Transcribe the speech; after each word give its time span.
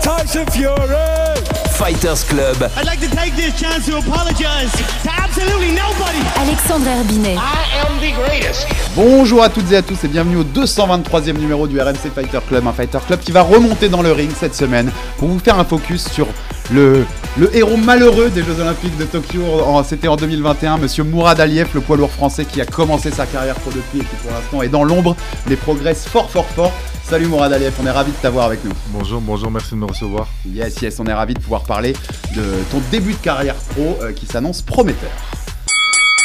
Tyson 0.00 0.46
Fury. 0.46 1.59
Fighters 1.80 2.26
Club. 2.28 2.70
I'd 2.76 2.84
like 2.84 3.00
to 3.00 3.08
take 3.16 3.34
this 3.36 3.58
chance 3.58 3.86
to 3.86 3.96
apologize 3.96 4.70
to 5.02 5.10
absolutely 5.10 5.72
nobody. 5.72 6.20
Alexandre 6.36 6.90
Herbinet. 6.90 7.38
I 7.38 7.64
am 7.80 7.98
the 8.00 8.12
greatest. 8.22 8.66
Bonjour 8.94 9.42
à 9.42 9.48
toutes 9.48 9.72
et 9.72 9.76
à 9.76 9.82
tous 9.82 10.04
et 10.04 10.08
bienvenue 10.08 10.36
au 10.36 10.44
223e 10.44 11.38
numéro 11.38 11.66
du 11.66 11.80
RMC 11.80 12.12
Fighter 12.14 12.40
Club, 12.46 12.66
un 12.66 12.72
Fighter 12.74 12.98
Club 13.06 13.20
qui 13.20 13.32
va 13.32 13.40
remonter 13.40 13.88
dans 13.88 14.02
le 14.02 14.12
ring 14.12 14.30
cette 14.38 14.54
semaine 14.54 14.90
pour 15.16 15.28
vous 15.28 15.38
faire 15.38 15.58
un 15.58 15.64
focus 15.64 16.06
sur 16.10 16.26
le, 16.70 17.06
le 17.38 17.56
héros 17.56 17.78
malheureux 17.78 18.28
des 18.28 18.42
Jeux 18.42 18.60
Olympiques 18.60 18.96
de 18.98 19.04
Tokyo, 19.04 19.40
c'était 19.84 20.08
en 20.08 20.16
2021, 20.16 20.78
monsieur 20.78 21.02
Mourad 21.02 21.40
Aliyev, 21.40 21.68
le 21.74 21.80
poids 21.80 21.96
lourd 21.96 22.10
français 22.10 22.44
qui 22.44 22.60
a 22.60 22.66
commencé 22.66 23.10
sa 23.10 23.26
carrière 23.26 23.54
pro 23.56 23.70
depuis 23.70 24.00
et 24.00 24.04
qui 24.04 24.16
pour 24.22 24.30
l'instant 24.32 24.62
est 24.62 24.68
dans 24.68 24.84
l'ombre, 24.84 25.16
mais 25.48 25.56
progresse 25.56 26.06
fort 26.06 26.30
fort 26.30 26.46
fort. 26.54 26.72
Salut 27.02 27.26
Mourad 27.26 27.52
Aliyev, 27.52 27.74
on 27.82 27.86
est 27.86 27.90
ravi 27.90 28.12
de 28.12 28.16
t'avoir 28.18 28.46
avec 28.46 28.64
nous. 28.64 28.70
Bonjour, 28.88 29.20
bonjour, 29.20 29.50
merci 29.50 29.70
de 29.72 29.76
me 29.76 29.86
recevoir. 29.86 30.28
Yes, 30.46 30.80
yes, 30.80 31.00
on 31.00 31.06
est 31.06 31.12
ravi 31.12 31.34
de 31.34 31.40
pouvoir 31.40 31.62
parler 31.70 31.92
de 32.34 32.42
ton 32.72 32.82
début 32.90 33.12
de 33.12 33.18
carrière 33.18 33.54
pro 33.54 33.96
euh, 34.02 34.10
qui 34.10 34.26
s'annonce 34.26 34.60
prometteur. 34.60 35.12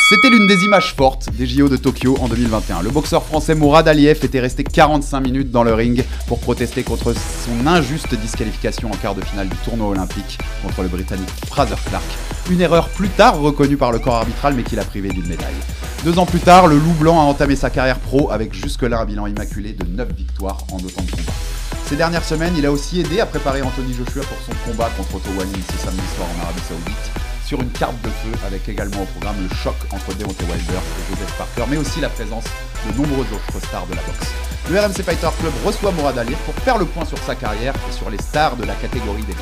C'était 0.10 0.32
l'une 0.32 0.48
des 0.48 0.64
images 0.64 0.96
fortes 0.96 1.30
des 1.38 1.46
JO 1.46 1.70
de 1.70 1.78
Tokyo 1.78 2.18
en 2.20 2.28
2021. 2.28 2.82
Le 2.82 2.90
boxeur 2.90 3.24
français 3.24 3.54
Mourad 3.54 3.88
Aliyev 3.88 4.26
était 4.26 4.40
resté 4.40 4.64
45 4.64 5.20
minutes 5.20 5.52
dans 5.52 5.64
le 5.64 5.76
ring 5.76 6.04
pour 6.26 6.40
protester 6.40 6.82
contre 6.82 7.14
son 7.14 7.68
injuste 7.68 8.16
disqualification 8.16 8.90
en 8.90 8.96
quart 8.96 9.14
de 9.14 9.22
finale 9.22 9.48
du 9.48 9.56
tournoi 9.58 9.90
olympique 9.90 10.40
contre 10.64 10.82
le 10.82 10.88
Britannique 10.88 11.30
Fraser 11.46 11.76
Clark. 11.90 12.06
Une 12.50 12.62
erreur 12.62 12.90
plus 12.90 13.10
tard 13.10 13.40
reconnue 13.40 13.78
par 13.78 13.92
le 13.92 14.00
corps 14.00 14.16
arbitral 14.16 14.56
mais 14.56 14.64
qui 14.64 14.76
l'a 14.76 14.84
privé 14.84 15.10
d'une 15.10 15.28
médaille. 15.28 15.62
Deux 16.04 16.18
ans 16.18 16.26
plus 16.26 16.40
tard, 16.40 16.66
le 16.66 16.78
loup 16.78 16.94
blanc 17.00 17.20
a 17.20 17.24
entamé 17.24 17.56
sa 17.56 17.70
carrière 17.70 18.00
pro 18.00 18.32
avec 18.32 18.52
jusque-là 18.52 19.02
un 19.02 19.06
bilan 19.06 19.28
immaculé 19.28 19.74
de 19.74 19.86
9 19.86 20.08
victoires 20.12 20.58
en 20.72 20.78
autant 20.78 21.04
de 21.04 21.12
combats. 21.12 21.55
Ces 21.88 21.96
dernières 21.96 22.24
semaines, 22.24 22.56
il 22.58 22.66
a 22.66 22.72
aussi 22.72 23.00
aidé 23.00 23.20
à 23.20 23.28
préparer 23.28 23.62
Anthony 23.62 23.94
Joshua 23.94 24.24
pour 24.24 24.38
son 24.42 24.54
combat 24.66 24.90
contre 24.98 25.16
Otto 25.16 25.30
Wallin 25.38 25.52
ce 25.72 25.78
samedi 25.86 26.02
soir 26.16 26.28
en 26.36 26.44
Arabie 26.44 26.62
Saoudite 26.68 27.12
sur 27.46 27.62
une 27.62 27.70
carte 27.70 28.02
de 28.02 28.10
feu 28.10 28.32
avec 28.48 28.68
également 28.68 29.04
au 29.04 29.06
programme 29.06 29.36
le 29.48 29.56
choc 29.56 29.76
entre 29.92 30.18
Deontay 30.18 30.46
Wilder 30.46 30.82
et 30.82 31.14
Joseph 31.14 31.32
Parker, 31.38 31.70
mais 31.70 31.78
aussi 31.78 32.02
la 32.02 32.10
présence 32.10 32.46
de 32.88 32.98
nombreuses 32.98 33.28
autres 33.32 33.68
stars 33.68 33.86
de 33.86 33.94
la 33.94 34.02
boxe. 34.02 34.34
Le 34.72 34.80
RMC 34.80 35.04
Fighter 35.04 35.30
Club 35.40 35.54
reçoit 35.64 35.92
Mourad 35.92 36.18
Aliyev 36.18 36.40
pour 36.46 36.56
faire 36.56 36.80
le 36.80 36.86
point 36.86 37.06
sur 37.06 37.20
sa 37.20 37.36
carrière 37.36 37.76
et 37.88 37.94
sur 37.94 38.10
les 38.10 38.18
stars 38.18 38.56
de 38.56 38.66
la 38.66 38.74
catégorie 38.74 39.24
des 39.24 39.36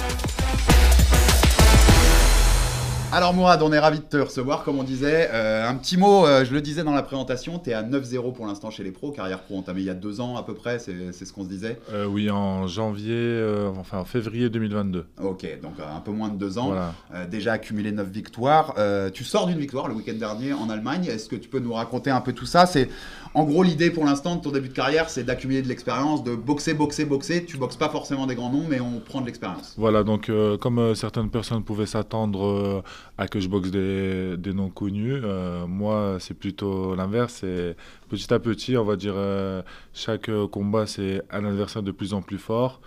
alors 3.14 3.32
Mourad, 3.36 3.62
on 3.62 3.72
est 3.72 3.78
ravi 3.78 4.00
de 4.00 4.06
te 4.06 4.18
recevoir, 4.18 4.64
comme 4.64 4.80
on 4.80 4.84
disait. 4.84 5.30
Euh, 5.32 5.70
un 5.70 5.76
petit 5.76 5.98
mot, 5.98 6.26
euh, 6.26 6.44
je 6.46 6.52
le 6.52 6.62
disais 6.62 6.84
dans 6.84 6.94
la 6.96 7.04
présentation, 7.04 7.60
tu 7.60 7.70
es 7.70 7.74
à 7.74 7.84
9-0 7.84 8.34
pour 8.34 8.48
l'instant 8.48 8.72
chez 8.72 8.84
les 8.84 8.92
pros, 8.92 9.12
carrière 9.12 9.44
pro 9.44 9.60
entamée 9.60 9.82
il 9.82 9.86
y 9.86 9.92
a 9.92 9.94
deux 9.94 10.20
ans 10.20 10.36
à 10.36 10.42
peu 10.42 10.56
près, 10.56 10.80
c'est 10.80 11.14
ce 11.14 11.32
qu'on 11.32 11.44
se 11.44 11.50
disait. 11.50 11.80
Euh, 11.94 12.06
oui, 12.06 12.32
en 12.32 12.66
janvier, 12.66 13.40
enfin 13.78 14.00
en 14.00 14.06
février 14.06 14.50
2022. 14.50 15.06
Ok, 15.22 15.46
donc 15.62 15.74
un 15.80 16.00
peu 16.00 16.12
moins 16.12 16.30
de 16.30 16.38
deux 16.38 16.58
ans. 16.58 16.70
Voilà. 16.70 17.26
Déjà 17.30 17.54
accumulé 17.54 17.92
9 17.92 18.08
victoires. 18.08 18.74
Tu 19.14 19.24
sors 19.24 19.46
d'une 19.46 19.60
victoire 19.60 19.88
le 19.88 19.94
week-end 19.94 20.18
dernier 20.18 20.54
en 20.54 20.70
Allemagne. 20.72 21.06
Est-ce 21.06 21.30
que 21.30 21.36
tu 21.36 21.50
peux 21.50 21.60
nous 21.60 21.74
raconter 21.74 22.10
un 22.10 22.22
peu 22.22 22.34
tout 22.34 22.48
ça? 22.48 22.66
C'est 22.66 22.90
En 23.36 23.44
gros, 23.44 23.62
l'idée 23.62 23.92
pour 23.92 24.06
l'instant 24.06 24.38
de 24.38 24.42
ton 24.42 24.52
début 24.52 24.70
de 24.70 24.74
carrière, 24.74 25.10
c'est 25.10 25.24
d'accumuler 25.24 25.62
de 25.62 25.68
l'expérience, 25.68 26.24
de 26.24 26.34
boxer, 26.36 26.74
boxer, 26.74 27.06
boxer. 27.06 27.46
Tu 27.46 27.58
boxes 27.58 27.78
pas 27.78 27.90
forcément 27.90 28.26
des 28.26 28.34
grands 28.34 28.52
noms, 28.52 28.66
mais 28.68 28.80
on 28.80 29.00
prend 29.00 29.22
de 29.22 29.28
l'expérience. 29.28 29.76
Voilà, 29.78 30.04
donc 30.04 30.32
comme 30.60 30.96
certaines 30.96 31.30
personnes 31.30 31.64
pouvaient 31.64 31.86
s'attendre 31.86 32.84
à 33.18 33.28
que 33.28 33.40
je 33.40 33.48
boxe 33.48 33.72
des, 33.72 34.38
des 34.38 34.54
noms 34.54 34.70
connus, 34.70 35.14
euh, 35.24 35.68
moi 35.68 36.18
c'est 36.20 36.34
plutôt 36.34 36.96
l'inverse. 36.96 37.36
C'est 37.42 37.76
petit 38.10 38.34
à 38.34 38.40
petit, 38.40 38.78
on 38.78 38.84
va 38.84 38.96
dire, 38.96 39.14
euh, 39.16 39.62
chaque 39.94 40.30
combat 40.52 40.88
c'est 40.88 41.22
un 41.32 41.46
adversaire 41.46 41.84
de 41.84 41.92
plus 41.92 42.14
en 42.14 42.22
plus 42.22 42.38
fort. 42.38 42.82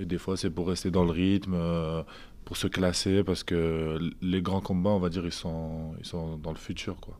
Et 0.00 0.06
des 0.06 0.18
fois 0.18 0.36
c'est 0.36 0.50
pour 0.50 0.68
rester 0.68 0.90
dans 0.90 1.04
le 1.04 1.10
rythme, 1.10 1.54
euh, 1.54 2.02
pour 2.44 2.56
se 2.56 2.66
classer, 2.66 3.24
parce 3.24 3.44
que 3.44 3.98
les 4.20 4.42
grands 4.42 4.60
combats, 4.60 4.90
on 4.90 4.98
va 4.98 5.08
dire, 5.08 5.24
ils 5.24 5.32
sont, 5.32 5.94
ils 6.00 6.06
sont 6.06 6.36
dans 6.38 6.52
le 6.52 6.58
futur. 6.58 6.96
Quoi. 7.00 7.18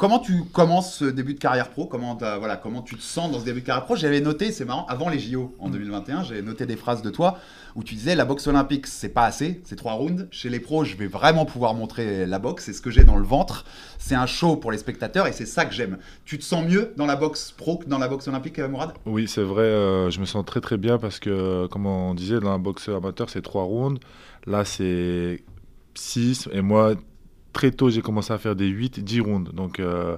Comment 0.00 0.18
tu 0.18 0.44
commences 0.50 0.94
ce 0.94 1.04
début 1.04 1.34
de 1.34 1.38
carrière 1.38 1.68
pro? 1.68 1.84
Comment, 1.84 2.14
voilà, 2.14 2.56
comment 2.56 2.80
tu 2.80 2.96
te 2.96 3.02
sens 3.02 3.30
dans 3.30 3.38
ce 3.38 3.44
début 3.44 3.60
de 3.60 3.66
carrière 3.66 3.84
pro? 3.84 3.96
J'avais 3.96 4.22
noté, 4.22 4.50
c'est 4.50 4.64
marrant, 4.64 4.86
avant 4.86 5.10
les 5.10 5.18
JO 5.18 5.54
en 5.58 5.68
2021, 5.68 6.22
j'avais 6.22 6.40
noté 6.40 6.64
des 6.64 6.76
phrases 6.76 7.02
de 7.02 7.10
toi 7.10 7.36
où 7.76 7.84
tu 7.84 7.96
disais 7.96 8.14
la 8.14 8.24
boxe 8.24 8.46
olympique, 8.46 8.86
c'est 8.86 9.10
pas 9.10 9.26
assez, 9.26 9.60
c'est 9.62 9.76
trois 9.76 9.92
rounds. 9.92 10.26
Chez 10.30 10.48
les 10.48 10.58
pros, 10.58 10.84
je 10.84 10.96
vais 10.96 11.06
vraiment 11.06 11.44
pouvoir 11.44 11.74
montrer 11.74 12.24
la 12.24 12.38
boxe, 12.38 12.64
c'est 12.64 12.72
ce 12.72 12.80
que 12.80 12.90
j'ai 12.90 13.04
dans 13.04 13.18
le 13.18 13.26
ventre. 13.26 13.66
C'est 13.98 14.14
un 14.14 14.24
show 14.24 14.56
pour 14.56 14.72
les 14.72 14.78
spectateurs 14.78 15.26
et 15.26 15.32
c'est 15.32 15.44
ça 15.44 15.66
que 15.66 15.74
j'aime. 15.74 15.98
Tu 16.24 16.38
te 16.38 16.44
sens 16.44 16.64
mieux 16.64 16.94
dans 16.96 17.04
la 17.04 17.16
boxe 17.16 17.52
pro 17.52 17.76
que 17.76 17.84
dans 17.84 17.98
la 17.98 18.08
boxe 18.08 18.26
olympique, 18.26 18.58
euh, 18.58 18.68
Mourad? 18.68 18.94
Oui, 19.04 19.28
c'est 19.28 19.42
vrai, 19.42 19.64
euh, 19.64 20.08
je 20.08 20.18
me 20.20 20.24
sens 20.24 20.46
très 20.46 20.62
très 20.62 20.78
bien 20.78 20.96
parce 20.96 21.18
que, 21.18 21.66
comme 21.66 21.84
on 21.84 22.14
disait, 22.14 22.40
dans 22.40 22.52
la 22.52 22.58
boxe 22.58 22.88
amateur, 22.88 23.28
c'est 23.28 23.42
trois 23.42 23.64
rounds. 23.64 24.00
Là, 24.46 24.64
c'est 24.64 25.42
6. 25.94 26.48
Et 26.52 26.62
moi, 26.62 26.94
très 27.52 27.70
tôt, 27.70 27.90
j'ai 27.90 28.02
commencé 28.02 28.32
à 28.32 28.38
faire 28.38 28.56
des 28.56 28.66
8, 28.68 29.00
10 29.00 29.20
rounds. 29.20 29.52
Donc, 29.52 29.80
euh, 29.80 30.16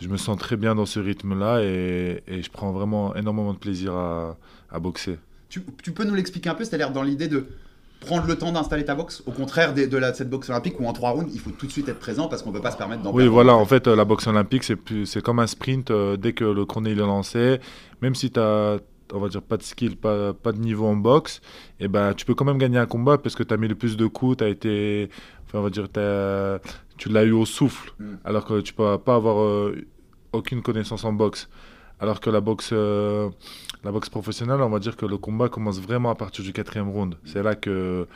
je 0.00 0.08
me 0.08 0.16
sens 0.16 0.36
très 0.38 0.56
bien 0.56 0.74
dans 0.74 0.86
ce 0.86 1.00
rythme-là 1.00 1.62
et, 1.62 2.22
et 2.26 2.42
je 2.42 2.50
prends 2.50 2.72
vraiment 2.72 3.14
énormément 3.14 3.52
de 3.52 3.58
plaisir 3.58 3.94
à, 3.94 4.36
à 4.70 4.78
boxer. 4.80 5.18
tu, 5.48 5.62
tu 5.82 5.92
peux 5.92 6.04
nous 6.04 6.14
l'expliquer 6.14 6.48
un 6.50 6.54
peu, 6.54 6.64
c'est-à-dire 6.64 6.90
dans 6.90 7.02
l'idée 7.02 7.28
de 7.28 7.46
prendre 8.00 8.26
le 8.26 8.36
temps 8.36 8.50
d'installer 8.50 8.84
ta 8.84 8.96
boxe, 8.96 9.22
au 9.26 9.30
contraire 9.30 9.74
de, 9.74 9.96
la, 9.96 10.12
cette 10.12 10.28
boxe 10.28 10.50
olympique 10.50 10.80
où 10.80 10.86
en 10.86 10.92
trois 10.92 11.10
rounds, 11.10 11.30
il 11.32 11.38
faut 11.38 11.50
tout 11.50 11.66
de 11.66 11.70
suite 11.72 11.88
être 11.88 12.00
présent 12.00 12.26
parce 12.26 12.42
qu'on 12.42 12.50
peut 12.50 12.60
pas 12.60 12.72
se 12.72 12.76
permettre 12.76 13.02
d'en 13.02 13.12
Oui, 13.12 13.28
voilà, 13.28 13.54
en 13.54 13.64
fait, 13.64 13.86
euh, 13.86 13.94
la 13.94 14.04
boxe 14.04 14.26
olympique, 14.26 14.64
c'est 14.64 15.22
comme 15.22 15.38
un 15.38 15.46
sprint. 15.46 15.90
euh, 15.92 16.16
dès 16.16 16.32
que 16.32 16.44
le 16.44 16.64
chrono 16.66 16.90
est 16.90 16.94
lancé, 16.96 17.60
même 18.00 18.16
si 18.16 18.32
tu 18.32 18.40
as, 18.40 18.78
on 19.12 19.20
va 19.20 19.28
dire, 19.28 19.40
pas 19.42 19.56
de 19.56 19.62
skill, 19.62 19.96
pas, 19.96 20.32
pas 20.32 20.50
de 20.50 20.58
niveau 20.58 20.86
en 20.86 20.96
boxe, 20.96 21.40
et 21.78 21.86
ben, 21.86 22.12
tu 22.14 22.24
peux 22.26 22.34
quand 22.34 22.44
même 22.44 22.58
gagner 22.58 22.78
un 22.78 22.86
combat 22.86 23.18
parce 23.18 23.36
que 23.36 23.44
tu 23.44 23.54
as 23.54 23.56
mis 23.56 23.68
le 23.68 23.76
plus 23.76 23.96
de 23.96 24.06
coups, 24.06 24.38
tu 24.38 24.44
as 24.44 24.48
été, 24.48 25.08
enfin, 25.52 25.58
on 25.58 25.62
va 25.62 25.70
dire, 25.70 25.88
tu 26.96 27.08
l'as 27.08 27.24
eu 27.24 27.32
au 27.32 27.44
souffle, 27.44 27.92
Mm. 27.98 28.04
alors 28.24 28.44
que 28.46 28.60
tu 28.60 28.72
peux 28.72 28.96
pas 28.98 29.14
avoir 29.16 29.40
euh, 29.42 29.76
aucune 30.32 30.62
connaissance 30.62 31.04
en 31.04 31.12
boxe. 31.12 31.48
Alors 32.00 32.20
que 32.20 32.30
la 32.30 32.40
boxe, 32.40 32.70
euh, 32.72 33.28
la 33.84 33.92
boxe 33.92 34.08
professionnelle, 34.08 34.60
on 34.60 34.70
va 34.70 34.78
dire 34.80 34.96
que 34.96 35.06
le 35.06 35.18
combat 35.18 35.48
commence 35.48 35.78
vraiment 35.80 36.10
à 36.10 36.14
partir 36.16 36.42
du 36.44 36.52
quatrième 36.52 36.88
round. 36.88 37.14
C'est 37.24 37.42
là 37.44 37.54
que 37.54 38.08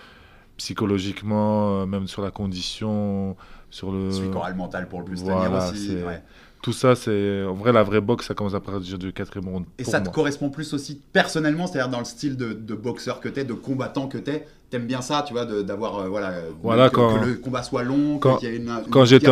psychologiquement, 0.56 1.82
euh, 1.82 1.86
même 1.86 2.06
sur 2.08 2.22
la 2.22 2.30
condition, 2.30 3.36
sur 3.70 3.92
le... 3.92 4.10
Choral 4.32 4.54
mental 4.56 4.88
pour 4.88 5.00
le 5.00 5.04
plus 5.04 5.22
Voilà, 5.22 5.46
tenir 5.48 5.72
aussi. 5.72 5.96
ouais. 6.04 6.22
Tout 6.62 6.72
ça, 6.72 6.96
c'est 6.96 7.44
en 7.44 7.54
vrai 7.54 7.72
la 7.72 7.84
vraie 7.84 8.00
boxe, 8.00 8.26
ça 8.26 8.34
commence 8.34 8.54
à 8.54 8.60
partir 8.60 8.98
du 8.98 9.12
quatrième 9.12 9.48
round. 9.48 9.66
Et 9.78 9.84
ça 9.84 10.00
te 10.00 10.08
correspond 10.08 10.50
plus 10.50 10.72
aussi 10.74 11.00
personnellement, 11.12 11.66
c'est-à-dire 11.68 11.90
dans 11.90 12.00
le 12.00 12.04
style 12.04 12.36
de, 12.36 12.54
de 12.54 12.74
boxeur 12.74 13.20
que 13.20 13.28
t'es, 13.28 13.44
de 13.44 13.52
combattant 13.52 14.08
que 14.08 14.18
t'es. 14.18 14.48
T'aimes 14.68 14.86
bien 14.86 15.00
ça, 15.00 15.22
tu 15.26 15.32
vois, 15.32 15.44
d'avoir 15.44 15.98
euh, 16.00 16.08
voilà, 16.08 16.30
euh, 16.30 16.50
Voilà, 16.60 16.90
que, 16.90 16.96
quand- 16.96 17.20
que 17.20 17.24
le 17.26 17.34
combat 17.36 17.62
soit 17.62 17.84
long, 17.84 18.18
quand- 18.18 18.36
qu'il 18.38 18.48
y 18.48 18.52
ait 18.52 18.56
une, 18.56 18.68
une 18.68 18.90
quand 18.90 19.04
j'étais. 19.04 19.26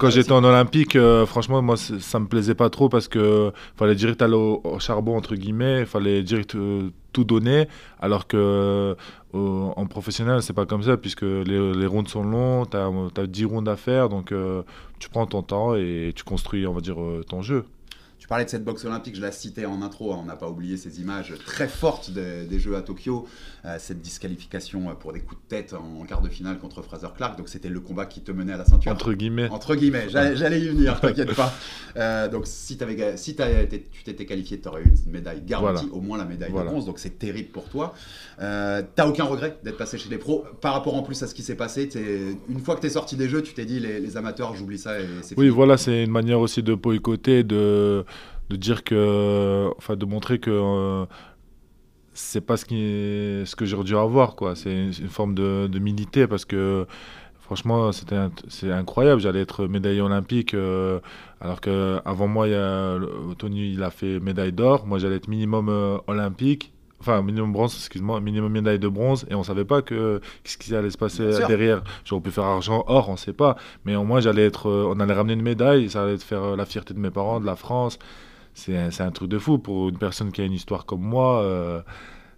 Quand 0.00 0.08
j'étais 0.10 0.32
en 0.32 0.42
Olympique, 0.42 0.96
euh, 0.96 1.26
franchement, 1.26 1.60
moi, 1.60 1.76
ça 1.76 2.18
me 2.18 2.26
plaisait 2.26 2.54
pas 2.54 2.70
trop 2.70 2.88
parce 2.88 3.06
que 3.06 3.52
fallait 3.76 3.94
direct 3.94 4.22
aller 4.22 4.34
au, 4.34 4.62
au 4.64 4.78
charbon 4.78 5.16
entre 5.18 5.34
guillemets, 5.34 5.80
il 5.80 5.86
fallait 5.86 6.22
direct 6.22 6.54
euh, 6.54 6.88
tout 7.12 7.24
donner, 7.24 7.68
alors 8.00 8.26
que 8.26 8.96
en 9.34 9.86
professionnel, 9.86 10.42
c'est 10.42 10.52
pas 10.52 10.64
comme 10.64 10.82
ça 10.84 10.96
puisque 10.96 11.22
les, 11.22 11.72
les 11.74 11.86
rounds 11.86 12.08
sont 12.08 12.22
longs, 12.22 12.64
tu 12.66 12.76
as, 12.76 13.26
10 13.26 13.44
rounds 13.44 13.68
à 13.68 13.76
faire, 13.76 14.08
donc 14.08 14.32
tu 15.00 15.08
prends 15.10 15.26
ton 15.26 15.42
temps 15.42 15.74
et 15.74 16.12
tu 16.14 16.22
construis, 16.24 16.66
on 16.66 16.72
va 16.72 16.80
dire, 16.80 16.96
ton 17.28 17.42
jeu. 17.42 17.64
Tu 18.24 18.28
parlais 18.28 18.46
de 18.46 18.48
cette 18.48 18.64
boxe 18.64 18.82
olympique, 18.86 19.14
je 19.16 19.20
la 19.20 19.30
citais 19.30 19.66
en 19.66 19.82
intro, 19.82 20.14
hein, 20.14 20.20
on 20.22 20.24
n'a 20.24 20.34
pas 20.34 20.48
oublié 20.48 20.78
ces 20.78 20.98
images 20.98 21.34
très 21.44 21.68
fortes 21.68 22.10
des, 22.10 22.46
des 22.46 22.58
Jeux 22.58 22.74
à 22.74 22.80
Tokyo, 22.80 23.28
euh, 23.66 23.76
cette 23.78 24.00
disqualification 24.00 24.88
euh, 24.88 24.94
pour 24.94 25.12
des 25.12 25.20
coups 25.20 25.38
de 25.42 25.46
tête 25.46 25.74
en, 25.74 26.00
en 26.00 26.04
quart 26.06 26.22
de 26.22 26.30
finale 26.30 26.56
contre 26.58 26.80
Fraser 26.80 27.08
Clark, 27.14 27.36
donc 27.36 27.50
c'était 27.50 27.68
le 27.68 27.80
combat 27.80 28.06
qui 28.06 28.22
te 28.22 28.32
menait 28.32 28.54
à 28.54 28.56
la 28.56 28.64
ceinture. 28.64 28.90
Entre 28.92 29.12
guillemets. 29.12 29.50
Entre 29.50 29.74
guillemets, 29.74 30.06
j'allais 30.08 30.58
y 30.58 30.68
venir, 30.68 30.98
t'inquiète 31.02 31.34
pas. 31.34 31.52
Euh, 31.98 32.26
donc 32.28 32.44
si, 32.46 32.78
t'avais 32.78 32.94
ga- 32.96 33.18
si 33.18 33.32
été- 33.32 33.84
tu 33.92 34.04
t'étais 34.04 34.24
qualifié, 34.24 34.58
tu 34.58 34.68
aurais 34.68 34.84
eu 34.84 34.94
une 35.04 35.12
médaille 35.12 35.42
garantie, 35.42 35.84
Voilà. 35.84 35.94
au 35.94 36.00
moins 36.00 36.16
la 36.16 36.24
médaille 36.24 36.50
Voilà. 36.50 36.68
de 36.68 36.70
bronze, 36.72 36.86
donc 36.86 36.98
c'est 37.00 37.18
terrible 37.18 37.50
pour 37.50 37.68
toi. 37.68 37.92
Euh, 38.40 38.80
T'as 38.94 39.06
aucun 39.06 39.24
regret 39.24 39.58
d'être 39.62 39.76
passé 39.76 39.98
chez 39.98 40.08
les 40.08 40.16
pros 40.16 40.46
par 40.62 40.72
rapport 40.72 40.94
en 40.94 41.02
plus 41.02 41.22
à 41.22 41.26
ce 41.26 41.34
qui 41.34 41.42
s'est 41.42 41.56
passé? 41.56 41.90
Une 42.48 42.60
fois 42.60 42.74
que 42.76 42.80
t'es 42.80 42.88
sorti 42.88 43.16
des 43.16 43.28
jeux, 43.28 43.42
tu 43.42 43.52
t'es 43.52 43.66
dit 43.66 43.80
les, 43.80 44.00
les 44.00 44.16
amateurs, 44.16 44.54
j'oublie 44.56 44.78
ça 44.78 44.98
et 44.98 45.04
c'est 45.20 45.36
Oui, 45.36 45.44
fini. 45.44 45.54
voilà, 45.54 45.76
c'est 45.76 46.04
une 46.04 46.10
manière 46.10 46.40
aussi 46.40 46.62
de 46.62 46.72
boycotter, 46.74 47.44
de, 47.44 48.06
de 48.50 48.56
dire 48.56 48.84
que, 48.84 49.70
enfin, 49.78 49.96
de 49.96 50.04
montrer 50.06 50.38
que 50.38 50.50
euh, 50.50 51.06
c'est 52.12 52.40
pas 52.40 52.56
ce, 52.56 52.64
qui 52.64 52.76
est- 52.80 53.44
ce 53.44 53.56
que 53.56 53.64
j'aurais 53.64 53.84
dû 53.84 53.96
avoir, 53.96 54.36
quoi. 54.36 54.54
C'est 54.54 54.72
une, 54.72 54.92
une 55.00 55.08
forme 55.08 55.34
de, 55.34 55.66
de 55.70 55.78
milité 55.78 56.26
parce 56.26 56.44
que 56.44 56.86
franchement, 57.40 57.92
c'était 57.92 58.16
c'est 58.48 58.70
incroyable. 58.72 59.20
J'allais 59.20 59.40
être 59.42 59.66
médaillé 59.66 60.00
olympique, 60.00 60.54
euh, 60.54 61.00
alors 61.40 61.60
que 61.60 62.00
avant 62.04 62.28
moi, 62.28 62.48
il 62.48 62.52
y 62.52 62.54
a, 62.56 62.98
Tony, 63.38 63.72
il 63.72 63.82
a 63.82 63.90
fait 63.90 64.20
médaille 64.20 64.52
d'or. 64.52 64.86
Moi, 64.86 64.98
j'allais 64.98 65.16
être 65.16 65.28
minimum 65.28 65.68
euh, 65.68 65.98
olympique. 66.06 66.72
Enfin, 67.00 67.22
minimum 67.22 67.52
bronze, 67.52 67.74
excuse-moi, 67.76 68.20
minimum 68.20 68.50
médaille 68.52 68.78
de 68.78 68.88
bronze, 68.88 69.26
et 69.30 69.34
on 69.34 69.42
savait 69.42 69.66
pas 69.66 69.82
que 69.82 70.20
qu'est-ce 70.42 70.56
qui 70.58 70.74
allait 70.74 70.88
se 70.90 70.96
passer 70.98 71.42
derrière. 71.44 71.82
J'aurais 72.04 72.22
pu 72.22 72.30
faire 72.30 72.44
argent, 72.44 72.84
or, 72.88 73.10
on 73.10 73.16
sait 73.16 73.34
pas. 73.34 73.56
Mais 73.84 73.94
au 73.96 74.04
moins, 74.04 74.20
j'allais 74.20 74.46
être, 74.46 74.68
euh, 74.70 74.86
on 74.94 74.98
allait 75.00 75.12
ramener 75.14 75.34
une 75.34 75.42
médaille, 75.42 75.90
ça 75.90 76.04
allait 76.04 76.16
faire 76.18 76.56
la 76.56 76.64
fierté 76.66 76.94
de 76.94 76.98
mes 77.00 77.10
parents, 77.10 77.40
de 77.40 77.46
la 77.46 77.56
France. 77.56 77.98
C'est 78.54 79.00
un, 79.00 79.10
truc 79.10 79.28
de 79.28 79.38
fou 79.38 79.58
pour 79.58 79.88
une 79.88 79.98
personne 79.98 80.30
qui 80.32 80.40
a 80.40 80.44
une 80.44 80.52
histoire 80.52 80.86
comme 80.86 81.02
moi. 81.02 81.42
euh, 81.42 81.82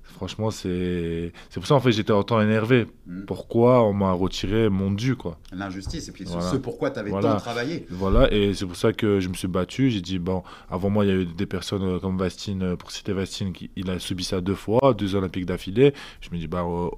franchement, 0.03 0.51
c'est 0.51 1.33
pour 1.55 1.67
ça 1.67 1.75
en 1.75 1.81
fait 1.81 1.93
j'étais 1.93 2.13
autant 2.13 2.41
énervé. 2.41 2.87
Mm. 3.07 3.25
Pourquoi 3.27 3.83
on 3.85 3.93
m'a 3.93 4.13
retiré 4.13 4.71
mon 4.71 4.91
dû 4.91 5.15
quoi? 5.15 5.39
L'injustice, 5.53 6.09
et 6.09 6.13
puis 6.13 6.25
Voilà. 6.25 6.43
ce 6.51 6.57
pourquoi 6.57 6.91
tu 6.91 6.99
avais 6.99 7.11
Voilà. 7.11 7.33
tant 7.33 7.37
travaillé. 7.39 7.87
Voilà, 7.91 8.33
et 8.33 8.55
c'est 8.55 8.65
pour 8.67 8.77
ça 8.77 8.93
que 8.95 9.21
je 9.21 9.29
me 9.29 9.35
suis 9.35 9.49
battu. 9.49 9.91
J'ai 9.91 10.01
dit, 10.01 10.19
bon, 10.19 10.43
avant 10.71 10.89
moi, 10.89 11.05
il 11.05 11.09
y 11.09 11.11
a 11.13 11.17
eu 11.17 11.27
des 11.27 11.45
personnes 11.47 11.83
euh, 11.83 11.99
comme 11.99 12.17
Vastine, 12.17 12.63
euh, 12.63 12.77
pour 12.77 12.91
citer 12.93 13.13
Vastine, 13.13 13.53
qui 13.53 13.71
il 13.77 13.91
a 13.91 13.99
subi 13.99 14.25
ça 14.25 14.41
deux 14.41 14.55
fois, 14.55 14.95
deux 14.95 15.15
Olympiques 15.17 15.45
d'affilée. 15.47 15.93
Je 16.23 16.31
me 16.31 16.39
dis, 16.39 16.47
bah, 16.47 16.65
euh, 16.67 16.89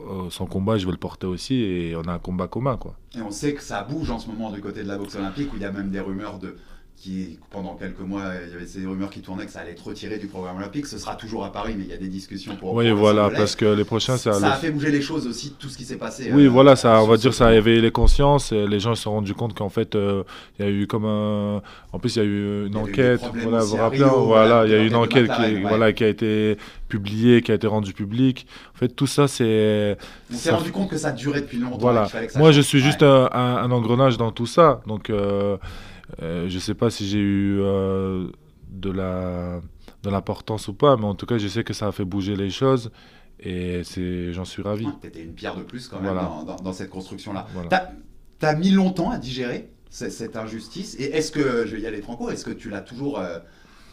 euh, 0.00 0.30
son 0.30 0.46
combat, 0.46 0.78
je 0.78 0.86
vais 0.86 0.92
le 0.92 0.98
porter 0.98 1.26
aussi, 1.26 1.54
et 1.56 1.96
on 1.96 2.02
a 2.02 2.12
un 2.12 2.18
combat 2.18 2.46
commun, 2.46 2.76
quoi. 2.76 2.94
Et 3.16 3.22
on 3.22 3.30
sait 3.32 3.54
que 3.54 3.62
ça 3.62 3.82
bouge 3.82 4.10
en 4.10 4.18
ce 4.20 4.28
moment 4.28 4.50
du 4.52 4.60
côté 4.60 4.82
de 4.84 4.88
la 4.88 4.98
boxe 4.98 5.16
olympique, 5.16 5.52
où 5.52 5.56
il 5.56 5.62
y 5.62 5.66
a 5.66 5.72
même 5.72 5.90
des 5.90 6.00
rumeurs 6.00 6.38
de. 6.38 6.56
Qui, 7.02 7.40
pendant 7.50 7.74
quelques 7.74 7.98
mois, 7.98 8.22
il 8.46 8.52
y 8.52 8.54
avait 8.54 8.64
ces 8.64 8.86
rumeurs 8.86 9.10
qui 9.10 9.22
tournaient 9.22 9.44
que 9.44 9.50
ça 9.50 9.58
allait 9.58 9.72
être 9.72 9.84
retiré 9.84 10.18
du 10.18 10.28
programme 10.28 10.58
olympique. 10.58 10.86
Ce 10.86 10.98
sera 10.98 11.16
toujours 11.16 11.44
à 11.44 11.50
Paris, 11.50 11.74
mais 11.76 11.82
il 11.82 11.90
y 11.90 11.92
a 11.92 11.96
des 11.96 12.06
discussions 12.06 12.54
pour. 12.54 12.74
oui, 12.74 12.92
voilà, 12.92 13.28
parce 13.28 13.56
que 13.56 13.64
les 13.64 13.82
prochains, 13.82 14.14
à 14.14 14.18
ça 14.18 14.30
a 14.36 14.52
fait 14.52 14.70
bouger 14.70 14.92
les 14.92 15.02
choses 15.02 15.26
aussi, 15.26 15.56
tout 15.58 15.68
ce 15.68 15.76
qui 15.76 15.84
s'est 15.84 15.96
passé. 15.96 16.30
Oui, 16.32 16.46
euh, 16.46 16.48
voilà, 16.48 16.76
ça, 16.76 17.02
on 17.02 17.08
va 17.08 17.16
dire, 17.16 17.34
ça 17.34 17.48
a 17.48 17.54
éveillé 17.54 17.80
les 17.80 17.90
consciences. 17.90 18.52
et 18.52 18.68
Les 18.68 18.78
gens 18.78 18.94
se 18.94 19.02
sont 19.02 19.10
rendus 19.10 19.34
compte 19.34 19.52
qu'en 19.52 19.68
fait, 19.68 19.96
euh, 19.96 20.22
il 20.60 20.64
y 20.64 20.68
a 20.68 20.70
eu 20.70 20.86
comme 20.86 21.04
un. 21.04 21.60
En 21.92 21.98
plus, 21.98 22.14
il 22.14 22.18
y 22.20 22.22
a 22.22 22.24
eu 22.24 22.66
une 22.68 22.76
enquête. 22.76 23.20
Voilà, 23.34 23.64
vous 23.64 23.76
rappelez, 23.78 24.04
voilà, 24.04 24.64
il 24.66 24.70
y 24.70 24.74
a 24.76 24.78
eu 24.78 24.86
une 24.86 24.94
enquête 24.94 25.28
qui, 25.28 25.60
voilà, 25.60 25.92
qui 25.92 26.04
a 26.04 26.08
été 26.08 26.56
publiée, 26.86 27.42
qui 27.42 27.50
a 27.50 27.56
été 27.56 27.66
rendue 27.66 27.94
publique. 27.94 28.46
En 28.76 28.78
fait, 28.78 28.90
tout 28.90 29.08
ça, 29.08 29.26
c'est. 29.26 29.98
On 30.30 30.34
s'est 30.36 30.50
ça 30.50 30.56
rendu 30.56 30.70
compte 30.70 30.88
que 30.88 30.96
ça 30.96 31.10
durait 31.10 31.40
depuis 31.40 31.58
longtemps. 31.58 31.78
Voilà. 31.78 32.06
ça 32.06 32.38
Moi, 32.38 32.52
je 32.52 32.60
suis 32.60 32.78
juste 32.78 33.02
un, 33.02 33.70
engrenage 33.72 34.18
dans 34.18 34.30
tout 34.30 34.46
ça. 34.46 34.82
Donc, 34.86 35.10
euh, 36.20 36.48
je 36.48 36.58
sais 36.58 36.74
pas 36.74 36.90
si 36.90 37.06
j'ai 37.08 37.18
eu 37.18 37.58
euh, 37.60 38.28
de 38.70 38.90
la 38.90 39.60
de 40.02 40.10
l'importance 40.10 40.66
ou 40.68 40.74
pas, 40.74 40.96
mais 40.96 41.04
en 41.04 41.14
tout 41.14 41.26
cas, 41.26 41.38
je 41.38 41.46
sais 41.46 41.62
que 41.62 41.72
ça 41.72 41.86
a 41.86 41.92
fait 41.92 42.04
bouger 42.04 42.34
les 42.34 42.50
choses 42.50 42.90
et 43.38 43.82
c'est, 43.84 44.32
j'en 44.32 44.44
suis 44.44 44.62
ravi. 44.62 44.84
Ouais, 44.86 44.92
T'étais 45.00 45.22
une 45.22 45.32
pierre 45.34 45.56
de 45.56 45.62
plus 45.62 45.86
quand 45.88 46.00
même 46.00 46.12
Voilà. 46.12 46.22
dans, 46.28 46.42
dans- 46.44 46.56
dans 46.56 46.72
cette 46.72 46.90
construction-là. 46.90 47.46
Voilà. 47.54 47.68
T'as 48.40 48.48
as 48.48 48.54
mis 48.56 48.70
longtemps 48.70 49.10
à 49.10 49.18
digérer 49.18 49.70
ce- 49.90 50.10
cette 50.10 50.36
injustice. 50.36 50.96
Et 50.98 51.04
est-ce 51.04 51.30
que, 51.30 51.64
je 51.66 51.76
vais 51.76 51.82
y 51.82 51.86
aller 51.86 52.02
franco, 52.02 52.30
est-ce 52.30 52.44
que 52.44 52.50
tu 52.50 52.68
l'as 52.68 52.80
toujours. 52.80 53.18
euh, 53.20 53.38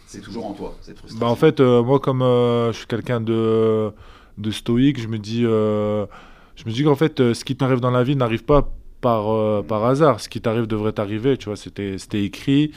c'est 0.08 0.22
toujours 0.22 0.48
en 0.48 0.54
toi, 0.54 0.76
cette 0.82 0.98
frustration 0.98 1.24
Bah, 1.24 1.32
en 1.32 1.36
fait, 1.36 1.60
euh, 1.60 1.84
moi, 1.84 2.00
comme 2.00 2.24
euh, 2.24 2.72
je 2.72 2.78
suis 2.80 2.88
quelqu'un 2.88 3.22
de, 3.22 3.92
de 4.40 4.50
stoïque, 4.52 5.00
je 5.00 5.08
me 5.08 5.20
dis, 5.20 5.42
je 5.42 6.66
me 6.66 6.72
dis 6.72 6.84
qu'en 6.84 6.96
fait, 6.96 7.34
ce 7.34 7.44
qui 7.46 7.56
t'arrive 7.56 7.80
dans 7.80 7.92
la 7.92 8.04
vie 8.04 8.16
n'arrive 8.16 8.44
pas 8.44 8.72
par, 9.02 9.32
euh, 9.32 9.62
par 9.62 9.86
hasard. 9.86 10.20
Ce 10.20 10.30
qui 10.30 10.42
t'arrive 10.42 10.68
devrait 10.68 10.94
t'arriver, 10.94 11.38
tu 11.38 11.46
vois, 11.46 11.56
c'était 11.56 12.24
écrit. 12.24 12.72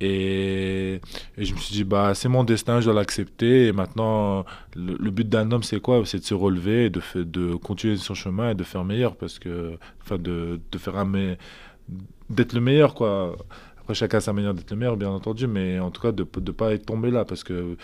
Et, 0.00 1.00
je 1.38 1.54
me 1.54 1.58
suis 1.58 1.72
dit, 1.72 1.84
bah, 1.84 2.14
c'est 2.14 2.28
mon 2.28 2.44
destin, 2.44 2.80
je 2.80 2.86
dois 2.86 2.94
l'accepter. 2.94 3.68
Et 3.68 3.72
maintenant, 3.72 4.44
le, 4.74 5.10
but 5.10 5.28
d'un 5.28 5.50
homme, 5.52 5.62
c'est 5.62 5.80
quoi? 5.80 6.02
C'est 6.04 6.18
de 6.18 6.24
se 6.24 6.34
relever, 6.34 6.90
de, 6.90 7.00
de 7.14 7.54
continuer 7.54 7.96
son 7.96 8.14
chemin 8.14 8.50
et 8.50 8.54
de 8.54 8.64
faire 8.64 8.84
meilleur. 8.84 9.16
Parce 9.16 9.38
que, 9.38 9.78
enfin, 10.02 10.18
de, 10.18 10.60
de 10.70 10.78
faire 10.78 10.96
un. 10.96 11.10
d'être 12.28 12.52
le 12.52 12.60
meilleur, 12.60 12.94
quoi. 12.94 13.36
Après, 13.86 13.94
chacun 13.94 14.18
a 14.18 14.20
sa 14.20 14.32
manière 14.32 14.52
d'être 14.52 14.72
le 14.72 14.76
meilleur, 14.76 14.96
bien 14.96 15.10
entendu, 15.10 15.46
mais 15.46 15.78
en 15.78 15.92
tout 15.92 16.02
cas, 16.02 16.10
de 16.10 16.26
ne 16.40 16.50
pas 16.50 16.72
être 16.74 16.86
tombé 16.86 17.12
là. 17.12 17.24
Parce 17.24 17.44
que 17.44 17.76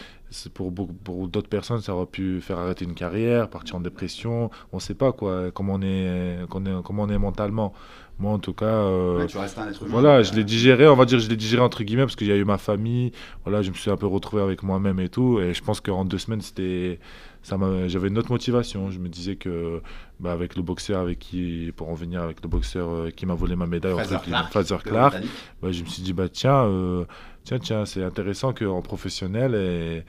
pour, 0.53 0.73
pour 0.75 1.29
d'autres 1.29 1.49
personnes, 1.49 1.81
ça 1.81 1.95
aurait 1.95 2.07
pu 2.07 2.41
faire 2.41 2.59
arrêter 2.59 2.85
une 2.85 2.95
carrière, 2.95 3.49
partir 3.49 3.77
en 3.77 3.81
dépression. 3.81 4.51
On 4.73 4.79
ne 4.79 4.81
sait 4.81 4.95
pas, 4.95 5.13
quoi, 5.13 5.53
comment 5.53 5.75
on 5.75 5.83
est- 5.83 6.39
comment 6.49 7.05
on 7.05 7.09
est 7.09 7.19
mentalement. 7.19 7.73
Moi, 8.19 8.33
en 8.33 8.39
tout 8.39 8.53
cas. 8.53 8.67
euh, 8.67 9.19
Ouais, 9.19 9.27
tu 9.27 9.39
restes 9.39 9.59
un 9.59 9.69
être 9.69 9.83
humain. 9.83 9.91
voilà, 9.91 10.23
je 10.23 10.33
euh, 10.33 10.37
l'ai 10.37 10.45
digéré, 10.45 10.87
on 10.87 10.95
va 10.95 11.05
dire, 11.05 11.19
je 11.19 11.29
l'ai 11.29 11.37
digéré 11.37 11.63
entre 11.63 11.83
guillemets 11.83 12.05
parce 12.05 12.15
qu'il 12.15 12.29
y 12.29 12.33
a 12.33 12.37
eu 12.37 12.45
ma 12.45 12.59
famille. 12.59 13.11
Voilà, 13.45 13.63
je 13.63 13.71
me 13.71 13.75
suis 13.75 13.91
un 13.91 13.97
peu 13.97 14.07
retrouvé 14.07 14.43
avec 14.43 14.63
moi-même 14.63 15.01
et 15.01 15.09
tout. 15.09 15.41
Et 15.41 15.55
je 15.55 15.63
pense 15.63 15.81
qu'en 15.81 16.05
deux 16.05 16.19
semaines, 16.19 16.41
c'était, 16.41 17.01
ça 17.43 17.57
j'avais 17.89 18.09
une 18.09 18.19
autre 18.19 18.31
motivation. 18.31 18.91
Je 18.91 18.99
me 19.01 19.09
disais 19.09 19.37
que, 19.37 19.81
bah, 20.21 20.33
avec 20.33 20.55
le 20.57 20.63
boxeur 20.63 21.01
avec 21.01 21.19
qui, 21.19 21.73
pour 21.75 21.89
en 21.89 21.95
venir 21.95 22.23
avec 22.23 22.43
le 22.43 22.49
boxeur 22.49 22.89
euh, 22.91 23.11
qui 23.11 23.27
m'a 23.27 23.35
volé 23.35 23.57
ma 23.57 23.67
médaille, 23.67 23.93
Fraser 23.95 24.15
entre 24.15 24.25
Clark, 24.25 24.51
Fraser 24.53 24.77
Clark, 24.85 25.17
bah, 25.61 25.73
je 25.73 25.83
me 25.83 25.89
suis 25.89 26.03
dit, 26.03 26.13
bah 26.13 26.29
tiens, 26.29 26.65
euh, 26.67 27.05
tiens, 27.45 27.59
tiens, 27.59 27.85
c'est 27.87 28.05
intéressant 28.05 28.53
qu'en 28.53 28.83
professionnel 28.83 29.55
et 29.57 30.05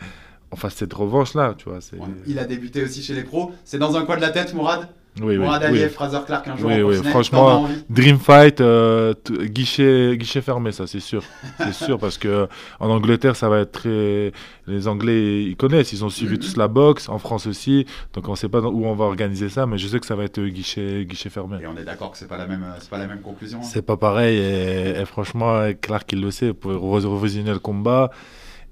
on 0.52 0.56
fasse 0.56 0.76
cette 0.76 0.94
revanche 0.94 1.34
là, 1.34 1.56
tu 1.58 1.68
vois. 1.70 1.80
Ouais. 1.94 2.08
Il 2.28 2.38
a 2.38 2.46
débuté 2.46 2.84
aussi 2.84 3.02
chez 3.02 3.16
les 3.16 3.24
pros. 3.24 3.52
C'est 3.66 3.80
dans 3.80 3.98
un 3.98 4.06
coin 4.06 4.18
de 4.18 4.22
la 4.22 4.30
tête, 4.30 4.54
Mourad? 4.54 4.88
Oui, 5.22 5.26
oui, 5.28 5.38
Mourad 5.38 5.62
oui. 5.62 5.68
Aliyev, 5.68 5.90
Fraser 5.92 6.18
Clark, 6.26 6.48
un 6.48 6.58
jour 6.58 6.68
Oui, 6.68 6.74
en 6.74 6.78
oui, 6.78 6.82
professionnel, 6.84 7.12
franchement, 7.12 7.70
Dream 7.90 8.18
Fight, 8.18 8.60
euh, 8.62 9.14
guichet, 9.44 10.18
guichet 10.18 10.42
fermé, 10.42 10.72
ça 10.72 10.88
c'est 10.88 11.00
sûr. 11.00 11.22
C'est 11.60 11.74
sûr 11.74 12.00
parce 12.00 12.18
que 12.18 12.48
en 12.80 12.90
Angleterre, 12.90 13.36
ça 13.36 13.48
va 13.48 13.60
être 13.60 13.72
très. 13.74 14.32
Les 14.66 14.88
Anglais, 14.88 15.44
ils 15.44 15.56
connaissent, 15.56 15.94
ils 15.94 16.04
ont 16.04 16.10
suivi 16.10 16.40
tous 16.40 16.58
la 16.58 16.68
boxe, 16.68 17.10
en 17.10 17.20
France 17.20 17.46
aussi. 17.46 17.86
Donc 18.14 18.28
on 18.28 18.32
ne 18.32 18.36
sait 18.38 18.50
pas 18.50 18.60
où 18.62 18.86
on 18.86 18.96
va 18.96 19.06
organiser 19.06 19.50
ça, 19.50 19.68
mais 19.68 19.78
je 19.78 19.88
sais 19.88 20.00
que 20.00 20.06
ça 20.08 20.16
va 20.16 20.24
être 20.24 20.40
euh, 20.40 20.50
guichet, 20.50 21.06
guichet 21.06 21.30
fermé. 21.30 21.58
Et 21.62 21.68
on 21.68 21.78
est 21.78 21.84
d'accord 21.86 22.10
que 22.12 22.18
c'est 22.18 22.28
pas 22.28 22.38
la 22.38 22.48
même, 22.48 22.66
pas 22.90 22.98
la 22.98 23.06
même 23.08 23.22
conclusion. 23.22 23.60
hein. 23.60 23.68
C'est 23.72 23.86
pas 23.86 23.98
pareil 23.98 24.38
et, 24.38 25.00
et 25.00 25.06
franchement, 25.06 25.62
Clark 25.80 26.12
il 26.14 26.22
le 26.22 26.32
sait, 26.32 26.48
vous 26.48 26.54
pouvez 26.56 26.76
re- 26.76 27.06
revisionner 27.06 27.52
le 27.52 27.60
combat 27.60 28.10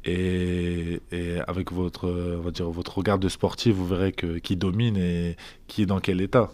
et, 0.05 1.01
et 1.11 1.39
avec 1.47 1.71
votre, 1.71 2.07
euh, 2.07 2.37
on 2.39 2.41
va 2.41 2.51
dire, 2.51 2.69
votre 2.69 2.97
regard 2.97 3.19
de 3.19 3.29
sportif, 3.29 3.75
vous 3.75 3.85
verrez 3.85 4.11
que, 4.11 4.39
qui 4.39 4.55
domine 4.55 4.97
et 4.97 5.37
qui 5.67 5.83
est 5.83 5.85
dans 5.85 5.99
quel 5.99 6.21
état. 6.21 6.51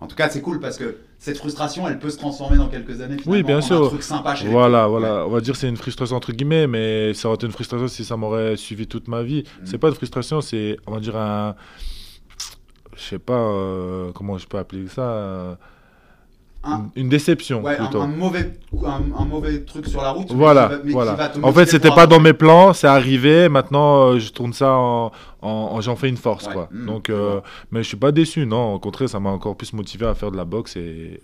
En 0.00 0.08
tout 0.08 0.16
cas, 0.16 0.28
c'est 0.28 0.40
cool 0.40 0.58
parce 0.58 0.78
que 0.78 0.96
cette 1.18 1.38
frustration, 1.38 1.86
elle 1.86 2.00
peut 2.00 2.10
se 2.10 2.18
transformer 2.18 2.56
dans 2.56 2.66
quelques 2.66 3.00
années. 3.00 3.18
Oui, 3.26 3.44
bien 3.44 3.58
en 3.58 3.62
sûr. 3.62 3.84
Un 3.84 3.88
truc 3.88 4.02
sympa 4.02 4.34
chez 4.34 4.46
les 4.46 4.50
Voilà, 4.50 4.88
voilà. 4.88 5.24
On 5.26 5.30
va 5.30 5.40
dire 5.40 5.54
que 5.54 5.60
c'est 5.60 5.68
une 5.68 5.76
frustration 5.76 6.16
entre 6.16 6.32
guillemets, 6.32 6.66
mais 6.66 7.14
ça 7.14 7.28
aurait 7.28 7.36
été 7.36 7.46
une 7.46 7.52
frustration 7.52 7.86
si 7.86 8.04
ça 8.04 8.16
m'aurait 8.16 8.56
suivi 8.56 8.88
toute 8.88 9.06
ma 9.06 9.22
vie. 9.22 9.44
Mm. 9.44 9.64
C'est 9.66 9.78
pas 9.78 9.88
une 9.88 9.94
frustration, 9.94 10.40
c'est, 10.40 10.76
on 10.86 10.92
va 10.92 10.98
dire, 11.00 11.16
un. 11.16 11.54
Je 12.96 13.02
sais 13.02 13.20
pas 13.20 13.38
euh, 13.38 14.10
comment 14.12 14.38
je 14.38 14.46
peux 14.48 14.58
appeler 14.58 14.88
ça. 14.88 15.56
Un- 16.64 16.86
une, 16.94 17.08
déception 17.08 17.60
Ouais, 17.62 17.76
un, 17.76 17.84
plutôt. 17.86 18.00
un 18.02 18.06
mauvais, 18.06 18.52
un, 18.84 19.00
un 19.20 19.24
mauvais 19.24 19.64
truc 19.64 19.86
sur 19.86 20.00
la 20.00 20.10
route. 20.12 20.30
Voilà, 20.32 20.68
va- 20.68 20.78
mais 20.84 20.92
voilà. 20.92 21.16
En 21.42 21.52
fait, 21.52 21.66
c'était 21.66 21.90
pas 21.90 22.06
dans 22.06 22.20
mes 22.20 22.32
plans, 22.34 22.72
c'est 22.72 22.86
arrivé. 22.86 23.48
Maintenant, 23.48 24.10
euh, 24.12 24.18
je 24.20 24.30
tourne 24.30 24.52
ça 24.52 24.70
en, 24.72 25.06
en- 25.42 25.48
en- 25.48 25.80
j'en 25.80 25.96
fais 25.96 26.08
une 26.08 26.16
force, 26.16 26.46
Ouais, 26.46 26.52
quoi. 26.52 26.68
mm, 26.70 26.86
Donc, 26.86 27.10
euh, 27.10 27.40
mais 27.72 27.82
je 27.82 27.88
suis 27.88 27.96
pas 27.96 28.12
déçu, 28.12 28.46
non. 28.46 28.74
Au 28.74 28.78
contraire, 28.78 29.08
ça 29.08 29.18
m'a 29.18 29.30
encore 29.30 29.56
plus 29.56 29.72
motivé 29.72 30.06
à 30.06 30.14
faire 30.14 30.30
de 30.30 30.36
la 30.36 30.44
boxe 30.44 30.76
et, 30.76 31.20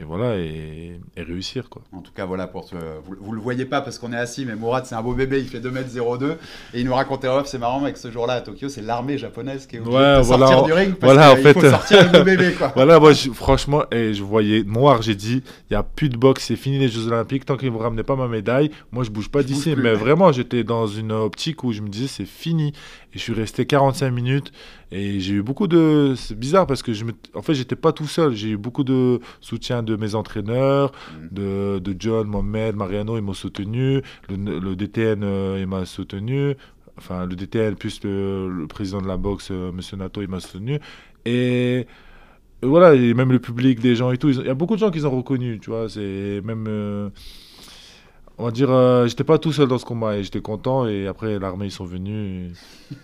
et 0.00 0.04
voilà 0.04 0.36
et, 0.36 1.00
et 1.16 1.22
réussir, 1.22 1.68
quoi. 1.68 1.82
En 1.92 2.00
tout 2.00 2.12
cas, 2.12 2.24
voilà, 2.24 2.46
pour 2.46 2.66
te- 2.68 2.76
vous, 2.76 3.16
vous 3.20 3.32
le 3.32 3.40
voyez 3.40 3.64
pas 3.64 3.80
parce 3.80 3.98
qu'on 3.98 4.12
est 4.12 4.16
assis, 4.16 4.44
mais 4.46 4.54
Mourad, 4.54 4.86
c'est 4.86 4.94
un 4.94 5.02
beau 5.02 5.12
bébé, 5.14 5.40
il 5.40 5.48
fait 5.48 5.58
2m02. 5.60 6.36
Et 6.74 6.80
il 6.80 6.86
nous 6.86 6.94
racontait 6.94 7.26
off, 7.28 7.46
c'est 7.46 7.58
marrant, 7.58 7.82
avec 7.82 7.96
ce 7.96 8.10
jour-là 8.10 8.34
à 8.34 8.40
Tokyo, 8.40 8.68
c'est 8.68 8.82
l'armée 8.82 9.18
japonaise 9.18 9.66
qui 9.66 9.76
est 9.76 9.80
obligée 9.80 9.96
Ouais, 9.96 10.16
de 10.18 10.22
voilà, 10.22 10.46
sortir 10.46 10.58
en- 10.62 10.66
du 10.66 10.72
ring 10.72 10.94
parce 10.94 11.12
voilà, 11.12 11.34
qu'il 11.34 11.42
fait, 11.42 11.52
faut 11.54 11.60
sortir 11.70 12.04
le 12.12 12.18
beau 12.18 12.24
bébé, 12.24 12.52
quoi. 12.58 12.72
Voilà, 12.76 13.00
moi, 13.00 13.12
je- 13.12 13.30
franchement, 13.30 13.82
et 13.90 14.14
je 14.14 14.22
voyais 14.22 14.62
noir, 14.62 15.02
j'ai 15.02 15.14
dit, 15.16 15.42
il 15.68 15.72
n'y 15.72 15.76
a 15.76 15.82
plus 15.82 16.08
de 16.08 16.16
boxe, 16.16 16.44
c'est 16.44 16.56
fini 16.56 16.78
les 16.78 16.88
Jeux 16.88 17.08
Olympiques, 17.08 17.44
tant 17.44 17.56
qu'ils 17.56 17.70
ne 17.72 17.76
me 17.76 17.82
ramenaient 17.82 18.02
pas 18.04 18.16
ma 18.16 18.28
médaille, 18.28 18.70
moi, 18.92 19.02
je 19.04 19.10
bouge 19.10 19.28
pas 19.30 19.42
d'ici. 19.42 19.74
Mais 19.76 19.94
vraiment, 19.94 20.30
j'étais 20.32 20.62
dans 20.64 20.86
une 20.86 21.10
optique 21.12 21.64
où 21.64 21.72
je 21.72 21.82
me 21.82 21.88
disais, 21.88 22.06
c'est 22.08 22.24
fini. 22.24 22.72
Et 23.14 23.18
je 23.18 23.20
suis 23.20 23.32
resté 23.32 23.64
45 23.66 24.10
minutes, 24.10 24.52
et 24.90 25.20
j'ai 25.20 25.34
eu 25.34 25.42
beaucoup 25.42 25.66
de... 25.68 26.14
C'est 26.16 26.38
bizarre, 26.38 26.66
parce 26.66 26.82
que, 26.82 26.92
je 26.92 27.04
me... 27.04 27.12
en 27.34 27.42
fait, 27.42 27.54
j'étais 27.54 27.76
pas 27.76 27.92
tout 27.92 28.06
seul, 28.06 28.34
j'ai 28.34 28.50
eu 28.50 28.56
beaucoup 28.56 28.84
de 28.84 29.20
soutien 29.40 29.82
de 29.82 29.96
mes 29.96 30.14
entraîneurs, 30.14 30.92
Mm. 31.12 31.28
de, 31.34 31.78
de 31.80 31.96
John, 31.98 32.26
Mohamed, 32.28 32.76
Mariano, 32.76 33.16
ils 33.18 33.22
m'ont 33.22 33.34
soutenu, 33.34 34.02
le, 34.28 34.58
le 34.60 34.76
DTN, 34.76 35.22
euh, 35.22 35.58
il 35.60 35.66
m'a 35.66 35.84
soutenu, 35.86 36.54
enfin, 36.96 37.26
le 37.26 37.36
DTN, 37.36 37.74
plus 37.76 38.00
le, 38.04 38.48
le 38.50 38.66
président 38.66 39.00
de 39.02 39.08
la 39.08 39.16
boxe, 39.16 39.48
euh, 39.50 39.72
Monsieur 39.72 39.96
Nato, 39.96 40.22
il 40.22 40.28
m'a 40.28 40.40
soutenu. 40.40 40.78
Et... 41.24 41.86
Voilà, 42.62 42.94
et 42.94 43.14
même 43.14 43.30
le 43.30 43.38
public, 43.38 43.78
des 43.80 43.94
gens 43.94 44.10
et 44.10 44.18
tout, 44.18 44.30
ils 44.30 44.40
il 44.40 44.46
y 44.46 44.50
a 44.50 44.54
beaucoup 44.54 44.74
de 44.74 44.80
gens 44.80 44.90
qui 44.90 45.04
ont 45.04 45.16
reconnu, 45.16 45.60
tu 45.60 45.70
vois, 45.70 45.88
c'est 45.88 46.40
même... 46.44 46.66
euh, 46.68 47.08
on 48.38 48.44
va 48.44 48.50
dire, 48.50 48.70
euh, 48.70 49.06
j'étais 49.06 49.24
pas 49.24 49.38
tout 49.38 49.52
seul 49.52 49.68
dans 49.68 49.78
ce 49.78 49.84
combat 49.84 50.16
et 50.16 50.22
j'étais 50.24 50.40
content. 50.40 50.86
Et 50.86 51.06
après, 51.06 51.38
l'armée, 51.38 51.66
ils 51.66 51.70
sont 51.72 51.84
venus. 51.84 52.52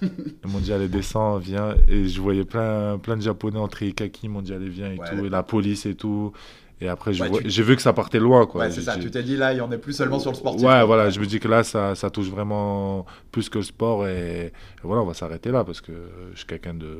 et 0.02 0.06
Ils 0.44 0.50
m'ont 0.50 0.60
dit, 0.60 0.72
allez, 0.72 0.88
descends, 0.88 1.38
viens. 1.38 1.74
Et 1.88 2.06
je 2.08 2.20
voyais 2.20 2.44
plein, 2.44 2.98
plein 2.98 3.16
de 3.16 3.22
Japonais 3.22 3.58
entrer 3.58 3.92
kaki. 3.92 4.20
Ils 4.24 4.28
m'ont 4.30 4.42
dit, 4.42 4.52
allez, 4.52 4.68
viens 4.68 4.92
et 4.92 4.98
Ouais, 4.98 5.10
tout. 5.18 5.24
Et 5.24 5.28
la 5.28 5.42
police 5.42 5.86
et 5.86 5.94
tout. 5.94 6.32
Et 6.80 6.88
après, 6.88 7.18
Ouais, 7.20 7.30
tu- 7.30 7.48
j'ai 7.50 7.62
vu 7.62 7.76
que 7.76 7.82
ça 7.82 7.92
partait 7.92 8.18
loin. 8.18 8.46
Quoi. 8.46 8.62
Ouais, 8.62 8.70
c'est 8.70 8.82
ça. 8.82 8.96
Tu 8.98 9.10
t'es 9.10 9.22
dit 9.22 9.36
là, 9.36 9.52
il 9.52 9.58
y 9.58 9.60
en 9.60 9.70
est 9.72 9.78
plus 9.78 9.92
seulement 9.92 10.18
sur 10.18 10.30
le 10.32 10.36
sportif. 10.36 10.66
Ouais, 10.66 10.84
voilà, 10.84 11.08
je 11.10 11.18
me 11.20 11.26
dis 11.26 11.38
que 11.40 11.48
là, 11.48 11.62
ça, 11.64 11.94
ça 11.94 12.10
touche 12.10 12.28
vraiment 12.28 13.06
plus 13.30 13.48
que 13.48 13.58
le 13.58 13.64
sport. 13.64 14.06
Et, 14.08 14.46
et 14.46 14.52
voilà, 14.82 15.02
on 15.02 15.06
va 15.06 15.14
s'arrêter 15.14 15.50
là 15.50 15.64
parce 15.64 15.80
que 15.80 15.92
je 16.32 16.38
suis 16.38 16.46
quelqu'un 16.46 16.74
de. 16.74 16.96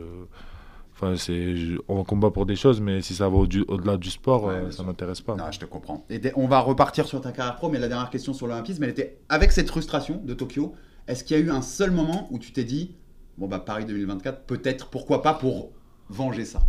Enfin, 0.95 1.17
c'est, 1.17 1.55
on 1.89 2.05
combat 2.05 2.31
pour 2.31 2.47
des 2.47 2.55
choses, 2.57 2.81
mais 2.81 3.01
si 3.03 3.15
ça 3.15 3.29
va 3.29 3.37
au-delà 3.37 3.97
du 3.97 4.11
sport, 4.11 4.45
Ouais, 4.45 4.55
euh, 4.55 4.71
ça 4.71 4.77
sûr. 4.79 4.85
m'intéresse 4.87 5.21
pas. 5.21 5.35
Non, 5.35 5.45
je 5.51 5.59
te 5.59 5.65
comprends. 5.65 6.07
Et 6.09 6.21
on 6.37 6.47
va 6.47 6.61
repartir 6.61 7.07
sur 7.07 7.21
ta 7.21 7.33
carrière 7.33 7.57
pro, 7.57 7.69
mais 7.69 7.79
la 7.81 7.89
dernière 7.89 8.11
question 8.11 8.33
sur 8.33 8.47
l'olympisme, 8.47 8.83
elle 8.85 8.91
était 8.91 9.19
avec 9.29 9.51
cette 9.53 9.69
frustration 9.69 10.21
de 10.25 10.35
Tokyo. 10.35 10.73
Est-ce 11.09 11.25
qu'il 11.25 11.37
y 11.37 11.41
a 11.41 11.43
eu 11.43 11.51
un 11.51 11.63
seul 11.63 11.91
moment 11.91 12.29
où 12.31 12.39
tu 12.39 12.53
t'es 12.53 12.65
dit, 12.65 12.95
bon 13.39 13.49
bah 13.49 13.59
Paris 13.59 13.85
2024, 13.87 14.45
peut-être, 14.47 14.89
pourquoi 14.89 15.21
pas 15.21 15.35
pour 15.35 15.73
venger 16.09 16.45
ça? 16.45 16.61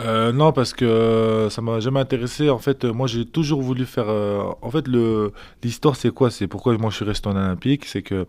Euh, 0.00 0.30
non, 0.30 0.52
parce 0.52 0.74
que 0.74 1.48
ça 1.50 1.60
m'a 1.60 1.80
jamais 1.80 1.98
intéressé. 1.98 2.50
En 2.50 2.58
fait, 2.58 2.84
euh, 2.84 2.92
moi, 2.92 3.08
j'ai 3.08 3.24
toujours 3.26 3.60
voulu 3.62 3.84
faire. 3.84 4.08
euh, 4.08 4.44
en 4.62 4.70
fait, 4.70 4.86
le 4.86 5.32
l'histoire, 5.64 5.96
c'est 5.96 6.10
quoi? 6.12 6.30
C'est 6.30 6.46
pourquoi 6.46 6.78
moi 6.78 6.90
je 6.90 6.96
suis 6.96 7.04
resté 7.04 7.28
en 7.28 7.34
Olympique. 7.34 7.84
C'est 7.84 8.02
que, 8.02 8.24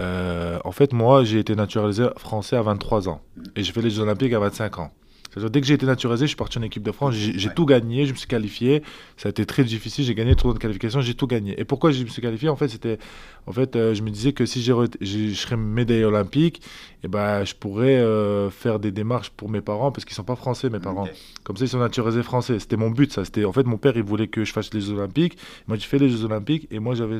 euh, 0.00 0.58
en 0.64 0.72
fait, 0.72 0.92
moi, 0.92 1.24
j'ai 1.24 1.38
été 1.38 1.54
naturalisé 1.54 2.06
français 2.16 2.56
à 2.56 2.62
23 2.62 3.08
ans 3.08 3.20
et 3.56 3.62
j'ai 3.62 3.72
fait 3.72 3.82
les 3.82 3.90
Jeux 3.90 4.02
Olympiques 4.02 4.32
à 4.32 4.38
25 4.38 4.78
ans. 4.78 4.90
Dès 5.36 5.60
que 5.60 5.66
j'ai 5.66 5.74
été 5.74 5.86
naturalisé, 5.86 6.24
je 6.24 6.28
suis 6.28 6.36
parti 6.36 6.58
en 6.58 6.62
équipe 6.62 6.82
de 6.82 6.90
France. 6.90 7.14
J'ai 7.14 7.48
Ouais. 7.48 7.54
tout 7.54 7.66
gagné, 7.66 8.06
je 8.06 8.12
me 8.12 8.16
suis 8.16 8.26
qualifié. 8.26 8.82
Ça 9.16 9.28
a 9.28 9.30
été 9.30 9.44
très 9.46 9.62
difficile. 9.62 10.04
J'ai 10.04 10.14
gagné 10.14 10.30
le 10.30 10.36
tournoi 10.36 10.54
de 10.54 10.58
qualification, 10.58 11.00
j'ai 11.00 11.14
tout 11.14 11.26
gagné. 11.28 11.54
Et 11.60 11.64
pourquoi 11.64 11.92
je 11.92 12.02
me 12.02 12.08
suis 12.08 12.22
qualifié? 12.22 12.48
En 12.48 12.56
fait, 12.56 12.66
c'était, 12.68 12.98
en 13.46 13.52
fait, 13.52 13.76
euh, 13.76 13.94
je 13.94 14.02
me 14.02 14.10
disais 14.10 14.32
que 14.32 14.46
si 14.46 14.62
je 14.62 15.34
serais 15.34 15.56
médaillé 15.56 16.04
olympique, 16.04 16.62
et 17.04 17.08
ben, 17.08 17.44
je 17.44 17.54
pourrais 17.54 17.98
euh, 17.98 18.50
faire 18.50 18.80
des 18.80 18.90
démarches 18.90 19.30
pour 19.30 19.48
mes 19.50 19.60
parents 19.60 19.92
parce 19.92 20.04
qu'ils 20.06 20.16
sont 20.16 20.24
pas 20.24 20.34
français, 20.34 20.70
mes 20.70 20.80
parents. 20.80 21.06
Comme 21.44 21.56
ça, 21.56 21.66
ils 21.66 21.68
sont 21.68 21.78
naturalisés 21.78 22.22
français. 22.24 22.58
C'était 22.58 22.76
mon 22.78 22.90
but, 22.90 23.12
ça. 23.12 23.24
C'était 23.24 23.44
en 23.44 23.52
fait 23.52 23.64
mon 23.64 23.76
père, 23.76 23.92
il 23.96 24.02
voulait 24.02 24.28
que 24.28 24.44
je 24.44 24.52
fasse 24.52 24.72
les 24.74 24.80
Jeux 24.80 24.94
Olympiques. 24.94 25.36
Moi, 25.68 25.76
j'ai 25.76 25.86
fait 25.86 25.98
les 25.98 26.08
Jeux 26.08 26.24
Olympiques 26.24 26.66
et 26.72 26.78
moi, 26.80 26.94
j'avais, 26.96 27.18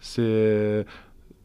c'est, 0.00 0.84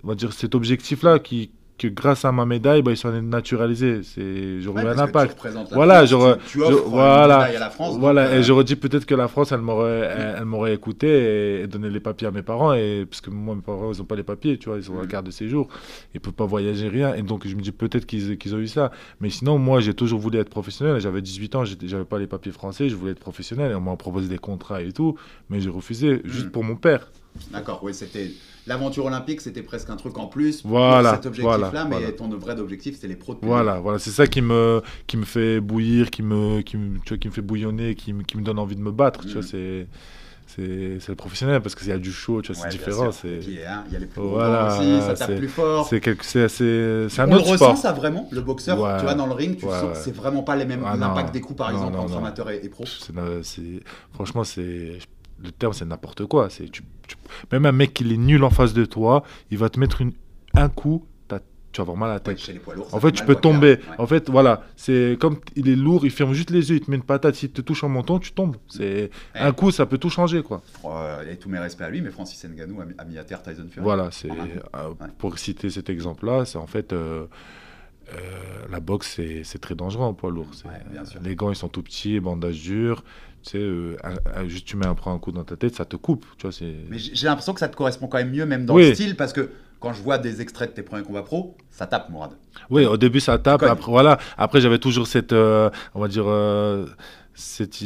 on 0.04 0.08
va 0.10 0.16
dire, 0.16 0.34
cet 0.34 0.56
objectif-là 0.56 1.20
qui, 1.20 1.52
que 1.78 1.88
grâce 1.88 2.24
à 2.24 2.32
ma 2.32 2.46
médaille, 2.46 2.84
bah, 2.84 2.92
ils 2.92 2.98
sont 2.98 3.12
naturalisés. 3.22 4.04
C'est, 4.04 4.62
j'aurais 4.62 4.84
Ouais, 4.84 4.92
eu 4.92 4.94
un 4.94 5.00
impact. 5.00 5.38
Voilà, 5.72 6.04
tu, 6.04 6.10
tu 6.10 6.16
offres 6.16 6.72
je- 6.72 6.84
une 6.84 6.90
voilà, 6.90 7.38
à 7.40 7.52
la 7.60 7.70
France. 7.72 7.94
donc, 7.94 8.00
voilà. 8.00 8.28
euh, 8.28 8.40
Et 8.40 8.44
j'aurais 8.44 8.64
dit 8.64 8.76
peut-être 8.76 9.06
que 9.08 9.16
la 9.16 9.28
France, 9.28 9.52
elle 9.52 9.62
m'aurait, 9.62 10.08
elle, 10.16 10.36
elle 10.38 10.46
m'aurait 10.46 10.74
écouté 10.76 11.08
et, 11.08 11.62
et 11.64 11.68
donné 11.68 11.90
les 11.90 12.00
papiers 12.00 12.28
à 12.28 12.32
mes 12.32 12.44
parents. 12.44 12.74
Et 12.74 13.08
parce 13.10 13.22
que 13.22 13.32
moi, 13.32 13.56
mes 13.56 13.62
parents, 13.62 13.92
ils 13.92 14.00
ont 14.02 14.06
pas 14.06 14.16
les 14.16 14.24
papiers, 14.24 14.58
tu 14.60 14.70
vois, 14.70 14.78
ils 14.78 14.92
ont 14.92 14.96
la 14.98 15.02
Mhm. 15.04 15.08
carte 15.08 15.26
de 15.26 15.32
séjour, 15.32 15.68
ils 16.14 16.20
peuvent 16.22 16.32
pas 16.34 16.46
voyager 16.46 16.90
rien. 16.90 17.16
Et 17.16 17.24
donc, 17.24 17.48
je 17.48 17.56
me 17.56 17.62
dis 17.62 17.72
peut-être 17.72 18.06
qu'ils, 18.06 18.38
qu'ils 18.38 18.54
ont 18.54 18.60
eu 18.60 18.68
ça. 18.68 18.92
Mais 19.20 19.32
sinon, 19.32 19.58
moi, 19.58 19.80
j'ai 19.80 19.96
toujours 19.96 20.20
voulu 20.20 20.38
être 20.38 20.50
professionnel. 20.50 21.00
J'avais 21.02 21.22
18 21.24 21.56
ans, 21.56 21.64
j'avais 21.66 22.06
pas 22.06 22.20
les 22.20 22.28
papiers 22.28 22.52
français, 22.52 22.88
je 22.88 22.96
voulais 22.96 23.14
être 23.14 23.20
professionnel. 23.20 23.72
Et 23.72 23.76
on 23.76 23.82
m'a 23.82 23.96
proposé 23.96 24.28
des 24.30 24.38
contrats 24.38 24.82
et 24.84 24.92
tout, 24.92 25.16
mais 25.50 25.60
j'ai 25.60 25.70
refusé 25.72 26.22
juste 26.26 26.46
Mhm. 26.46 26.52
pour 26.52 26.64
mon 26.64 26.76
père. 26.76 27.12
D'accord, 27.52 27.80
oui, 27.84 27.96
c'était 27.96 28.30
l'aventure 28.68 29.06
olympique, 29.06 29.42
c'était 29.42 29.62
presque 29.64 29.90
un 29.90 29.96
truc 29.96 30.18
en 30.18 30.28
plus 30.28 30.62
pour 30.62 30.72
Voilà, 30.72 31.16
cet 31.16 31.26
objectif-là, 31.26 31.58
voilà, 31.70 31.86
mais 31.86 31.98
voilà. 31.98 32.12
ton 32.14 32.30
vrai 32.30 32.60
objectif, 32.60 32.96
c'était 32.96 33.08
les 33.08 33.16
pros 33.16 33.34
de 33.34 33.40
plus 33.40 33.48
Voilà, 33.48 33.80
voilà, 33.80 34.00
c'est 34.00 34.12
ça 34.12 34.28
qui 34.28 34.42
me, 34.42 34.82
qui 35.08 35.18
me 35.18 35.26
fait 35.26 35.60
bouillir, 35.60 36.10
qui 36.10 36.24
me, 36.24 36.62
qui 36.62 36.78
me, 36.78 37.00
tu 37.00 37.10
vois, 37.10 37.18
qui 37.18 37.28
me 37.28 37.34
fait 37.34 37.42
bouillonner, 37.42 37.96
qui 37.96 38.14
me, 38.14 38.24
qui 38.24 38.38
me 38.38 38.44
donne 38.44 38.60
envie 38.60 38.76
de 38.76 38.82
me 38.82 38.92
battre. 38.92 39.22
Tu 39.26 39.34
vois, 39.34 39.44
c'est, 39.44 39.88
c'est, 40.46 41.00
c'est 41.00 41.10
le 41.10 41.16
professionnel 41.16 41.62
parce 41.62 41.74
qu'il 41.76 41.88
y 41.88 41.92
a 41.92 41.98
du 41.98 42.12
show, 42.12 42.42
tu 42.42 42.52
vois, 42.54 42.62
Ouais, 42.64 42.70
c'est 42.72 42.78
différent. 42.78 43.10
hein, 43.10 43.84
il 43.88 43.94
y 43.94 43.96
a 43.96 44.00
les 44.00 44.06
plus 44.06 44.22
Voilà, 44.22 44.78
aussi, 44.78 45.02
ça 45.02 45.14
tape 45.16 45.28
c'est- 45.30 45.36
plus 45.38 45.48
fort. 45.48 45.88
c'est, 45.88 46.00
quelque, 46.00 46.24
c'est, 46.24 46.48
c'est, 46.48 47.08
c'est 47.10 47.22
un 47.22 47.28
On 47.28 47.32
le 47.32 47.36
autre 47.38 47.46
ressent 47.52 47.56
sport. 47.76 47.78
ça 47.78 47.92
vraiment, 47.94 48.28
le 48.32 48.42
boxeur, 48.42 48.80
Ouais. 48.80 48.98
tu 48.98 49.04
vois, 49.04 49.16
dans 49.16 49.26
le 49.26 49.34
ring, 49.34 49.58
tu 49.58 49.66
Ouais, 49.66 49.72
sens 49.72 49.98
que 49.98 50.04
c'est 50.04 50.16
vraiment 50.16 50.44
pas 50.44 50.56
les 50.56 50.66
mêmes 50.66 50.84
Ah, 50.86 50.96
l'impact 50.96 51.34
des 51.34 51.42
coups 51.42 51.58
par 51.58 51.70
Non, 51.72 51.78
exemple 51.78 51.94
non, 51.98 52.04
entre 52.04 52.12
non. 52.14 52.18
amateur 52.20 52.50
et, 52.52 52.60
et 52.64 52.70
pro. 52.70 52.86
Franchement, 54.14 54.44
c'est, 54.44 55.00
le 55.44 55.52
terme, 55.52 55.74
c'est 55.74 55.86
n'importe 55.86 56.26
quoi. 56.26 56.50
C'est, 56.50 56.70
tu, 56.72 56.84
tu- 57.08 57.16
même 57.52 57.66
un 57.66 57.72
mec 57.72 57.94
qui 57.94 58.04
est 58.12 58.18
nul 58.18 58.44
en 58.44 58.50
face 58.50 58.74
de 58.74 58.86
toi, 58.86 59.24
il 59.52 59.58
va 59.58 59.70
te 59.70 59.80
mettre 59.80 60.02
une, 60.02 60.14
un 60.56 60.70
coup, 60.70 61.06
tu 61.72 61.82
vas 61.82 61.82
avoir 61.86 61.98
mal 61.98 62.12
à 62.12 62.14
la 62.14 62.20
tête. 62.20 62.38
lourds. 62.76 62.94
En 62.94 63.00
fait 63.00 63.12
tu 63.14 63.24
peux 63.26 63.34
tomber. 63.34 63.80
En 63.98 64.06
fait, 64.06 64.30
voilà, 64.30 64.62
c'est 64.76 65.18
comme 65.20 65.40
il 65.56 65.68
est 65.68 65.76
lourd, 65.76 66.06
il 66.06 66.12
ferme 66.12 66.32
juste 66.34 66.52
les 66.52 66.70
yeux, 66.70 66.76
il 66.76 66.82
te 66.82 66.92
met 66.92 66.98
une 66.98 67.02
patate, 67.04 67.34
s'il 67.34 67.50
te 67.50 67.62
touche 67.62 67.84
en 67.84 67.90
menton, 67.90 68.20
tu 68.20 68.32
tombes. 68.32 68.58
C'est 68.68 69.10
un 69.34 69.52
coup, 69.54 69.72
ça 69.72 69.88
peut 69.88 69.98
tout 69.98 70.12
changer, 70.12 70.44
quoi. 70.44 70.62
Euh, 70.86 71.32
et 71.32 71.36
tous 71.38 71.50
mes 71.50 71.58
respects 71.58 71.82
à 71.82 71.90
lui, 71.90 72.02
mais 72.02 72.12
Francis 72.12 72.46
Ngannou 72.46 72.80
a 72.82 73.06
mis- 73.06 73.18
à 73.18 73.24
terre 73.24 73.42
Tyson 73.42 73.66
Fury. 73.72 73.84
Voilà, 73.84 74.12
c'est 74.12 74.30
euh, 74.30 74.94
pour 75.18 75.40
citer 75.40 75.72
cet 75.72 75.90
exemple-là, 75.90 76.46
c'est 76.46 76.60
en 76.60 76.68
fait 76.68 76.94
euh, 76.94 77.26
euh, 78.14 78.18
la 78.70 78.80
boxe, 78.80 79.20
c'est 79.44 79.60
très 79.60 79.74
dangereux 79.74 80.06
en 80.06 80.14
poids 80.14 80.30
lourd. 80.30 80.52
Bien 80.92 81.06
sûr. 81.06 81.20
Les 81.24 81.36
gants, 81.36 81.50
ils 81.50 81.56
sont 81.56 81.70
tout 81.70 81.82
petits, 81.82 82.20
bandage 82.20 82.62
dur. 82.62 83.04
Tu 83.44 83.50
sais, 83.52 83.58
euh, 83.58 83.96
juste 84.48 84.66
tu 84.66 84.78
mets 84.78 84.86
un, 84.88 84.96
prends 84.96 85.14
un 85.14 85.20
coup 85.20 85.32
dans 85.32 85.44
ta 85.44 85.56
tête, 85.58 85.76
ça 85.76 85.86
te 85.86 85.96
coupe. 85.98 86.26
Tu 86.38 86.44
vois, 86.44 86.52
c'est. 86.54 86.74
Mais 86.90 86.98
j'ai 86.98 87.14
j'ai 87.14 87.28
l'impression 87.28 87.54
que 87.54 87.60
ça 87.60 87.68
te 87.68 87.76
correspond 87.76 88.08
quand 88.08 88.18
même 88.18 88.32
mieux, 88.32 88.46
même 88.46 88.66
dans 88.66 88.74
Oui. 88.76 88.90
le 88.90 88.96
style, 88.96 89.16
parce 89.16 89.34
que 89.34 89.50
quand 89.82 89.92
je 89.94 90.02
vois 90.02 90.18
des 90.18 90.40
extraits 90.42 90.70
de 90.70 90.76
tes 90.76 90.82
premiers 90.82 91.04
combats 91.04 91.24
pro, 91.24 91.58
ça 91.70 91.86
tape, 91.86 92.10
Mourad. 92.10 92.32
Oui, 92.70 92.86
au 92.86 92.96
début 92.96 93.20
ça 93.20 93.38
tape. 93.38 93.60
Cogne. 93.60 93.70
Après, 93.70 93.92
voilà. 93.92 94.18
Après, 94.38 94.62
j'avais 94.62 94.80
toujours 94.80 95.08
cette, 95.08 95.34
euh, 95.34 95.70
on 95.94 96.00
va 96.00 96.08
dire, 96.08 96.24
euh, 96.28 96.86
cette, 97.34 97.82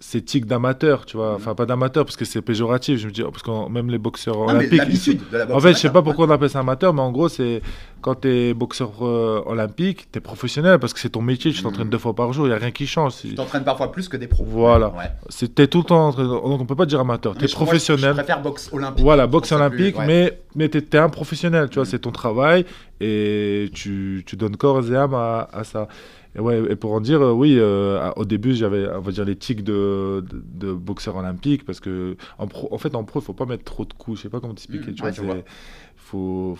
euh, 0.00 0.02
cette 0.02 0.24
tic 0.24 0.46
d'amateur, 0.46 1.04
tu 1.04 1.16
vois. 1.18 1.34
Enfin, 1.34 1.54
pas 1.54 1.66
d'amateur 1.66 2.04
parce 2.04 2.16
que 2.16 2.24
c'est 2.24 2.40
péjoratif. 2.42 2.98
Je 2.98 3.06
me 3.06 3.12
dis, 3.12 3.22
oh, 3.22 3.30
parce 3.30 3.42
que 3.42 3.68
même 3.70 3.90
les 3.90 3.98
boxeurs 3.98 4.36
Non, 4.38 4.46
mais 4.54 4.66
olympiques. 4.72 4.82
ils 5.06 5.18
de 5.30 5.36
la 5.36 5.44
boxe 5.46 5.56
En 5.56 5.60
fait, 5.60 5.72
je 5.74 5.78
sais 5.78 5.86
amateur, 5.88 5.92
pas 5.92 6.02
pourquoi 6.02 6.26
on 6.26 6.30
appelle 6.30 6.50
ça 6.50 6.60
amateur, 6.60 6.94
mais 6.94 7.02
en 7.02 7.12
gros, 7.12 7.28
c'est 7.28 7.60
quand 8.00 8.14
tu 8.22 8.28
es 8.28 8.54
boxeur 8.54 8.92
euh, 9.02 9.42
olympique, 9.44 10.08
tu 10.10 10.18
es 10.18 10.20
professionnel 10.22 10.78
parce 10.78 10.94
que 10.94 11.00
c'est 11.00 11.10
ton 11.10 11.20
métier, 11.20 11.52
tu 11.52 11.62
t'entraînes 11.62 11.84
Mhm. 11.84 11.90
deux 11.90 11.98
fois 11.98 12.14
par 12.14 12.32
jour, 12.32 12.46
il 12.46 12.48
n'y 12.48 12.54
a 12.54 12.58
rien 12.58 12.70
qui 12.70 12.86
change. 12.86 13.12
C'est- 13.12 13.28
Tu 13.28 13.34
t'entraînes 13.34 13.64
parfois 13.64 13.92
plus 13.92 14.08
que 14.08 14.16
des 14.16 14.26
pros. 14.26 14.44
Voilà. 14.48 14.88
Ouais. 14.88 15.10
c'est- 15.28 15.54
T'es 15.54 15.66
tout 15.66 15.78
le 15.78 15.84
temps 15.84 16.10
Donc 16.12 16.60
on 16.60 16.64
peut 16.64 16.76
pas 16.76 16.86
dire 16.86 17.00
amateur, 17.00 17.34
tu 17.36 17.44
es 17.44 17.48
je- 17.48 17.54
moi, 17.54 17.60
je- 17.60 17.66
professionnel. 17.66 18.10
Je 18.12 18.16
préfère 18.16 18.40
boxe 18.40 18.70
olympique. 18.72 19.04
Voilà, 19.04 19.26
boxe 19.26 19.48
plus- 19.48 19.56
olympique, 19.56 19.98
ouais. 19.98 20.06
mais, 20.06 20.40
mais 20.54 20.68
tu 20.70 20.78
es, 20.78 20.96
un 20.96 21.10
professionnel, 21.10 21.68
tu 21.68 21.74
vois, 21.74 21.84
Mhm. 21.84 21.90
c'est 21.90 21.98
ton 21.98 22.10
travail 22.12 22.64
et 23.02 23.70
tu, 23.74 24.22
tu 24.26 24.36
donnes 24.36 24.56
corps 24.56 24.82
et 24.90 24.96
âme 24.96 25.14
à, 25.14 25.48
à 25.52 25.64
ça. 25.64 25.88
Et, 26.36 26.40
ouais, 26.40 26.62
et 26.70 26.76
pour 26.76 26.92
en 26.92 27.00
dire, 27.00 27.20
euh, 27.22 27.32
oui, 27.32 27.56
euh, 27.58 28.10
au 28.16 28.24
début, 28.24 28.54
j'avais, 28.54 28.86
on 28.88 29.00
va 29.00 29.10
dire, 29.12 29.24
les 29.24 29.36
tics 29.36 29.64
de, 29.64 30.24
de, 30.28 30.68
de 30.68 30.72
boxeur 30.72 31.16
olympique 31.16 31.64
parce 31.64 31.80
que, 31.80 32.16
en, 32.38 32.46
pro, 32.46 32.68
en 32.72 32.78
fait, 32.78 32.94
en 32.94 33.02
pro, 33.04 33.20
il 33.20 33.24
faut 33.24 33.32
pas 33.32 33.46
mettre 33.46 33.64
trop 33.64 33.84
de 33.84 33.92
coups, 33.94 34.18
je 34.18 34.22
sais 34.24 34.28
pas 34.28 34.38
comment 34.40 34.54
t'expliquer, 34.54 34.90
Mhm, 34.90 34.94
tu 34.96 35.02
ouais, 35.02 35.10
vois, 35.26 35.36
faut, 35.96 36.56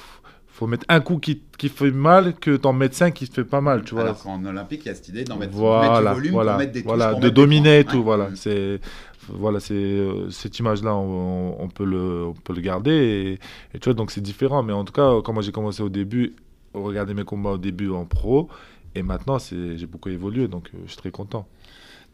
faut 0.49 0.67
mettre 0.67 0.85
un 0.89 1.01
coup 1.01 1.19
qui, 1.19 1.43
qui 1.57 1.69
fait 1.69 1.93
mal 1.93 2.35
que 2.35 2.57
ton 2.57 2.73
médecin 2.73 3.11
qui 3.13 3.29
te 3.29 3.35
fait 3.35 3.45
pas 3.45 3.61
mal, 3.61 3.85
tu 3.85 3.95
vois. 3.95 4.03
Alors 4.05 4.23
qu'en 4.23 4.45
olympique, 4.45 4.83
il 4.85 4.89
y 4.89 4.91
a 4.91 4.95
cette 4.95 5.09
idée 5.09 5.23
d'en 5.25 5.37
mettre, 5.37 5.53
voilà, 5.55 6.01
mettre 6.01 6.09
du 6.11 6.15
volume 6.17 6.33
voilà, 6.33 6.53
pour 6.53 6.59
mettre 6.59 6.73
des 6.73 6.81
touches, 6.81 6.87
voilà, 6.89 7.11
pour 7.11 7.21
de 7.21 7.25
mettre 7.27 7.35
des 7.35 7.41
dominer 7.41 7.79
et 7.81 7.85
tout, 7.85 7.97
Ouais. 7.99 8.03
voilà. 8.03 8.29
Mhm. 8.31 8.37
C'est 8.37 8.81
voilà, 9.29 9.61
c'est 9.61 9.75
euh, 9.75 10.29
cette 10.31 10.59
image-là, 10.59 10.93
on, 10.97 11.55
on 11.63 11.69
peut 11.69 11.85
le, 11.85 12.25
on 12.25 12.33
peut 12.33 12.53
le 12.55 12.61
garder 12.61 12.91
et, 12.91 13.33
et 13.77 13.79
tu 13.79 13.85
vois, 13.85 13.95
donc 13.95 14.11
c'est 14.11 14.21
différent. 14.21 14.65
Mais 14.65 14.73
en 14.73 14.85
tout 14.85 14.93
cas, 14.93 15.21
quand 15.23 15.33
moi 15.33 15.43
j'ai 15.43 15.53
commencé 15.53 15.83
au 15.85 15.89
début, 15.89 16.35
regarder 16.75 17.15
mes 17.15 17.23
combats 17.25 17.51
au 17.51 17.59
début 17.59 17.91
en 17.91 18.05
pro, 18.07 18.49
et 18.95 19.03
maintenant 19.03 19.39
j'ai 19.39 19.87
beaucoup 19.87 20.09
évolué, 20.09 20.49
donc 20.49 20.69
euh, 20.75 20.79
je 20.87 20.91
suis 20.93 20.99
très 21.01 21.11
content. 21.11 21.47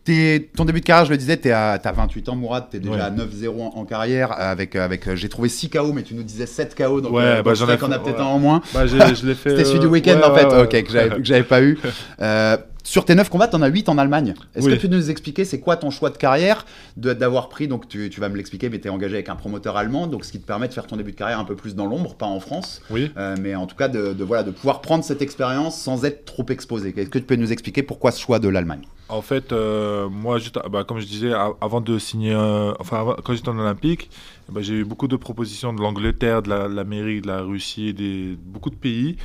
T'es- 0.04 0.50
ton 0.56 0.64
début 0.64 0.78
de 0.80 0.84
carrière, 0.84 1.04
je 1.04 1.10
le 1.10 1.16
disais, 1.16 1.36
tu 1.36 1.50
as 1.50 1.78
28 1.78 2.28
ans, 2.28 2.36
Mourad, 2.36 2.66
tu 2.70 2.76
es 2.76 2.80
déjà 2.80 2.94
Ouais. 2.94 3.00
à 3.00 3.10
9-0 3.10 3.60
en, 3.60 3.76
en 3.76 3.84
carrière. 3.84 4.30
Avec, 4.30 4.76
avec, 4.76 5.08
euh, 5.08 5.16
j'ai 5.16 5.28
trouvé 5.28 5.48
6 5.48 5.68
KO, 5.68 5.92
mais 5.92 6.04
tu 6.04 6.14
nous 6.14 6.22
disais 6.22 6.46
7 6.46 6.76
KO. 6.76 7.00
Donc, 7.00 7.12
Ouais, 7.12 7.22
euh, 7.24 7.42
bah, 7.42 7.54
j'en 7.54 7.68
ai 7.68 7.76
qu'on 7.76 7.90
a 7.90 7.98
peut-être 7.98 8.18
ouais. 8.18 8.22
un 8.22 8.26
en 8.26 8.38
moins. 8.38 8.60
Bah, 8.72 8.86
je 8.86 8.96
l'ai 9.26 9.34
fait. 9.34 9.50
C'était 9.50 9.64
celui 9.64 9.80
du 9.80 9.86
euh, 9.86 9.90
week-end 9.90 10.20
en 10.24 10.32
fait, 10.32 10.44
ok, 10.46 10.84
que 10.84 10.92
j'avais, 10.92 11.16
que 11.16 11.24
j'avais 11.24 11.42
pas 11.42 11.60
eu. 11.62 11.76
Euh, 12.20 12.56
sur 12.86 13.04
tes 13.04 13.14
9 13.16 13.28
combats, 13.28 13.48
tu 13.48 13.56
en 13.56 13.62
as 13.62 13.66
8 13.68 13.88
en 13.88 13.98
Allemagne. 13.98 14.34
Est-ce 14.54 14.64
Oui. 14.66 14.72
que 14.76 14.80
tu 14.80 14.88
peux 14.88 14.94
nous 14.94 15.10
expliquer 15.10 15.44
c'est 15.44 15.58
quoi 15.60 15.76
ton 15.76 15.90
choix 15.90 16.10
de 16.10 16.16
carrière 16.16 16.64
de- 16.96 17.12
d'avoir 17.12 17.48
pris, 17.48 17.66
donc 17.66 17.88
tu, 17.88 18.08
tu 18.10 18.20
vas 18.20 18.28
me 18.28 18.36
l'expliquer, 18.36 18.70
mais 18.70 18.78
tu 18.80 18.86
es 18.86 18.90
engagé 18.90 19.14
avec 19.14 19.28
un 19.28 19.34
promoteur 19.36 19.76
allemand, 19.76 20.06
donc 20.06 20.24
ce 20.24 20.30
qui 20.32 20.40
te 20.40 20.46
permet 20.46 20.68
de 20.68 20.72
faire 20.72 20.86
ton 20.86 20.96
début 20.96 21.10
de 21.10 21.16
carrière 21.16 21.40
un 21.40 21.44
peu 21.44 21.56
plus 21.56 21.74
dans 21.74 21.86
l'ombre, 21.86 22.14
pas 22.14 22.26
en 22.26 22.38
France, 22.40 22.80
Oui. 22.90 23.10
euh, 23.16 23.34
mais 23.40 23.54
en 23.56 23.66
tout 23.66 23.76
cas 23.76 23.88
de, 23.88 24.12
de, 24.12 24.24
voilà, 24.24 24.44
de 24.44 24.52
pouvoir 24.52 24.80
prendre 24.80 25.02
cette 25.04 25.20
expérience 25.20 25.78
sans 25.80 26.04
être 26.04 26.24
trop 26.24 26.46
exposé. 26.48 26.94
Est-ce 26.96 27.10
que 27.10 27.18
tu 27.18 27.24
peux 27.24 27.36
nous 27.36 27.50
expliquer 27.52 27.82
pourquoi 27.82 28.12
ce 28.12 28.20
choix 28.20 28.38
de 28.38 28.48
l'Allemagne? 28.48 28.82
En 29.08 29.22
fait, 29.22 29.52
euh, 29.52 30.08
moi, 30.08 30.38
bah, 30.70 30.82
comme 30.82 30.98
je 30.98 31.06
disais, 31.06 31.32
avant 31.60 31.80
de 31.80 31.96
signer, 31.98 32.32
euh, 32.34 32.72
enfin, 32.80 33.00
avant- 33.00 33.16
quand 33.24 33.34
j'étais 33.34 33.48
en 33.48 33.58
Olympique, 33.58 34.10
ben, 34.48 34.62
j'ai 34.62 34.74
eu 34.74 34.84
beaucoup 34.84 35.06
de 35.06 35.14
propositions 35.16 35.72
de 35.72 35.80
l'Angleterre, 35.80 36.42
de 36.42 36.48
la- 36.50 36.66
l'Amérique, 36.68 37.22
de 37.22 37.28
la 37.28 37.40
Russie, 37.42 37.94
des, 37.94 38.36
beaucoup 38.44 38.70
de 38.70 38.74
pays. 38.74 39.16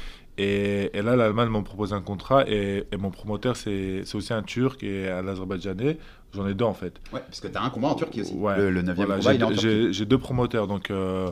Et, 0.41 0.89
et 0.97 1.01
là, 1.01 1.15
l'Allemagne 1.15 1.49
m'a 1.49 1.61
proposé 1.61 1.93
un 1.93 2.01
contrat 2.01 2.49
et, 2.49 2.85
et 2.91 2.97
mon 2.97 3.11
promoteur, 3.11 3.55
c'est 3.55 4.03
aussi 4.15 4.33
un 4.33 4.41
Turc 4.43 4.81
et 4.83 5.09
un 5.09 5.27
Azerbaïdjanais. 5.27 5.97
J'en 6.33 6.47
ai 6.47 6.53
deux 6.53 6.65
en 6.65 6.73
fait. 6.73 6.93
Ouais, 7.13 7.19
parce 7.27 7.41
que 7.41 7.47
tu 7.47 7.57
as 7.57 7.61
un 7.63 7.69
combat 7.69 7.89
en 7.89 7.95
Turquie 7.95 8.21
aussi. 8.21 8.33
Ouais, 8.35 8.57
Le, 8.57 8.69
le 8.71 8.81
9e 8.81 8.93
Voilà, 8.95 9.17
combat, 9.17 9.53
j'ai 9.91 10.05
deux- 10.05 10.17
promoteurs. 10.17 10.67
Donc, 10.67 10.89
euh, 10.89 11.29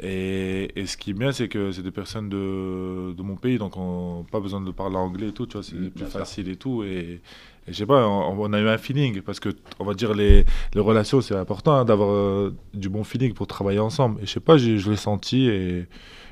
Et, 0.00 0.70
et 0.80 0.86
ce 0.86 0.96
qui 0.96 1.10
est 1.10 1.14
bien, 1.14 1.32
c'est 1.32 1.48
que 1.48 1.72
c'est 1.72 1.82
des 1.82 1.90
personnes 1.90 2.28
de, 2.28 3.12
de 3.14 3.22
mon 3.22 3.34
pays, 3.34 3.58
donc 3.58 3.76
on 3.76 4.24
pas 4.30 4.38
besoin 4.38 4.60
de 4.60 4.70
parler 4.70 4.94
anglais 4.96 5.28
et 5.28 5.32
tout, 5.32 5.46
tu 5.46 5.54
vois, 5.54 5.64
c'est 5.64 5.74
Mm, 5.74 5.90
plus 5.90 6.04
facile 6.06 6.48
et 6.48 6.54
tout. 6.56 6.84
Et, 6.84 7.20
je 7.66 7.72
sais 7.72 7.84
pas, 7.84 8.06
on, 8.06 8.38
on 8.40 8.52
a 8.52 8.60
eu 8.60 8.68
un 8.68 8.78
feeling, 8.78 9.20
parce 9.22 9.40
que, 9.40 9.48
on 9.80 9.84
va 9.84 9.94
dire, 9.94 10.14
les, 10.14 10.44
les 10.74 10.80
relations, 10.80 11.20
c'est 11.20 11.34
important 11.34 11.74
hein, 11.74 11.84
d'avoir 11.84 12.10
euh, 12.12 12.54
du 12.74 12.88
bon 12.88 13.02
feeling 13.02 13.34
pour 13.34 13.48
travailler 13.48 13.80
ensemble. 13.80 14.20
Et 14.22 14.26
je 14.26 14.30
sais 14.30 14.40
pas, 14.40 14.56
je 14.56 14.88
l'ai 14.88 14.96
senti 14.96 15.48
et, 15.48 15.86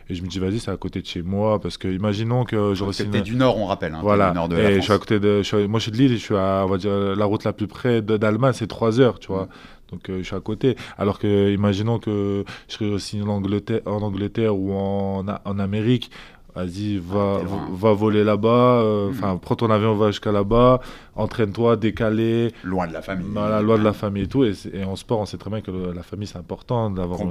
et 0.09 0.15
je 0.15 0.23
me 0.23 0.29
dis, 0.29 0.39
vas-y, 0.39 0.61
c'est 0.61 0.71
à 0.71 0.77
côté 0.77 1.01
de 1.03 1.07
chez 1.07 1.23
moi, 1.23 1.61
parce 1.61 1.79
que 1.79 1.89
imaginons 1.89 2.45
que 2.45 2.75
j'aurais 2.75 2.89
Parce 2.91 2.99
que 2.99 3.05
signé- 3.05 3.21
du 3.23 3.35
Nord, 3.37 3.59
on 3.59 3.67
rappelle. 3.67 3.95
Hein, 3.95 4.01
voilà, 4.03 4.31
du 4.31 4.37
Nord 4.37 4.49
de 4.49 4.57
la 4.57 4.71
et 4.71 4.75
je 4.77 4.81
suis 4.81 4.93
à 4.93 4.99
côté 4.99 5.19
de. 5.19 5.39
je 5.39 5.43
suis- 5.43 5.67
moi, 5.69 5.79
je 5.81 5.83
suis 5.85 5.93
de 5.93 5.97
Lille, 5.97 6.13
je 6.13 6.17
suis 6.23 6.37
à, 6.37 6.63
on 6.65 6.69
va 6.69 6.77
dire, 6.79 6.93
la 6.93 7.25
route 7.25 7.45
la 7.45 7.53
plus 7.53 7.67
près 7.67 8.03
d'Allemagne, 8.03 8.53
c'est 8.55 8.67
3 8.69 9.01
heures, 9.01 9.19
tu 9.19 9.29
vois. 9.29 9.45
Mm. 9.45 9.49
Donc, 9.93 10.11
euh, 10.11 10.19
je 10.19 10.23
suis 10.25 10.35
à 10.35 10.41
côté. 10.41 10.75
Alors 10.99 11.19
que, 11.21 11.53
imaginons 11.53 11.99
que 12.01 12.45
je 12.69 12.75
serais 12.75 12.91
aussi 12.91 13.21
en 13.23 13.29
Angleterre, 13.29 13.81
en 13.87 14.03
Angleterre 14.03 14.57
ou 14.57 14.73
en, 14.73 15.25
en 15.45 15.59
Amérique. 15.59 16.11
Vas-y, 16.57 16.97
va, 16.97 17.15
loin. 17.15 17.39
va, 17.45 17.89
va 17.91 17.93
voler 17.93 18.25
là-bas. 18.25 18.49
euh, 18.81 19.07
Mm. 19.09 19.11
Enfin, 19.11 19.37
prends 19.41 19.55
ton 19.57 19.71
avion, 19.71 19.95
va 19.95 20.09
jusqu'à 20.09 20.33
là-bas. 20.33 20.81
Entraîne-toi, 21.15 21.77
décalé. 21.77 22.53
Loin 22.65 22.87
de 22.89 22.93
la 22.95 23.03
famille. 23.03 23.33
Dans 23.33 23.47
la 23.49 23.61
loi 23.63 23.77
de 23.79 23.85
la 23.85 23.93
famille 23.93 24.23
et 24.25 24.27
tout. 24.27 24.43
Et, 24.45 24.55
en 24.85 24.97
sport, 24.97 25.21
on 25.21 25.27
sait 25.27 25.37
très 25.37 25.51
bien 25.51 25.61
que 25.61 25.71
le- 25.71 25.93
la 25.93 26.03
famille, 26.03 26.27
c'est 26.27 26.39
important 26.39 26.91
d'avoir, 26.91 27.21
euh, 27.21 27.25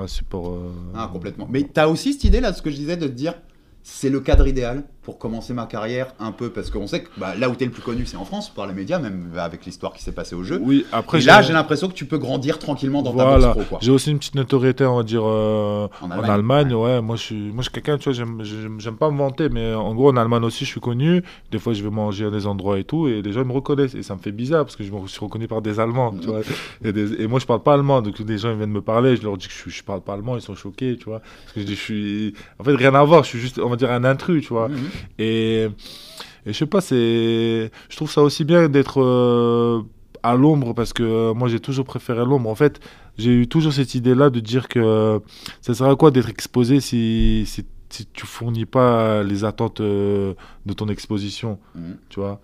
un 0.00 0.06
support. 0.06 0.48
euh, 0.54 0.70
Ah, 0.94 1.10
complètement. 1.12 1.46
Mais 1.50 1.62
tu 1.72 1.80
as 1.80 1.88
aussi 1.88 2.12
cette 2.14 2.24
idée 2.24 2.40
là, 2.40 2.52
de 2.52 2.56
ce 2.56 2.62
que 2.62 2.70
je 2.70 2.76
disais, 2.76 2.96
de 2.96 3.06
te 3.06 3.12
dire 3.12 3.34
c'est 3.82 4.10
le 4.10 4.20
cadre 4.20 4.46
idéal 4.46 4.84
pour 5.08 5.16
commencer 5.18 5.54
ma 5.54 5.64
carrière 5.64 6.08
un 6.20 6.32
peu, 6.32 6.50
parce 6.50 6.68
qu'on 6.68 6.86
sait 6.86 7.04
que 7.04 7.08
bah, 7.16 7.32
là 7.34 7.48
où 7.48 7.56
tu 7.56 7.62
es 7.62 7.66
le 7.66 7.72
plus 7.72 7.80
connu, 7.80 8.04
c'est 8.04 8.18
en 8.18 8.26
France, 8.26 8.50
par 8.50 8.66
les 8.66 8.74
médias, 8.74 8.98
même 8.98 9.30
avec 9.38 9.64
l'histoire 9.64 9.94
qui 9.94 10.02
s'est 10.02 10.12
passée 10.12 10.34
au 10.34 10.42
jeu. 10.42 10.60
Oui, 10.62 10.84
après, 10.92 11.18
Et 11.18 11.22
là, 11.24 11.40
j'ai 11.40 11.54
l'impression 11.54 11.88
que 11.88 11.94
tu 11.94 12.04
peux 12.04 12.18
grandir 12.18 12.58
tranquillement 12.58 13.00
dans 13.00 13.14
ta 13.14 13.24
Voilà. 13.24 13.46
boxe 13.54 13.56
pro. 13.56 13.64
Quoi. 13.70 13.78
J'ai 13.80 13.90
aussi 13.90 14.10
une 14.10 14.18
petite 14.18 14.34
notoriété, 14.34 14.84
on 14.84 14.98
va 14.98 15.02
dire, 15.04 15.22
euh, 15.24 15.88
En 16.02 16.10
en 16.10 16.22
Allemagne. 16.24 16.74
Ouais. 16.74 17.00
Moi, 17.00 17.16
je 17.16 17.22
suis, 17.22 17.36
moi, 17.36 17.60
je 17.60 17.62
suis 17.62 17.72
quelqu'un, 17.72 17.96
tu 17.96 18.10
vois, 18.12 18.12
j'aime- 18.12 18.96
pas 18.98 19.10
me 19.10 19.16
vanter, 19.16 19.48
mais 19.48 19.72
en 19.72 19.94
gros, 19.94 20.10
en 20.10 20.16
Allemagne 20.18 20.44
aussi, 20.44 20.66
je 20.66 20.70
suis 20.72 20.80
connu. 20.80 21.22
Des 21.50 21.58
fois, 21.58 21.72
je 21.72 21.82
vais 21.82 21.88
manger 21.88 22.26
à 22.26 22.30
des 22.30 22.46
endroits 22.46 22.78
et 22.78 22.84
tout, 22.84 23.08
et 23.08 23.22
les 23.22 23.32
gens 23.32 23.46
me 23.46 23.52
reconnaissent. 23.54 23.94
Et 23.94 24.02
ça 24.02 24.14
me 24.14 24.20
fait 24.20 24.30
bizarre, 24.32 24.66
parce 24.66 24.76
que 24.76 24.84
je 24.84 24.92
me 24.92 25.06
suis 25.06 25.20
reconnu 25.20 25.48
par 25.48 25.62
des 25.62 25.80
Allemands, 25.80 26.12
tu 26.20 26.26
vois. 26.26 26.40
Et, 26.84 26.92
des- 26.92 27.22
et 27.22 27.26
moi, 27.28 27.40
je 27.40 27.46
parle 27.46 27.62
pas 27.62 27.72
allemand, 27.72 28.02
donc 28.02 28.18
les 28.18 28.36
gens 28.38 28.50
ils 28.50 28.58
viennent 28.58 28.70
me 28.70 28.82
parler, 28.82 29.16
je 29.16 29.22
leur 29.22 29.38
dis 29.38 29.48
que 29.48 29.70
je, 29.70 29.82
parle 29.82 30.02
pas 30.02 30.12
allemand, 30.12 30.36
ils 30.36 30.42
sont 30.42 30.54
choqués, 30.54 30.98
tu 30.98 31.04
vois. 31.06 31.20
Parce 31.20 31.54
que 31.54 31.60
je 31.62 31.66
dis, 31.66 31.74
je 31.76 31.80
suis. 31.80 32.34
En 32.58 32.64
fait, 32.64 32.74
rien 32.76 32.94
à 32.94 33.02
voir, 33.04 33.24
je 33.24 33.30
suis 33.30 33.38
juste, 33.40 33.58
on 33.58 33.70
va 33.70 33.76
dire, 33.76 33.90
un 33.90 34.04
intrus, 34.04 34.42
tu 34.46 34.52
vois. 34.52 34.68
Mhm. 34.68 34.76
Et, 35.18 35.64
et 35.64 35.68
je 36.46 36.52
sais 36.52 36.66
pas, 36.66 36.80
c'est. 36.80 37.70
Je 37.88 37.96
trouve 37.96 38.10
ça 38.10 38.22
aussi 38.22 38.44
bien 38.44 38.68
d'être 38.68 39.00
euh, 39.02 39.82
à 40.22 40.34
l'ombre 40.34 40.74
parce 40.74 40.92
que 40.92 41.02
euh, 41.02 41.34
moi 41.34 41.48
j'ai 41.48 41.60
toujours 41.60 41.84
préféré 41.84 42.24
l'ombre. 42.24 42.48
En 42.50 42.54
fait, 42.54 42.80
j'ai 43.18 43.32
eu 43.32 43.46
toujours 43.48 43.72
cette 43.72 43.94
idée-là 43.94 44.30
de 44.30 44.40
dire 44.40 44.68
que 44.68 45.20
ça 45.60 45.74
sert 45.74 45.88
à 45.88 45.96
quoi 45.96 46.10
d'être 46.10 46.28
exposé 46.30 46.80
si, 46.80 47.44
si, 47.46 47.64
si 47.88 48.06
tu 48.06 48.26
fournis 48.26 48.66
pas 48.66 49.22
les 49.22 49.44
attentes 49.44 49.80
euh, 49.80 50.34
de 50.66 50.72
ton 50.72 50.88
exposition, 50.88 51.58
Mhm. 51.74 51.96
tu 52.08 52.20
vois? 52.20 52.40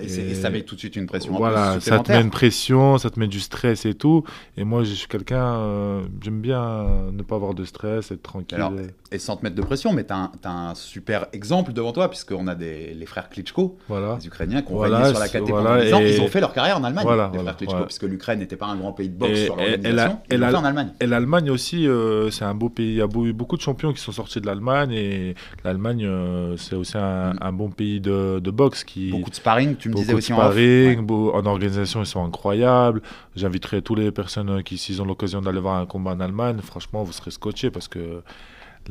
Et, 0.00 0.34
ça 0.34 0.50
met 0.50 0.62
tout 0.62 0.74
de 0.74 0.80
suite 0.80 0.96
une 0.96 1.06
pression 1.06 1.34
en 1.34 1.38
Voilà, 1.38 1.72
plus 1.72 1.80
ça 1.82 1.98
te 1.98 2.12
met 2.12 2.20
une 2.20 2.30
pression, 2.30 2.98
ça 2.98 3.10
te 3.10 3.18
met 3.18 3.26
du 3.28 3.40
stress 3.40 3.84
et 3.86 3.94
tout. 3.94 4.24
Et 4.56 4.64
moi, 4.64 4.84
je 4.84 4.92
suis 4.94 5.08
quelqu'un, 5.08 5.44
euh, 5.56 6.02
j'aime 6.22 6.40
bien 6.40 6.86
ne 7.12 7.22
pas 7.22 7.36
avoir 7.36 7.54
de 7.54 7.64
stress, 7.64 8.10
être 8.10 8.22
tranquille. 8.22 8.56
Alors, 8.56 8.72
et 9.10 9.18
sans 9.18 9.36
te 9.36 9.42
mettre 9.44 9.56
de 9.56 9.62
pression, 9.62 9.92
mais 9.92 10.04
tu 10.04 10.12
as, 10.12 10.30
un 10.44 10.74
super 10.74 11.26
exemple 11.32 11.72
devant 11.72 11.92
toi, 11.92 12.08
puisqu'on 12.10 12.46
a 12.46 12.54
des, 12.54 12.92
les 12.94 13.06
frères 13.06 13.28
Klitschko, 13.30 13.78
voilà. 13.88 14.16
les 14.20 14.26
Ukrainiens, 14.26 14.62
qui 14.62 14.72
ont 14.72 14.76
Voilà, 14.76 15.08
sur 15.10 15.18
la 15.18 15.26
c'est- 15.26 15.40
KT 15.40 15.48
voilà, 15.48 15.70
pendant 15.70 15.82
10 15.84 15.94
ans. 15.94 16.00
et- 16.00 16.14
Ils 16.14 16.20
ont 16.20 16.28
fait 16.28 16.40
leur 16.40 16.52
carrière 16.52 16.78
en 16.78 16.84
Allemagne, 16.84 17.04
Voilà, 17.04 17.30
les 17.32 17.38
frères 17.40 17.56
Klitschko, 17.56 17.84
puisque 17.84 18.02
l'Ukraine 18.04 18.38
n'était 18.38 18.56
pas 18.56 18.66
un 18.66 18.76
grand 18.76 18.92
pays 18.92 19.08
de 19.08 19.16
boxe 19.18 19.32
Et- 19.38 19.44
sur 19.46 19.56
l'organisation. 19.56 20.18
et 20.30 20.36
en 20.36 20.64
Allemagne. 20.64 20.92
Et 21.00 21.06
l'Allemagne 21.06 21.50
aussi, 21.50 21.86
euh, 21.88 22.30
c'est 22.30 22.44
un 22.44 22.54
beau 22.54 22.68
pays. 22.68 22.88
Il 22.90 22.96
y 22.96 23.02
a 23.02 23.06
eu 23.06 23.32
beaucoup 23.32 23.56
de 23.56 23.62
champions 23.62 23.92
qui 23.92 24.00
sont 24.00 24.12
sortis 24.12 24.40
de 24.40 24.46
l'Allemagne. 24.46 24.92
Et 24.92 25.34
l'Allemagne, 25.64 26.04
euh, 26.04 26.56
c'est 26.56 26.74
aussi 26.76 26.96
un, 26.96 27.32
Mm. 27.34 27.38
un 27.40 27.52
bon 27.52 27.70
pays 27.70 28.00
de, 28.00 28.40
de 28.40 28.50
boxe. 28.50 28.84
Qui, 28.84 29.10
Beaucoup 29.10 29.30
de 29.30 29.34
sparring, 29.34 29.76
tu 29.76 29.87
me 29.88 29.92
beaucoup 29.92 30.02
disais 30.04 30.14
aussi 30.14 30.32
en 30.32 30.36
sparring, 30.36 31.00
Ouais. 31.10 31.30
en 31.34 31.46
organisation, 31.46 32.00
ils 32.00 32.06
sont 32.06 32.24
incroyables. 32.24 33.02
J'inviterai 33.36 33.82
toutes 33.82 33.98
les 33.98 34.10
personnes 34.12 34.62
qui, 34.62 34.78
s'ils 34.78 35.00
ont 35.02 35.04
l'occasion 35.04 35.40
d'aller 35.42 35.60
voir 35.60 35.76
un 35.76 35.86
combat 35.86 36.12
en 36.12 36.20
Allemagne, 36.20 36.58
franchement, 36.62 37.02
vous 37.02 37.12
serez 37.12 37.30
scotchés 37.30 37.70
parce 37.70 37.88
que 37.88 38.22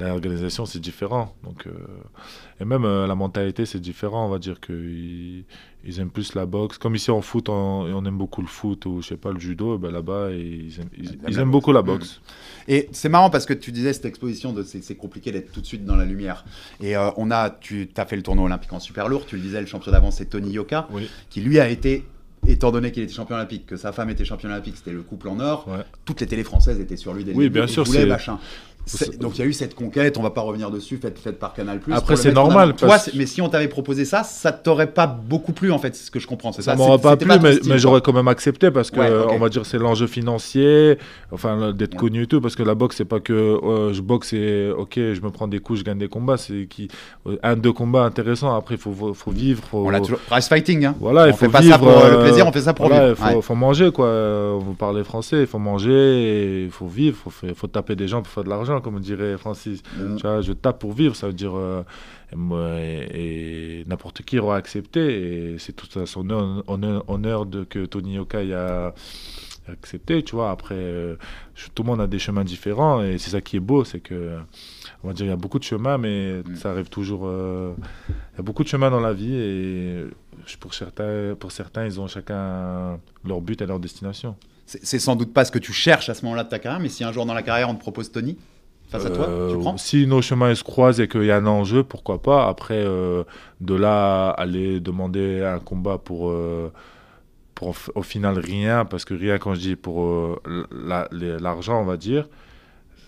l'organisation, 0.06 0.66
c'est 0.68 0.80
différent. 0.80 1.36
Donc, 1.44 1.66
euh, 1.66 1.72
et 2.62 2.66
même 2.66 2.86
euh, 2.86 3.08
la 3.08 3.16
mentalité, 3.16 3.66
c'est 3.66 3.80
différent. 3.80 4.28
On 4.28 4.30
va 4.30 4.38
dire 4.38 4.60
qu'ils 4.60 5.44
ils 5.84 6.00
aiment 6.00 6.12
plus 6.12 6.36
la 6.36 6.46
boxe. 6.46 6.78
Comme 6.78 6.96
ici 6.96 7.10
en 7.10 7.22
foot, 7.22 7.50
on, 7.50 7.54
on 7.86 8.06
aime 8.06 8.18
beaucoup 8.18 8.42
le 8.42 8.48
foot 8.48 8.86
ou 8.86 9.02
je 9.02 9.08
sais 9.08 9.18
pas, 9.18 9.32
le 9.32 9.40
judo, 9.40 9.76
et 9.76 9.78
ben 9.80 9.90
là-bas, 9.92 10.32
ils 10.32 10.80
aiment, 10.80 10.90
ils- 10.98 11.04
Ils 11.06 11.10
aiment 11.10 11.20
ils 11.28 11.36
la 11.36 11.44
boxe. 11.46 11.52
beaucoup 11.52 11.72
la 11.72 11.82
Mm. 11.82 11.86
boxe. 11.86 12.22
Et 12.68 12.90
c'est 12.92 13.10
marrant 13.10 13.30
parce 13.32 13.46
que 13.46 13.54
tu 13.54 13.72
disais 13.72 13.94
cette 13.94 14.06
exposition, 14.06 14.54
de, 14.54 14.62
c'est, 14.64 14.96
compliqué 14.96 15.32
d'être 15.32 15.52
tout 15.52 15.62
de 15.62 15.66
suite 15.66 15.86
dans 15.86 15.96
la 15.96 16.06
lumière. 16.06 16.46
Et 16.82 16.96
euh, 16.96 17.10
on 17.18 17.32
a, 17.32 17.50
tu 17.50 17.90
as 17.98 18.06
fait 18.06 18.18
le 18.18 18.24
tournoi 18.24 18.46
olympique 18.46 18.74
en 18.74 18.80
super 18.80 19.08
lourd, 19.10 19.26
tu 19.26 19.36
le 19.38 19.42
disais, 19.42 19.60
le 19.62 19.68
champion 19.68 19.92
d'avant 19.92 20.12
c'est 20.12 20.26
Tony 20.26 20.52
Yoka, 20.52 20.88
Oui. 20.92 21.10
qui 21.30 21.42
lui 21.42 21.60
a 21.60 21.70
été, 21.70 22.04
étant 22.46 22.72
donné 22.72 22.92
qu'il 22.92 23.04
était 23.04 23.14
champion 23.14 23.36
olympique, 23.36 23.66
que 23.66 23.78
sa 23.78 23.92
femme 23.94 24.10
était 24.10 24.26
championne 24.26 24.52
olympique, 24.52 24.76
c'était 24.78 24.92
le 24.92 25.02
couple 25.02 25.30
en 25.30 25.40
or, 25.40 25.68
Ouais. 25.68 25.84
toutes 26.06 26.20
les 26.22 26.28
télés 26.28 26.44
françaises 26.44 26.80
étaient 26.80 26.98
sur 26.98 27.14
lui 27.14 27.24
dès 27.24 27.32
le 27.32 27.38
Oui, 27.38 27.46
début, 27.46 27.60
bien 27.60 27.68
sûr, 27.68 27.86
machin. 28.08 28.38
Donc 29.20 29.38
il 29.38 29.42
y 29.42 29.44
a 29.44 29.48
eu 29.48 29.54
cette 29.54 29.76
conquête, 29.76 30.18
on 30.18 30.24
va 30.24 30.30
pas 30.30 30.42
revenir 30.42 30.72
dessus, 30.72 30.98
faite, 30.98 31.20
faite 31.20 31.40
par 31.40 31.54
Canal+. 31.54 31.80
Après, 31.92 32.16
c'est 32.16 32.32
normal. 32.32 32.74
Toi, 32.76 32.88
parce- 32.90 33.12
mais 33.14 33.26
si 33.26 33.42
on 33.42 33.50
t'avait 33.50 33.68
proposé 33.68 34.06
ça, 34.06 34.24
ça 34.24 34.52
t'aurait 34.52 34.92
pas 34.92 35.08
beaucoup 35.08 35.52
plu 35.54 35.72
en 35.72 35.80
fait, 35.80 35.96
c'est 35.96 36.06
ce 36.06 36.12
que 36.12 36.20
je 36.20 36.28
comprends. 36.28 36.52
Ça 36.52 36.62
ça, 36.62 36.76
m'aurait 36.76 36.98
pas 37.00 37.18
plu, 37.18 37.28
ton 37.30 37.40
mais, 37.42 37.56
mais 37.66 37.78
j'aurais 37.80 38.02
quand 38.02 38.14
même 38.14 38.28
accepté 38.28 38.72
parce 38.72 38.92
que, 38.92 39.00
Ouais, 39.00 39.12
on 39.34 39.38
va 39.40 39.50
dire, 39.50 39.66
c'est 39.66 39.78
l'enjeu 39.78 40.08
financier, 40.08 40.98
enfin, 41.32 41.74
d'être 41.74 41.94
Ouais. 41.96 42.00
connu 42.00 42.24
et 42.24 42.28
tout, 42.28 42.42
parce 42.42 42.56
que 42.56 42.64
la 42.64 42.76
boxe, 42.76 42.98
c'est 42.98 43.06
pas 43.06 43.20
que 43.20 43.34
euh, 43.34 43.94
je 43.94 44.02
boxe 44.02 44.34
et 44.34 44.72
ok, 44.78 44.94
je 44.96 45.22
me 45.22 45.30
prends 45.30 45.48
des 45.48 45.60
coups, 45.60 45.80
je 45.80 45.84
gagne 45.84 45.98
des 45.98 46.08
combats, 46.08 46.38
c'est 46.38 46.68
qui 46.70 46.88
euh, 47.28 47.38
un, 47.44 47.56
deux 47.56 47.74
combats 47.74 48.04
intéressants. 48.04 48.56
Après, 48.56 48.76
il 48.76 48.82
faut, 48.82 49.14
faut 49.14 49.32
vivre, 49.32 49.64
faut, 49.70 49.86
On 49.86 49.90
l'a 49.90 50.00
toujours. 50.00 50.20
Price 50.20 50.48
fighting, 50.48 50.86
hein. 50.86 50.96
voilà, 51.00 51.24
on 51.24 51.28
il 51.28 51.32
faut 51.34 51.38
fait 51.40 51.50
pas 51.50 51.60
vivre, 51.62 51.74
ça 51.74 51.80
pour 51.80 51.90
euh, 51.90 52.10
le 52.12 52.18
euh, 52.18 52.24
plaisir, 52.24 52.48
on 52.48 52.52
fait 52.52 52.62
ça 52.62 52.74
pour 52.74 52.88
voilà, 52.88 53.08
vivre. 53.14 53.18
il 53.20 53.30
faut, 53.32 53.36
Ouais. 53.38 53.42
faut 53.42 53.56
manger, 53.56 53.92
quoi. 53.92 54.54
Vous 54.60 54.74
parlez 54.74 55.04
français, 55.04 55.42
il 55.42 55.48
faut 55.48 55.60
manger, 55.60 56.64
il 56.66 56.72
faut 56.72 56.88
vivre, 56.88 57.18
il 57.44 57.54
faut 57.56 57.68
taper 57.68 57.96
des 57.96 58.08
gens 58.08 58.22
pour 58.22 58.32
faire 58.32 58.44
de 58.44 58.50
l'argent, 58.50 58.77
comme 58.82 59.00
dirait 59.00 59.38
Francis. 59.38 59.82
Mhm. 59.98 60.16
Tu 60.18 60.22
vois, 60.24 60.42
je 60.42 60.54
tape 60.54 60.80
pour 60.80 60.94
vivre, 60.94 61.16
ça 61.16 61.28
veut 61.28 61.34
dire. 61.34 61.56
euh, 61.58 61.84
et 63.14 63.84
n'importe 63.88 64.22
qui 64.24 64.38
aura 64.40 64.58
accepté, 64.58 65.54
et 65.54 65.58
c'est 65.60 65.74
tout 65.74 66.00
à 66.00 66.06
son 66.06 66.30
honneur, 66.30 67.46
de, 67.46 67.64
que 67.64 67.86
Tony 67.86 68.16
Yokai 68.16 68.54
a 68.54 68.94
accepté, 69.72 70.24
tu 70.24 70.36
vois. 70.36 70.52
Après, 70.52 70.76
euh, 70.76 71.16
tout 71.76 71.84
le 71.84 71.88
monde 71.88 72.02
a 72.02 72.08
des 72.08 72.20
chemins 72.20 72.44
différents, 72.44 73.02
et 73.02 73.18
c'est 73.18 73.30
ça 73.32 73.42
qui 73.42 73.58
est 73.58 73.62
beau, 73.62 73.84
c'est 73.84 74.00
que. 74.00 74.38
On 75.04 75.08
va 75.10 75.14
dire, 75.14 75.26
il 75.26 75.30
y 75.30 75.32
a 75.32 75.36
beaucoup 75.38 75.60
de 75.60 75.64
chemins, 75.64 75.98
mais 75.98 76.42
Mm. 76.46 76.56
ça 76.56 76.72
arrive 76.72 76.90
toujours. 76.90 77.22
euh, 77.26 77.74
il 78.10 78.38
y 78.38 78.40
a 78.40 78.44
beaucoup 78.44 78.64
de 78.64 78.70
chemins 78.70 78.90
dans 78.92 79.00
la 79.00 79.14
vie, 79.14 79.34
et 79.36 80.06
pour 80.60 80.74
certains, 80.74 81.36
pour 81.40 81.52
certains, 81.52 81.86
ils 81.86 82.00
ont 82.00 82.08
chacun 82.08 83.00
leur 83.26 83.42
but 83.42 83.62
et 83.62 83.66
leur 83.66 83.80
destination. 83.80 84.36
C'est 84.66 85.00
sans 85.00 85.16
doute 85.16 85.34
pas 85.34 85.46
ce 85.46 85.52
que 85.52 85.60
tu 85.60 85.72
cherches 85.72 86.10
à 86.10 86.14
ce 86.14 86.24
moment-là 86.26 86.44
de 86.44 86.50
ta 86.50 86.60
carrière, 86.60 86.82
mais 86.82 86.90
si 86.90 87.06
un 87.06 87.14
jour 87.14 87.26
dans 87.26 87.34
la 87.34 87.42
carrière 87.42 87.70
on 87.70 87.76
te 87.76 87.80
propose 87.80 88.12
Tony? 88.12 88.38
Face 88.90 89.06
à 89.06 89.10
toi, 89.10 89.28
Euh, 89.28 89.52
tu 89.52 89.58
prends 89.60 89.78
Si 89.78 90.08
nos 90.08 90.22
chemins 90.22 90.54
se 90.56 90.64
croisent 90.64 91.00
et 91.02 91.08
qu'il 91.08 91.24
y 91.26 91.32
a 91.32 91.38
un 91.38 91.46
enjeu, 91.46 91.84
pourquoi 91.84 92.22
pas. 92.22 92.48
Après, 92.48 92.76
euh, 92.86 93.24
de 93.62 93.76
là, 93.76 94.30
aller 94.30 94.80
demander 94.80 95.44
un 95.44 95.60
combat 95.60 95.98
pour, 95.98 96.30
euh, 96.30 96.72
pour 97.56 97.76
au 97.96 98.02
final 98.04 98.38
rien, 98.40 98.86
parce 98.86 99.04
que 99.06 99.14
rien, 99.14 99.38
quand 99.40 99.54
je 99.56 99.60
dis 99.60 99.76
pour 99.76 100.04
euh, 100.04 100.40
la- 100.72 101.08
l'argent, 101.12 101.82
on 101.82 101.86
va 101.86 101.98
dire, 101.98 102.28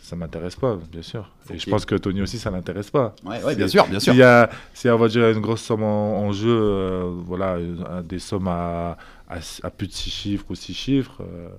ça 0.01 0.15
m'intéresse 0.15 0.55
pas, 0.55 0.75
bien 0.91 1.03
sûr. 1.03 1.29
Et 1.53 1.59
je 1.59 1.69
pense 1.69 1.85
que 1.85 1.93
Tony 1.93 2.21
aussi, 2.23 2.39
ça 2.39 2.49
l'intéresse 2.49 2.89
pas. 2.89 3.13
Ouais, 3.23 3.43
ouais, 3.43 3.55
bien 3.55 3.67
sûr, 3.67 3.85
bien 3.87 3.99
sûr. 3.99 4.13
S'il 4.13 4.19
y 4.19 4.23
a, 4.23 4.43
a, 4.49 4.87
on 4.95 4.97
va 4.97 5.07
dire, 5.07 5.29
une 5.29 5.39
grosse 5.39 5.61
somme 5.61 5.83
en, 5.83 6.17
en 6.19 6.31
jeu, 6.31 6.49
euh, 6.49 7.11
voilà, 7.27 7.57
euh, 7.57 8.01
des 8.01 8.17
sommes 8.17 8.47
à, 8.47 8.97
à, 9.29 9.37
à 9.61 9.69
plus 9.69 9.85
de 9.87 9.93
6 9.93 10.09
chiffres 10.09 10.45
ou 10.49 10.55
6 10.55 10.73
chiffres, 10.73 11.21
euh, 11.21 11.49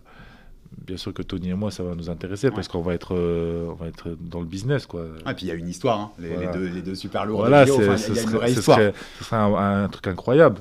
bien 0.87 0.96
sûr 0.96 1.12
que 1.12 1.22
Tony 1.22 1.50
et 1.50 1.54
moi, 1.54 1.70
ça 1.70 1.83
va 1.83 1.94
nous 1.94 2.11
intéresser 2.11 2.50
parce 2.50 2.68
qu'on 2.68 2.80
va 2.80 2.94
être, 2.94 3.14
euh, 3.14 3.66
on 3.70 3.74
va 3.74 3.87
être 3.88 4.16
dans 4.20 4.40
le 4.40 4.46
business, 4.46 4.87
quoi. 4.87 5.04
Et 5.28 5.35
puis 5.35 5.46
il 5.46 5.48
y 5.48 5.50
a 5.50 5.54
une 5.54 5.68
histoire, 5.68 5.98
hein, 6.00 6.11
les, 6.18 6.28
Voilà. 6.28 6.52
les 6.52 6.59
deux, 6.59 6.66
les 6.74 6.83
deux 6.83 6.94
super 6.94 7.26
lourds. 7.26 7.40
Voilà, 7.40 7.66
c'est- 7.66 7.72
enfin, 7.72 7.96
ce 7.96 8.14
serait, 8.14 8.48
ce 8.54 8.61
serait- 8.62 8.92
ce 9.18 9.24
serait 9.24 9.37
un, 9.37 9.54
un 9.85 9.88
truc 9.88 10.06
incroyable. 10.06 10.61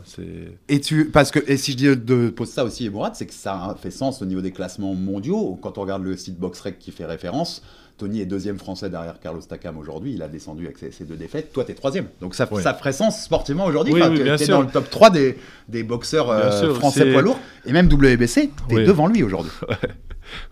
Et 0.67 0.79
tu, 0.81 1.05
parce 1.09 1.31
que, 1.31 1.39
et 1.47 1.57
si 1.57 1.71
je 1.73 1.77
dis 1.77 1.95
de 1.97 2.29
pose 2.29 2.49
ça 2.49 2.63
aussi, 2.63 2.89
Mourad, 2.89 3.15
c'est 3.15 3.25
que 3.27 3.33
ça 3.33 3.75
fait 3.81 3.91
sens 3.91 4.21
au 4.21 4.25
niveau 4.25 4.41
des 4.41 4.51
classements 4.51 4.93
mondiaux. 4.93 5.57
Quand 5.61 5.77
on 5.77 5.81
regarde 5.81 6.03
le 6.03 6.17
site 6.17 6.39
BoxRec 6.39 6.79
qui 6.79 6.91
fait 6.91 7.05
référence, 7.05 7.61
Tony 7.99 8.21
est 8.21 8.25
deuxième 8.25 8.57
français 8.57 8.89
derrière 8.89 9.19
Carlos 9.19 9.41
Takam 9.41 9.77
aujourd'hui. 9.77 10.13
Il 10.13 10.23
a 10.23 10.27
descendu 10.27 10.65
avec 10.65 10.79
ses, 10.79 10.89
ses 10.91 11.03
deux 11.05 11.17
défaites. 11.17 11.53
Toi, 11.53 11.65
t'es 11.65 11.75
troisième. 11.75 12.07
Donc 12.21 12.33
ça, 12.33 12.47
Oui. 12.51 12.63
ça 12.63 12.73
ferait 12.73 12.93
sens 12.93 13.21
sportivement 13.23 13.65
aujourd'hui. 13.65 13.93
Oui, 13.93 14.01
Enfin, 14.01 14.09
oui, 14.11 14.17
t'es- 14.17 14.23
bien 14.23 14.37
t'es 14.37 14.45
sûr. 14.45 14.55
dans 14.55 14.61
le 14.63 14.69
top 14.69 14.89
3 14.89 15.09
des, 15.11 15.37
des 15.67 15.83
boxeurs 15.83 16.31
euh, 16.31 16.49
sûr, 16.59 16.75
français 16.77 17.11
poids 17.11 17.21
lourds. 17.21 17.39
Et 17.67 17.71
même 17.73 17.87
WBC, 17.87 18.49
t'es 18.69 18.75
Oui. 18.75 18.85
devant 18.85 19.05
lui 19.07 19.21
aujourd'hui. 19.21 19.51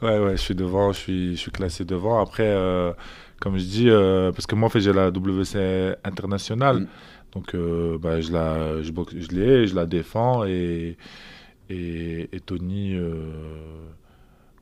Ouais, 0.01 0.17
ouais, 0.17 0.31
je 0.31 0.41
suis 0.41 0.55
devant, 0.55 0.91
je 0.91 0.97
suis, 0.97 1.31
je 1.35 1.39
suis 1.39 1.51
classé 1.51 1.85
devant. 1.85 2.19
Après, 2.19 2.47
euh, 2.47 2.93
comme 3.39 3.59
je 3.59 3.63
dis, 3.63 3.89
euh, 3.91 4.31
parce 4.31 4.47
que 4.47 4.55
moi, 4.55 4.65
en 4.65 4.69
fait, 4.69 4.79
j'ai 4.81 4.91
la 4.91 5.11
WC 5.11 5.93
internationale. 6.03 6.79
Mm. 6.79 6.87
Donc, 7.33 7.55
bah, 8.01 8.19
je, 8.19 8.31
la, 8.31 8.81
je, 8.81 8.91
boxe- 8.91 9.13
je 9.19 9.35
l'ai, 9.35 9.67
je 9.67 9.75
la 9.75 9.85
défends. 9.85 10.43
Et, 10.45 10.97
et, 11.69 12.27
et 12.35 12.39
Tony, 12.39 12.97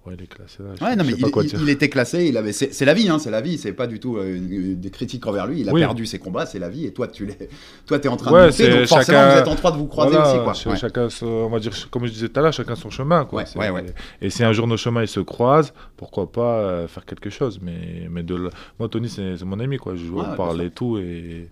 Ouais, 0.05 0.13
il 0.15 0.23
est 0.23 0.27
classé 0.27 0.57
là. 0.61 0.87
Ouais, 0.87 0.95
non, 0.95 1.03
mais 1.03 1.13
il, 1.17 1.25
il- 1.25 1.61
il 1.63 1.69
était 1.69 1.89
classé, 1.89 2.25
il 2.25 2.37
avait, 2.37 2.53
c'est 2.53 2.85
la 2.85 2.93
vie, 2.93 3.09
hein, 3.09 3.17
c'est 3.17 3.31
la 3.31 3.41
vie, 3.41 3.57
c'est 3.57 3.73
pas 3.73 3.87
du 3.87 3.99
tout 3.99 4.17
euh, 4.17 4.35
une- 4.35 4.79
des 4.79 4.89
critiques 4.91 5.25
envers 5.25 5.47
lui. 5.47 5.61
Il 5.61 5.69
a 5.69 5.73
Oui. 5.73 5.81
perdu 5.81 6.05
ses 6.05 6.19
combats, 6.19 6.45
c'est 6.45 6.59
la 6.59 6.69
vie, 6.69 6.85
et 6.85 6.93
toi, 6.93 7.07
tu 7.07 7.25
l'es, 7.25 7.49
toi, 7.87 7.97
t'es 7.97 8.07
en 8.07 8.15
train 8.15 8.31
Ouais, 8.31 8.41
de 8.41 8.45
lutter, 8.47 8.63
c'est 8.65 8.69
donc 8.77 8.85
forcément, 8.87 9.17
chacun- 9.17 9.33
vous 9.33 9.39
êtes 9.39 9.47
en 9.47 9.55
droit 9.55 9.71
de 9.71 9.77
vous 9.77 9.87
croiser 9.87 10.11
Voilà, 10.15 10.29
aussi, 10.51 10.63
quoi. 10.63 10.73
Ouais. 10.73 10.77
Chacun, 10.77 11.09
son- 11.09 11.25
on 11.25 11.49
va 11.49 11.57
dire, 11.59 11.71
comme 11.89 12.05
je 12.05 12.11
disais 12.11 12.29
tout 12.29 12.39
à 12.39 12.43
l'heure, 12.43 12.53
chacun 12.53 12.75
son 12.75 12.91
chemin. 12.91 13.25
Quoi. 13.25 13.39
Ouais, 13.39 13.45
C'est- 13.47 13.57
ouais, 13.57 13.69
ouais. 13.71 13.85
Et 14.21 14.29
si 14.29 14.43
un 14.43 14.53
jour 14.53 14.67
nos 14.67 14.77
chemins 14.77 15.01
ils 15.01 15.07
se 15.07 15.21
croisent, 15.21 15.73
pourquoi 15.97 16.31
pas 16.31 16.59
euh, 16.59 16.87
faire 16.87 17.05
quelque 17.05 17.31
chose. 17.31 17.59
Mais, 17.61 18.07
mais 18.11 18.21
de 18.21 18.35
l- 18.35 18.49
moi, 18.79 18.87
Tony, 18.89 19.09
c'est 19.09 19.43
mon 19.43 19.59
ami. 19.59 19.77
Quoi. 19.77 19.95
Je 19.95 20.05
joue, 20.05 20.15
Ouais, 20.17 20.21
on 20.23 20.27
bien 20.27 20.35
parle 20.35 20.61
et 20.61 20.69
tout, 20.69 20.99
et 20.99 21.47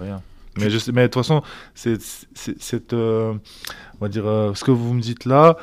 rien. 0.00 0.22
Mais, 0.56 0.70
je 0.70 0.78
sais, 0.78 0.90
mais 0.92 1.02
de 1.02 1.06
toute 1.06 1.14
façon, 1.22 1.42
c'est, 1.74 1.98
euh, 2.92 3.32
on 4.00 4.04
va 4.04 4.08
dire, 4.08 4.26
euh, 4.26 4.54
ce 4.54 4.64
que 4.64 4.70
vous 4.72 4.92
me 4.94 5.00
dites 5.00 5.24
là, 5.24 5.56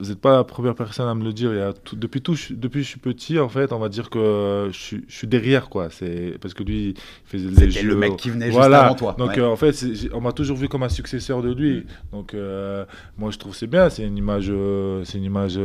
vous 0.00 0.06
n'êtes 0.10 0.20
pas 0.20 0.36
la 0.36 0.44
première 0.44 0.74
personne 0.74 1.08
à 1.08 1.14
me 1.14 1.24
le 1.24 1.32
dire. 1.32 1.52
Il 1.52 1.58
y 1.58 1.62
a 1.62 1.72
tout- 1.72 1.96
depuis, 1.96 2.20
tout, 2.22 2.34
je- 2.34 2.54
depuis 2.54 2.80
que 2.80 2.84
je 2.84 2.88
suis 2.90 3.00
petit, 3.00 3.38
en 3.38 3.48
fait, 3.48 3.72
on 3.72 3.78
va 3.78 3.88
dire 3.88 4.10
que 4.10 4.68
je, 4.72 4.78
suis- 4.78 5.04
je 5.08 5.14
suis 5.16 5.26
derrière. 5.26 5.68
Quoi. 5.68 5.88
C'est, 5.90 6.36
parce 6.40 6.54
que 6.54 6.62
lui, 6.62 6.90
il 6.90 6.94
faisait 7.24 7.48
les 7.48 7.54
C'était 7.72 7.82
le 7.82 7.90
jeux- 7.92 7.96
mec 7.96 8.16
qui 8.16 8.30
venait 8.30 8.46
juste 8.46 8.56
voilà. 8.58 8.84
avant 8.86 8.94
toi. 8.94 9.14
Donc 9.18 9.30
ouais. 9.30 9.40
euh, 9.40 9.48
en 9.48 9.56
fait, 9.56 9.74
on 10.12 10.20
m'a 10.20 10.32
toujours 10.32 10.56
vu 10.56 10.68
comme 10.68 10.82
un 10.84 10.88
successeur 10.88 11.42
de 11.42 11.52
lui. 11.52 11.84
Donc 12.12 12.34
euh, 12.34 12.84
moi 13.16 13.30
je 13.30 13.38
trouve 13.38 13.54
c'est 13.54 13.66
bien, 13.66 13.88
c'est 13.90 14.04
une 14.04 14.16
image, 14.16 14.46
euh, 14.50 15.02
c'est 15.04 15.18
une 15.18 15.24
image, 15.24 15.56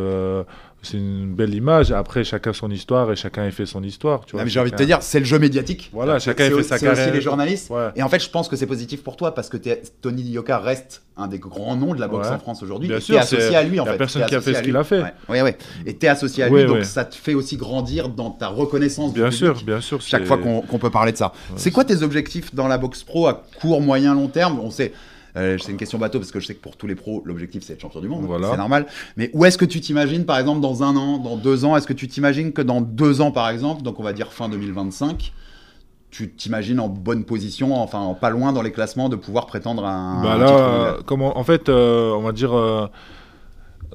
c'est 0.83 0.97
une 0.97 1.33
belle 1.33 1.53
image. 1.55 1.91
Après 1.91 2.23
chacun 2.23 2.53
son 2.53 2.69
histoire 2.69 3.11
et 3.11 3.15
chacun 3.15 3.43
a 3.43 3.51
fait 3.51 3.65
son 3.65 3.81
histoire. 3.83 4.25
Tu 4.25 4.35
Non, 4.35 4.39
vois, 4.39 4.45
mais 4.45 4.51
j'ai 4.51 4.59
envie 4.59 4.71
de 4.71 4.75
te 4.75 4.83
dire, 4.83 4.99
c'est 5.01 5.19
le 5.19 5.25
jeu 5.25 5.39
médiatique. 5.39 5.89
Voilà, 5.93 6.19
chacun 6.19 6.45
c'est 6.49 6.55
fait 6.57 6.63
sa 6.63 6.77
C'est 6.77 6.87
aussi 6.87 6.95
carrière. 6.97 7.13
les 7.15 7.21
journalistes. 7.21 7.69
Ouais. 7.71 7.87
Et 7.95 8.03
en 8.03 8.09
fait, 8.09 8.19
je 8.23 8.29
pense 8.29 8.47
que 8.47 8.55
c'est 8.55 8.67
positif 8.67 9.03
pour 9.03 9.15
toi 9.17 9.33
parce 9.33 9.49
que 9.49 9.57
Tony 10.01 10.21
Yoka 10.23 10.59
reste 10.59 11.01
un 11.15 11.27
des 11.27 11.39
grands 11.39 11.75
noms 11.75 11.93
de 11.93 11.99
la 11.99 12.07
boxe 12.07 12.27
Ouais. 12.27 12.33
en 12.35 12.39
France 12.39 12.61
aujourd'hui. 12.63 12.87
Bien 12.89 12.97
et 12.97 13.01
sûr, 13.01 13.15
t'es 13.15 13.21
associé 13.21 13.49
c'est- 13.49 13.55
à 13.55 13.63
lui 13.63 13.79
en 13.79 13.85
y 13.85 13.87
a 13.87 13.91
fait. 13.93 13.97
personne 13.97 14.25
qui 14.25 14.35
a 14.35 14.41
fait 14.41 14.53
ce 14.55 14.61
qu'il 14.61 14.75
a 14.75 14.83
fait. 14.83 15.03
Ouais, 15.29 15.41
ouais. 15.41 15.57
Et 15.85 15.95
t'es 15.95 16.07
associé 16.07 16.43
à 16.43 16.49
lui, 16.49 16.55
Ouais, 16.55 16.65
donc 16.65 16.83
ça 16.85 17.05
te 17.05 17.15
fait 17.15 17.33
aussi 17.33 17.55
grandir 17.57 18.09
dans 18.09 18.31
ta 18.31 18.47
reconnaissance. 18.47 19.13
du 19.13 19.19
Bien 19.19 19.29
public. 19.29 19.37
sûr, 19.55 19.63
bien 19.65 19.79
sûr. 19.81 20.01
chaque 20.01 20.21
c'est- 20.21 20.27
fois 20.27 20.37
qu'on 20.37 20.61
qu'on 20.61 20.79
peut 20.79 20.89
parler 20.89 21.11
de 21.11 21.17
ça. 21.17 21.33
c'est 21.55 21.71
quoi 21.71 21.83
tes 21.85 22.01
objectifs 22.03 22.53
dans 22.55 22.67
la 22.67 22.77
boxe 22.77 23.03
pro 23.03 23.27
à 23.27 23.43
court, 23.61 23.79
moyen, 23.81 24.13
long 24.15 24.27
terme? 24.27 24.59
On 24.59 24.71
sait, 24.71 24.91
euh, 25.35 25.57
c'est 25.59 25.71
une 25.71 25.77
question 25.77 25.97
bateau 25.97 26.19
parce 26.19 26.31
que 26.31 26.39
je 26.39 26.45
sais 26.47 26.55
que 26.55 26.61
pour 26.61 26.77
tous 26.77 26.87
les 26.87 26.95
pros, 26.95 27.21
l'objectif 27.25 27.63
c'est 27.63 27.73
être 27.73 27.81
champion 27.81 28.01
du 28.01 28.07
monde, 28.07 28.25
Voilà. 28.25 28.51
c'est 28.51 28.57
normal. 28.57 28.85
Mais 29.17 29.29
où 29.33 29.45
est-ce 29.45 29.57
que 29.57 29.65
tu 29.65 29.81
t'imagines, 29.81 30.25
par 30.25 30.37
exemple, 30.37 30.61
dans 30.61 30.83
un 30.83 30.95
an, 30.95 31.17
dans 31.17 31.37
deux 31.37 31.65
ans? 31.65 31.75
Est-ce 31.75 31.87
que 31.87 31.93
tu 31.93 32.07
t'imagines 32.07 32.53
que 32.53 32.61
dans 32.61 32.81
deux 32.81 33.21
ans, 33.21 33.31
par 33.31 33.49
exemple, 33.49 33.81
donc 33.81 33.99
on 33.99 34.03
va 34.03 34.13
dire 34.13 34.31
fin 34.31 34.47
2025, 34.49 35.33
tu 36.11 36.29
t'imagines 36.29 36.79
en 36.79 36.87
bonne 36.89 37.23
position, 37.23 37.75
enfin 37.75 37.97
en 37.99 38.13
pas 38.13 38.29
loin 38.29 38.53
dans 38.53 38.61
les 38.61 38.71
classements, 38.71 39.09
de 39.09 39.15
pouvoir 39.15 39.47
prétendre 39.47 39.83
à 39.85 39.91
un, 39.93 40.21
Bah 40.23 40.37
là, 40.37 40.45
titre 40.45 40.59
euh, 40.59 41.01
comment, 41.05 41.37
en 41.37 41.43
fait, 41.43 41.69
euh, 41.69 42.11
on 42.13 42.21
va 42.21 42.31
dire, 42.31 42.53
euh, 42.55 42.85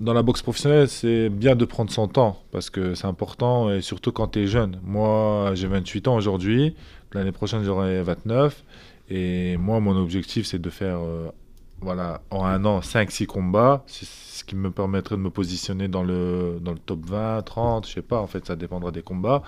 dans 0.01 0.13
la 0.13 0.23
boxe 0.23 0.43
professionnelle, 0.43 0.89
c'est 0.89 1.29
bien 1.29 1.55
de 1.55 1.65
prendre 1.65 1.91
son 1.93 2.09
temps 2.09 2.39
parce 2.51 2.71
que 2.71 2.95
c'est 2.95 3.07
important 3.07 3.71
et 3.71 3.81
surtout 3.83 4.11
quand 4.13 4.29
tu 4.29 4.41
es 4.41 4.47
jeune. 4.49 4.81
Moi, 4.85 5.53
j'ai 5.55 5.69
28 5.69 6.09
ans 6.09 6.17
aujourd'hui. 6.17 6.75
L'année 7.15 7.33
prochaine, 7.33 7.63
j'aurai 7.65 8.03
29. 8.03 8.65
Et 9.11 9.57
moi, 9.57 9.81
mon 9.81 9.97
objectif, 9.97 10.47
c'est 10.47 10.59
de 10.59 10.71
faire, 10.71 10.99
euh, 11.01 11.31
voilà, 11.81 12.23
en 12.31 12.45
un 12.45 12.65
an, 12.65 12.81
5-6 12.81 13.27
combats. 13.27 13.85
C'est 13.87 14.07
ce 14.07 14.45
qui 14.45 14.55
me 14.55 14.71
permettrait 14.71 15.17
de 15.17 15.21
me 15.21 15.31
positionner 15.31 15.89
dans 15.89 16.03
le, 16.03 16.59
dans 16.61 16.73
le 16.73 16.79
top 16.79 17.07
20, 17.07 17.43
30, 17.43 17.87
je 17.87 17.95
sais 17.95 18.03
pas. 18.03 18.21
En 18.21 18.27
fait, 18.27 18.47
ça 18.47 18.57
dépendra 18.57 18.91
des 18.91 19.03
combats. 19.03 19.43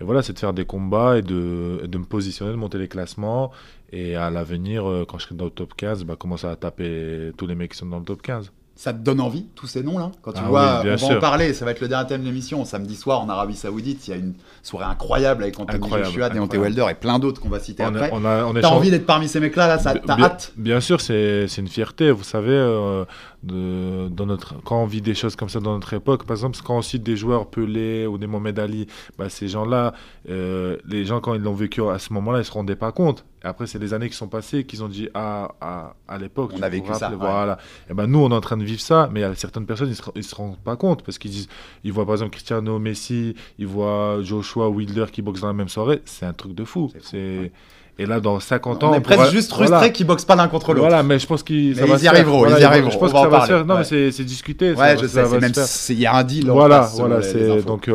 Et 0.00 0.04
voilà, 0.04 0.22
c'est 0.22 0.34
de 0.34 0.38
faire 0.38 0.52
des 0.52 0.66
combats 0.66 1.18
et 1.18 1.22
de, 1.22 1.86
de 1.86 1.98
me 1.98 2.04
positionner, 2.04 2.52
de 2.52 2.56
monter 2.56 2.78
les 2.78 2.88
classements. 2.88 3.50
Et 3.92 4.14
à 4.16 4.30
l'avenir, 4.30 4.88
euh, 4.88 5.04
quand 5.08 5.18
je 5.18 5.24
serai 5.24 5.34
dans 5.34 5.46
le 5.46 5.50
top 5.50 5.74
15, 5.74 6.04
bah, 6.04 6.16
commencer 6.16 6.46
à 6.46 6.56
taper 6.56 7.32
tous 7.36 7.46
les 7.46 7.54
mecs 7.54 7.72
qui 7.72 7.78
sont 7.78 7.86
dans 7.86 7.98
le 7.98 8.04
top 8.04 8.22
15. 8.22 8.52
Ça 8.80 8.92
te 8.92 8.98
donne 8.98 9.20
envie, 9.20 9.44
tous 9.56 9.66
ces 9.66 9.82
noms-là 9.82 10.12
Quand 10.22 10.30
tu 10.30 10.38
Ah 10.40 10.48
vois, 10.48 10.82
oui, 10.84 10.90
on 11.02 11.08
va 11.08 11.16
en 11.16 11.18
parler, 11.18 11.52
ça 11.52 11.64
va 11.64 11.72
être 11.72 11.80
le 11.80 11.88
dernier 11.88 12.06
thème 12.06 12.20
de 12.20 12.26
l'émission. 12.26 12.64
Samedi 12.64 12.94
soir 12.94 13.20
en 13.20 13.28
Arabie 13.28 13.56
Saoudite, 13.56 14.06
il 14.06 14.10
y 14.12 14.14
a 14.14 14.16
une 14.16 14.34
soirée 14.62 14.84
incroyable 14.84 15.42
avec 15.42 15.58
Anthony 15.58 15.90
Joshua, 15.90 16.28
Deontay. 16.28 16.58
Wilder 16.58 16.86
et 16.88 16.94
plein 16.94 17.18
d'autres 17.18 17.40
qu'on 17.40 17.48
va 17.48 17.58
citer 17.58 17.82
On, 17.82 17.88
après. 17.88 18.12
T'as 18.60 18.68
envie 18.68 18.92
d'être 18.92 19.04
parmi 19.04 19.26
ces 19.26 19.40
mecs-là, 19.40 19.66
là, 19.66 19.78
ça, 19.80 19.94
Bi- 19.94 20.00
t'as 20.06 20.14
bien, 20.14 20.24
hâte 20.26 20.52
Bien 20.56 20.80
sûr, 20.80 21.00
c'est 21.00 21.48
c'est 21.48 21.60
une 21.60 21.66
fierté. 21.66 22.12
Vous 22.12 22.22
savez, 22.22 22.52
euh, 22.52 23.04
de, 23.42 24.08
dans 24.08 24.26
notre, 24.26 24.60
quand 24.62 24.82
on 24.82 24.86
vit 24.86 25.00
des 25.00 25.14
choses 25.14 25.36
comme 25.36 25.48
ça 25.48 25.60
dans 25.60 25.74
notre 25.74 25.94
époque, 25.94 26.24
par 26.24 26.36
exemple, 26.36 26.58
quand 26.64 26.76
on 26.76 26.82
cite 26.82 27.02
des 27.02 27.16
joueurs 27.16 27.46
Pelé 27.46 28.06
ou 28.06 28.18
des 28.18 28.26
Mohamed 28.26 28.58
Ali, 28.58 28.86
bah, 29.16 29.28
ces 29.28 29.48
gens-là, 29.48 29.94
euh, 30.28 30.76
les 30.88 31.04
gens, 31.04 31.20
quand 31.20 31.34
ils 31.34 31.42
l'ont 31.42 31.54
vécu 31.54 31.82
à 31.82 31.98
ce 31.98 32.12
moment-là, 32.14 32.38
ils 32.38 32.40
ne 32.40 32.46
se 32.46 32.52
rendaient 32.52 32.76
pas 32.76 32.92
compte. 32.92 33.24
Et 33.44 33.46
après, 33.46 33.66
c'est 33.66 33.78
les 33.78 33.94
années 33.94 34.08
qui 34.08 34.16
sont 34.16 34.26
passées 34.26 34.64
qu'ils 34.64 34.82
ont 34.82 34.88
dit 34.88 35.08
Ah, 35.14 35.52
à, 35.60 35.94
à 36.08 36.18
l'époque, 36.18 36.52
On 36.56 36.62
a 36.62 36.68
vécu 36.68 36.92
ça, 36.94 37.10
ouais. 37.10 37.16
Voilà. 37.16 37.58
Et 37.88 37.94
ben, 37.94 38.06
nous, 38.06 38.18
on 38.18 38.30
est 38.30 38.34
en 38.34 38.40
train 38.40 38.56
de 38.56 38.64
vivre 38.64 38.80
ça, 38.80 39.08
mais 39.12 39.20
il 39.20 39.22
y 39.22 39.26
a 39.26 39.34
certaines 39.36 39.66
personnes, 39.66 39.88
ils 39.88 39.94
se, 39.94 40.02
ils 40.16 40.24
se 40.24 40.34
rendent 40.34 40.58
pas 40.58 40.76
compte 40.76 41.04
parce 41.04 41.18
qu'ils 41.18 41.30
disent 41.30 41.48
Ils 41.84 41.92
voient 41.92 42.04
par 42.04 42.14
exemple 42.14 42.32
Cristiano 42.32 42.78
Messi, 42.80 43.36
ils 43.58 43.66
voient 43.66 44.20
Joshua 44.22 44.68
Wilder 44.68 45.06
qui 45.12 45.22
boxent 45.22 45.42
dans 45.42 45.46
la 45.46 45.52
même 45.52 45.68
soirée. 45.68 46.02
C'est 46.04 46.26
un 46.26 46.32
truc 46.32 46.54
de 46.54 46.64
fou. 46.64 46.90
C'est. 47.00 47.52
Et 48.00 48.06
là, 48.06 48.20
dans 48.20 48.38
50 48.38 48.84
ans, 48.84 48.90
On 48.92 48.94
est 48.94 49.00
presque 49.00 49.18
pourra- 49.18 49.30
juste 49.30 49.50
voilà. 49.56 49.66
frustrés 49.78 49.92
qu'ils 49.92 50.06
boxent 50.06 50.24
pas 50.24 50.36
l'un 50.36 50.46
contre 50.46 50.72
l'autre. 50.72 50.86
Voilà, 50.86 51.02
mais 51.02 51.18
je 51.18 51.26
pense 51.26 51.42
qu'ils 51.42 51.76
ils 51.76 52.04
y 52.04 52.08
arriveront, 52.08 52.38
Voilà, 52.38 52.58
ils 52.58 52.62
y 52.62 52.64
arriveront, 52.64 52.90
Je 52.90 52.98
pense 52.98 53.12
que 53.12 53.18
ça 53.18 53.28
va 53.28 53.40
se 53.42 53.46
faire. 53.46 53.64
Non, 53.66 53.74
ouais. 53.74 53.82
mais 53.90 54.10
c'est 54.12 54.24
discuté. 54.24 54.72
Ouais, 54.72 54.96
je 54.96 55.06
ça 55.06 55.24
sais, 55.66 55.92
il 55.94 56.00
y 56.00 56.06
a 56.06 56.14
un 56.14 56.22
deal 56.22 56.48
Voilà, 56.50 56.88
voilà, 56.94 57.20
donc. 57.66 57.88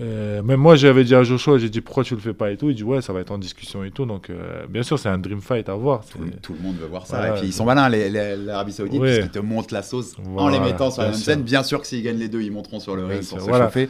Euh, 0.00 0.42
même 0.42 0.60
moi, 0.60 0.76
j'avais 0.76 1.02
dit 1.04 1.14
à 1.14 1.22
Joshua, 1.24 1.58
j'ai 1.58 1.68
dit 1.68 1.80
pourquoi 1.80 2.04
tu 2.04 2.14
le 2.14 2.20
fais 2.20 2.32
pas 2.32 2.50
et 2.50 2.56
tout? 2.56 2.70
Il 2.70 2.76
dit 2.76 2.84
ouais, 2.84 3.02
ça 3.02 3.12
va 3.12 3.20
être 3.20 3.32
en 3.32 3.38
discussion 3.38 3.82
et 3.84 3.90
tout. 3.90 4.04
Donc, 4.06 4.30
euh, 4.30 4.64
bien 4.68 4.82
sûr, 4.82 4.98
c'est 4.98 5.08
un 5.08 5.18
dream 5.18 5.40
fight 5.40 5.68
à 5.68 5.74
voir. 5.74 6.02
Tout, 6.06 6.18
tout 6.40 6.54
le 6.54 6.60
monde 6.60 6.76
veut 6.80 6.86
voir 6.86 7.06
ça. 7.06 7.16
Voilà, 7.18 7.34
et 7.36 7.38
puis 7.40 7.48
ils 7.48 7.52
sont 7.52 7.64
malins, 7.64 7.88
les- 7.88 8.08
les- 8.08 8.36
l'Arabie 8.36 8.72
Saoudite, 8.72 9.00
Ouais. 9.00 9.08
parce 9.16 9.28
qu'ils 9.30 9.40
te 9.40 9.44
montent 9.44 9.72
la 9.72 9.82
sauce 9.82 10.14
en 10.36 10.48
les 10.48 10.60
mettant 10.60 10.90
sur 10.90 11.02
la 11.02 11.08
même 11.08 11.16
sûr. 11.16 11.24
scène. 11.24 11.42
Bien 11.42 11.62
sûr 11.62 11.80
que 11.80 11.86
s'ils 11.86 12.02
gagnent 12.02 12.18
les 12.18 12.28
deux, 12.28 12.42
ils 12.42 12.52
monteront 12.52 12.78
sur 12.80 12.94
le 12.96 13.04
ring 13.04 13.26
pour 13.26 13.40
se 13.40 13.44
voilà. 13.44 13.64
chauffer. 13.66 13.88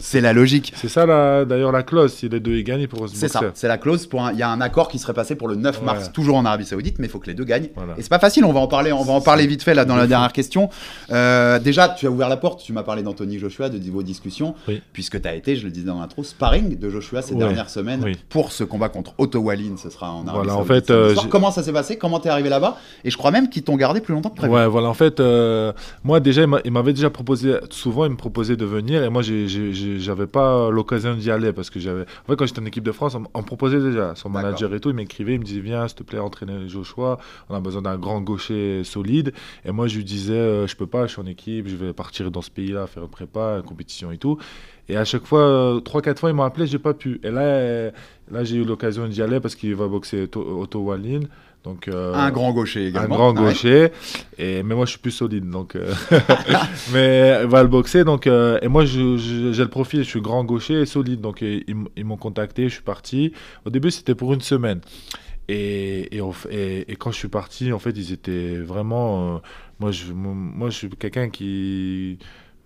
C'est 0.00 0.20
la 0.20 0.32
logique. 0.32 0.72
C'est 0.76 0.88
ça, 0.88 1.06
d'ailleurs, 1.44 1.72
la 1.72 1.82
clause. 1.82 2.12
Si 2.12 2.28
les 2.28 2.40
deux 2.40 2.52
ils 2.56 2.64
gagnent, 2.64 2.80
ils 2.82 2.88
pourront 2.88 3.06
se 3.08 3.16
C'est 3.16 3.28
ça, 3.28 3.40
c'est 3.54 3.68
la 3.68 3.78
clause. 3.78 4.06
Pour 4.06 4.28
Il 4.32 4.38
y 4.38 4.42
a 4.42 4.50
un 4.50 4.60
accord 4.60 4.88
qui 4.88 4.98
serait 4.98 5.14
passé 5.14 5.36
pour 5.36 5.48
le 5.48 5.54
9 5.56 5.82
mars, 5.82 6.12
toujours 6.12 6.36
en 6.36 6.44
Arabie 6.44 6.66
Saoudite, 6.66 6.98
mais 6.98 7.06
il 7.06 7.10
faut 7.10 7.18
que 7.18 7.26
les 7.28 7.34
deux 7.34 7.44
gagnent. 7.44 7.68
Et 7.96 8.02
c'est 8.02 8.08
pas 8.10 8.18
facile, 8.18 8.44
on 8.44 8.52
va 8.52 8.60
en 8.60 8.66
parler, 8.68 8.92
on 8.92 9.02
va 9.04 9.12
en 9.14 9.20
parler 9.20 9.46
vite 9.46 9.62
fait 9.62 9.74
là 9.74 9.84
dans 9.84 9.96
la 9.96 10.06
dernière 10.06 10.32
question. 10.32 10.68
Euh, 11.10 11.58
déjà, 11.58 11.88
tu 11.88 12.06
as 12.06 12.10
ouvert 12.10 12.28
la 12.28 12.36
porte, 12.36 12.62
tu 12.62 12.72
m'as 12.72 12.82
parlé 12.82 13.02
d'Anthony 13.02 13.38
Joshua, 13.38 13.68
de 13.68 13.78
vos 13.90 14.02
discussions, 14.02 14.54
puisque 14.92 15.20
tu 15.22 15.28
as 15.28 15.34
été, 15.34 15.45
je 15.54 15.64
le 15.64 15.70
disais 15.70 15.86
dans 15.86 16.00
l'intro, 16.00 16.24
sparring 16.24 16.76
de 16.78 16.90
Joshua 16.90 17.22
ces 17.22 17.34
Ouais. 17.34 17.38
dernières 17.40 17.70
semaines 17.70 18.02
Oui. 18.02 18.16
pour 18.28 18.50
ce 18.52 18.64
combat 18.64 18.88
contre 18.88 19.12
Otto 19.18 19.38
Wallin, 19.38 19.76
ce 19.76 19.90
sera 19.90 20.10
en 20.12 20.26
Arabie 20.26 20.46
Voilà, 20.48 20.56
en 20.60 20.64
fait, 20.64 20.90
euh, 20.90 21.14
Comment 21.30 21.50
ça 21.50 21.62
s'est 21.62 21.72
passé? 21.72 21.96
Comment 21.98 22.18
t'es 22.18 22.28
arrivé 22.28 22.48
là-bas? 22.48 22.78
Et 23.04 23.10
je 23.10 23.16
crois 23.16 23.30
même 23.30 23.48
qu'ils 23.48 23.62
t'ont 23.62 23.76
gardé 23.76 24.00
plus 24.00 24.14
longtemps 24.14 24.30
que 24.30 24.36
prévu. 24.36 24.52
Ouais, 24.52 24.66
voilà, 24.66 24.88
en 24.88 24.94
fait, 24.94 25.20
euh, 25.20 25.72
moi 26.02 26.18
déjà, 26.20 26.42
il 26.42 26.48
m'a- 26.48 26.60
il 26.64 26.72
m'avait 26.72 26.92
déjà 26.92 27.10
proposé, 27.10 27.54
souvent 27.70 28.04
il 28.06 28.10
me 28.10 28.16
proposait 28.16 28.56
de 28.56 28.64
venir 28.64 29.04
et 29.04 29.08
moi 29.10 29.22
j'avais 29.22 30.26
pas 30.26 30.70
l'occasion 30.70 31.14
d'y 31.14 31.30
aller 31.30 31.52
parce 31.52 31.70
que 31.70 31.78
j'avais. 31.80 32.02
En 32.02 32.26
fait, 32.30 32.36
quand 32.36 32.46
j'étais 32.46 32.60
en 32.60 32.66
équipe 32.66 32.84
de 32.84 32.92
France, 32.92 33.14
on, 33.14 33.38
me 33.40 33.44
proposait 33.46 33.80
déjà. 33.80 34.14
Son 34.14 34.28
manager 34.28 34.72
et 34.74 34.80
tout, 34.80 34.90
il 34.90 34.94
m'écrivait, 34.96 35.34
il 35.34 35.40
me 35.40 35.44
disait 35.44 35.60
Viens, 35.60 35.86
s'il 35.88 35.98
te 35.98 36.02
plaît, 36.02 36.18
entraîner 36.18 36.68
Joshua, 36.68 37.18
on 37.48 37.54
a 37.54 37.60
besoin 37.60 37.82
d'un 37.82 37.96
grand 37.96 38.20
gaucher 38.20 38.82
solide. 38.84 39.32
Et 39.64 39.72
moi 39.72 39.86
je 39.88 39.96
lui 39.96 40.04
disais 40.04 40.32
euh, 40.34 40.66
Je 40.66 40.76
peux 40.76 40.86
pas, 40.86 41.06
je 41.06 41.12
suis 41.12 41.20
en 41.22 41.26
équipe, 41.26 41.68
je 41.68 41.76
vais 41.76 41.92
partir 41.92 42.30
dans 42.30 42.42
ce 42.42 42.50
pays-là, 42.50 42.86
faire 42.86 43.02
une 43.04 43.08
prépa, 43.10 43.56
une 43.58 43.62
compétition 43.62 44.10
et 44.12 44.18
tout. 44.18 44.38
Et 44.88 44.96
à 44.96 45.04
chaque 45.04 45.26
fois, 45.26 45.35
euh, 45.36 45.80
trois, 45.80 46.02
quatre 46.02 46.20
fois, 46.20 46.30
il 46.30 46.36
m'a 46.36 46.44
appelé, 46.46 46.66
j'ai 46.66 46.78
pas 46.78 46.94
pu. 46.94 47.20
Et 47.22 47.30
là, 47.30 47.40
euh, 47.40 47.90
là 48.30 48.44
j'ai 48.44 48.56
eu 48.56 48.64
l'occasion 48.64 49.06
d'y 49.08 49.22
aller 49.22 49.40
parce 49.40 49.54
qu'il 49.54 49.74
va 49.74 49.86
boxer 49.88 50.28
Otto, 50.34 50.80
Wallin. 50.80 51.20
Donc, 51.64 51.88
euh, 51.88 52.14
Un 52.14 52.30
grand 52.30 52.52
gaucher 52.52 52.84
un 52.84 52.88
également. 52.90 53.16
grand 53.16 53.34
Ah 53.36 53.40
ouais. 53.42 53.48
gaucher. 53.48 53.88
Et, 54.38 54.62
mais 54.62 54.76
moi, 54.76 54.84
je 54.84 54.90
suis 54.90 55.00
plus 55.00 55.10
solide. 55.10 55.50
Donc, 55.50 55.74
euh, 55.74 55.92
mais 56.92 57.40
il 57.42 57.48
va 57.48 57.62
le 57.62 57.68
boxer. 57.68 58.04
Donc, 58.04 58.28
euh, 58.28 58.56
et 58.62 58.68
moi, 58.68 58.84
j'ai 58.84 59.00
le 59.02 59.66
profil. 59.66 60.04
Je 60.04 60.08
suis 60.08 60.20
grand 60.20 60.44
gaucher 60.44 60.82
et 60.82 60.86
solide. 60.86 61.20
Donc, 61.20 61.40
ils, 61.42 61.64
ils 61.96 62.04
m'ont 62.04 62.16
contacté. 62.16 62.68
Je 62.68 62.74
suis 62.74 62.84
parti. 62.84 63.32
Au 63.64 63.70
début, 63.70 63.90
c'était 63.90 64.14
pour 64.14 64.32
une 64.32 64.42
semaine. 64.42 64.80
Et, 65.48 66.16
et, 66.16 66.96
quand 66.96 67.10
je 67.10 67.16
suis 67.18 67.28
parti, 67.28 67.72
en 67.72 67.80
fait, 67.80 67.90
ils 67.90 68.12
étaient 68.12 68.58
vraiment. 68.58 69.40
moi, 69.80 69.90
je, 69.90 70.12
moi, 70.12 70.70
je 70.70 70.76
suis 70.76 70.88
quelqu'un 70.90 71.30
qui. 71.30 72.18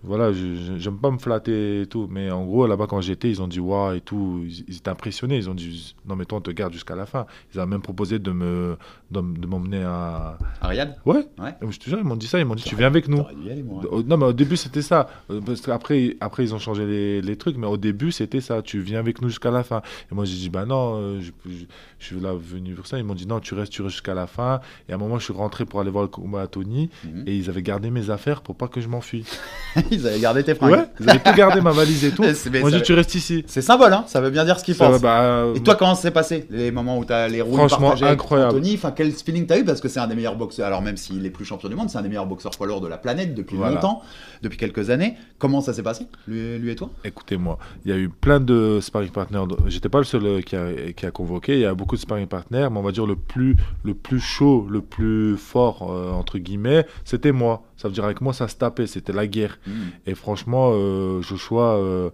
Voilà, 0.02 0.32
j'aime 0.32 0.96
pas 0.96 1.10
me 1.10 1.18
flatter 1.18 1.82
et 1.82 1.86
tout, 1.86 2.08
mais 2.10 2.30
en 2.30 2.46
gros, 2.46 2.66
là-bas, 2.66 2.86
quand 2.88 3.02
j'étais, 3.02 3.28
ils 3.28 3.42
ont 3.42 3.46
dit 3.48 3.60
waouh 3.60 3.94
et 3.96 4.00
tout, 4.00 4.40
ils, 4.46 4.64
ils 4.66 4.76
étaient 4.76 4.88
impressionnés, 4.88 5.36
ils 5.36 5.50
ont 5.50 5.54
dit 5.54 5.94
non, 6.08 6.16
mais 6.16 6.24
toi, 6.24 6.38
on 6.38 6.40
te 6.40 6.50
garde 6.50 6.72
jusqu'à 6.72 6.96
la 6.96 7.04
fin. 7.04 7.26
Ils 7.54 7.60
ont 7.60 7.66
même 7.66 7.82
proposé 7.82 8.18
de 8.18 8.30
me 8.30 8.78
de, 9.10 9.20
m'emmener 9.20 9.82
à. 9.82 10.38
Riyad? 10.62 10.96
Ouais, 11.04 11.26
Ouais. 11.38 11.54
je 11.70 11.78
te 11.78 11.90
jure, 11.90 11.98
ils 11.98 12.04
m'ont 12.04 12.16
dit 12.16 12.26
ça, 12.28 12.38
ils 12.38 12.46
m'ont 12.46 12.54
dit 12.54 12.62
tu 12.62 12.76
viens 12.76 12.86
avec 12.86 13.08
nous. 13.08 13.18
T'aurais 13.18 13.34
dû 13.34 13.42
y 13.46 13.50
aller, 13.50 13.62
moi. 13.62 13.82
Au- 13.90 14.02
Non, 14.02 14.16
mais 14.16 14.24
au 14.26 14.32
début, 14.32 14.56
c'était 14.56 14.80
ça. 14.82 15.08
Euh, 15.30 15.40
Parce 15.44 15.60
qu'après, 15.60 16.16
après, 16.20 16.44
ils 16.44 16.54
ont 16.54 16.58
changé 16.58 16.86
les, 16.86 17.20
les 17.20 17.36
trucs, 17.36 17.56
mais 17.58 17.66
au 17.66 17.76
début, 17.76 18.10
c'était 18.10 18.40
ça. 18.40 18.62
Tu 18.62 18.80
viens 18.80 19.00
avec 19.00 19.20
nous 19.20 19.28
jusqu'à 19.28 19.50
la 19.50 19.62
fin. 19.64 19.82
Et 20.10 20.14
moi, 20.14 20.24
j'ai 20.24 20.36
dit, 20.36 20.48
bah 20.48 20.64
non, 20.64 20.94
euh, 20.96 21.20
je, 21.20 21.30
je- 21.44 21.64
je 21.98 22.06
suis 22.06 22.18
là 22.20 22.32
venu 22.32 22.72
pour 22.74 22.86
ça. 22.86 22.96
Ils 22.98 23.04
m'ont 23.04 23.14
dit, 23.14 23.26
non, 23.26 23.40
tu 23.40 23.52
restes, 23.54 23.72
tu 23.72 23.82
restes 23.82 23.92
jusqu'à 23.96 24.14
la 24.14 24.26
fin. 24.26 24.60
Et 24.88 24.92
à 24.92 24.94
un 24.94 24.98
moment, 24.98 25.18
je 25.18 25.24
suis 25.24 25.32
rentré 25.34 25.66
pour 25.66 25.80
aller 25.80 25.90
voir 25.90 26.04
le 26.04 26.08
combat 26.08 26.40
à 26.40 26.46
Tony. 26.46 26.88
Mhm. 27.04 27.24
Et 27.26 27.36
ils 27.36 27.50
avaient 27.50 27.62
gardé 27.62 27.90
mes 27.90 28.08
affaires 28.08 28.40
pour 28.40 28.56
pas 28.56 28.68
que 28.68 28.80
je 28.80 28.88
m'enfuis. 28.88 29.26
Ils 29.96 30.06
avaient 30.06 30.20
gardé 30.20 30.42
tes 30.44 30.54
fringues. 30.54 30.72
Ouais, 30.72 30.86
ils 31.00 31.10
avaient 31.10 31.18
tout 31.18 31.32
gardé, 31.34 31.60
ma 31.60 31.72
valise 31.72 32.04
et 32.04 32.10
tout. 32.12 32.22
Mais 32.52 32.62
m'a 32.62 32.70
ça- 32.70 32.76
dit, 32.76 32.82
tu 32.82 32.92
restes 32.92 33.14
ici. 33.14 33.44
C'est 33.46 33.62
symbole, 33.62 33.92
hein 33.92 34.04
ça 34.06 34.20
veut 34.20 34.30
bien 34.30 34.44
dire 34.44 34.58
ce 34.58 34.64
qu'ils 34.64 34.76
pensent. 34.76 35.00
bah, 35.00 35.46
Et 35.54 35.60
toi, 35.60 35.74
comment 35.74 35.94
ça 35.94 36.02
s'est 36.02 36.10
passé 36.10 36.46
Les 36.50 36.70
moments 36.70 36.98
où 36.98 37.04
t'as 37.04 37.28
les 37.28 37.42
roues 37.42 37.56
Franchement, 37.56 37.92
incroyable. 38.02 38.50
Anthony, 38.56 38.74
enfin, 38.74 38.92
quel 38.94 39.12
feeling 39.12 39.46
t'as 39.46 39.58
eu 39.58 39.64
Parce 39.64 39.80
que 39.80 39.88
c'est 39.88 40.00
un 40.00 40.06
des 40.06 40.14
meilleurs 40.14 40.36
boxeurs, 40.36 40.66
alors 40.66 40.82
même 40.82 40.96
s'il 40.96 41.24
est 41.26 41.30
plus 41.30 41.44
champion 41.44 41.68
du 41.68 41.74
monde, 41.74 41.90
c'est 41.90 41.98
un 41.98 42.02
des 42.02 42.08
meilleurs 42.08 42.26
boxeurs 42.26 42.52
poids 42.52 42.66
lourds 42.66 42.80
de 42.80 42.88
la 42.88 42.98
planète 42.98 43.34
depuis 43.34 43.56
Voilà. 43.56 43.74
longtemps, 43.74 44.02
depuis 44.42 44.58
quelques 44.58 44.90
années. 44.90 45.16
Comment 45.38 45.60
ça 45.60 45.72
s'est 45.72 45.82
passé, 45.82 46.06
lui, 46.28 46.58
lui 46.58 46.70
et 46.70 46.76
toi? 46.76 46.90
Écoutez-moi, 47.04 47.58
il 47.84 47.90
y 47.90 47.94
a 47.94 47.96
eu 47.98 48.08
plein 48.08 48.40
de 48.40 48.78
sparring 48.80 49.10
partners. 49.10 49.44
J'étais 49.66 49.88
pas 49.88 49.98
le 49.98 50.04
seul 50.04 50.24
euh, 50.24 50.40
qui 50.42 50.56
a, 50.56 50.92
qui 50.94 51.06
a 51.06 51.10
convoqué. 51.10 51.54
Il 51.54 51.60
y 51.60 51.66
a 51.66 51.74
beaucoup 51.74 51.96
de 51.96 52.00
sparring 52.00 52.26
partners, 52.26 52.68
mais 52.70 52.78
on 52.78 52.82
va 52.82 52.92
dire 52.92 53.06
le 53.06 53.16
plus, 53.16 53.56
le 53.84 53.94
plus 53.94 54.20
chaud, 54.20 54.66
le 54.70 54.80
plus 54.80 55.36
fort, 55.36 55.90
euh, 55.90 56.10
entre 56.12 56.38
guillemets, 56.38 56.86
c'était 57.04 57.32
moi. 57.32 57.62
Ça 57.80 57.88
veut 57.88 57.94
dire 57.94 58.04
avec 58.04 58.20
moi, 58.20 58.34
ça 58.34 58.46
se 58.46 58.56
tapait, 58.56 58.86
c'était 58.86 59.14
la 59.14 59.26
guerre. 59.26 59.58
Et 60.04 60.14
franchement, 60.14 60.72
euh, 60.74 61.22
Joshua, 61.22 61.76
euh, 61.76 62.10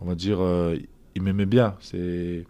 on 0.00 0.04
va 0.06 0.14
dire, 0.14 0.38
euh, 0.40 0.76
il 1.16 1.22
m'aimait 1.22 1.44
bien. 1.46 1.74
C'est, 1.80 2.44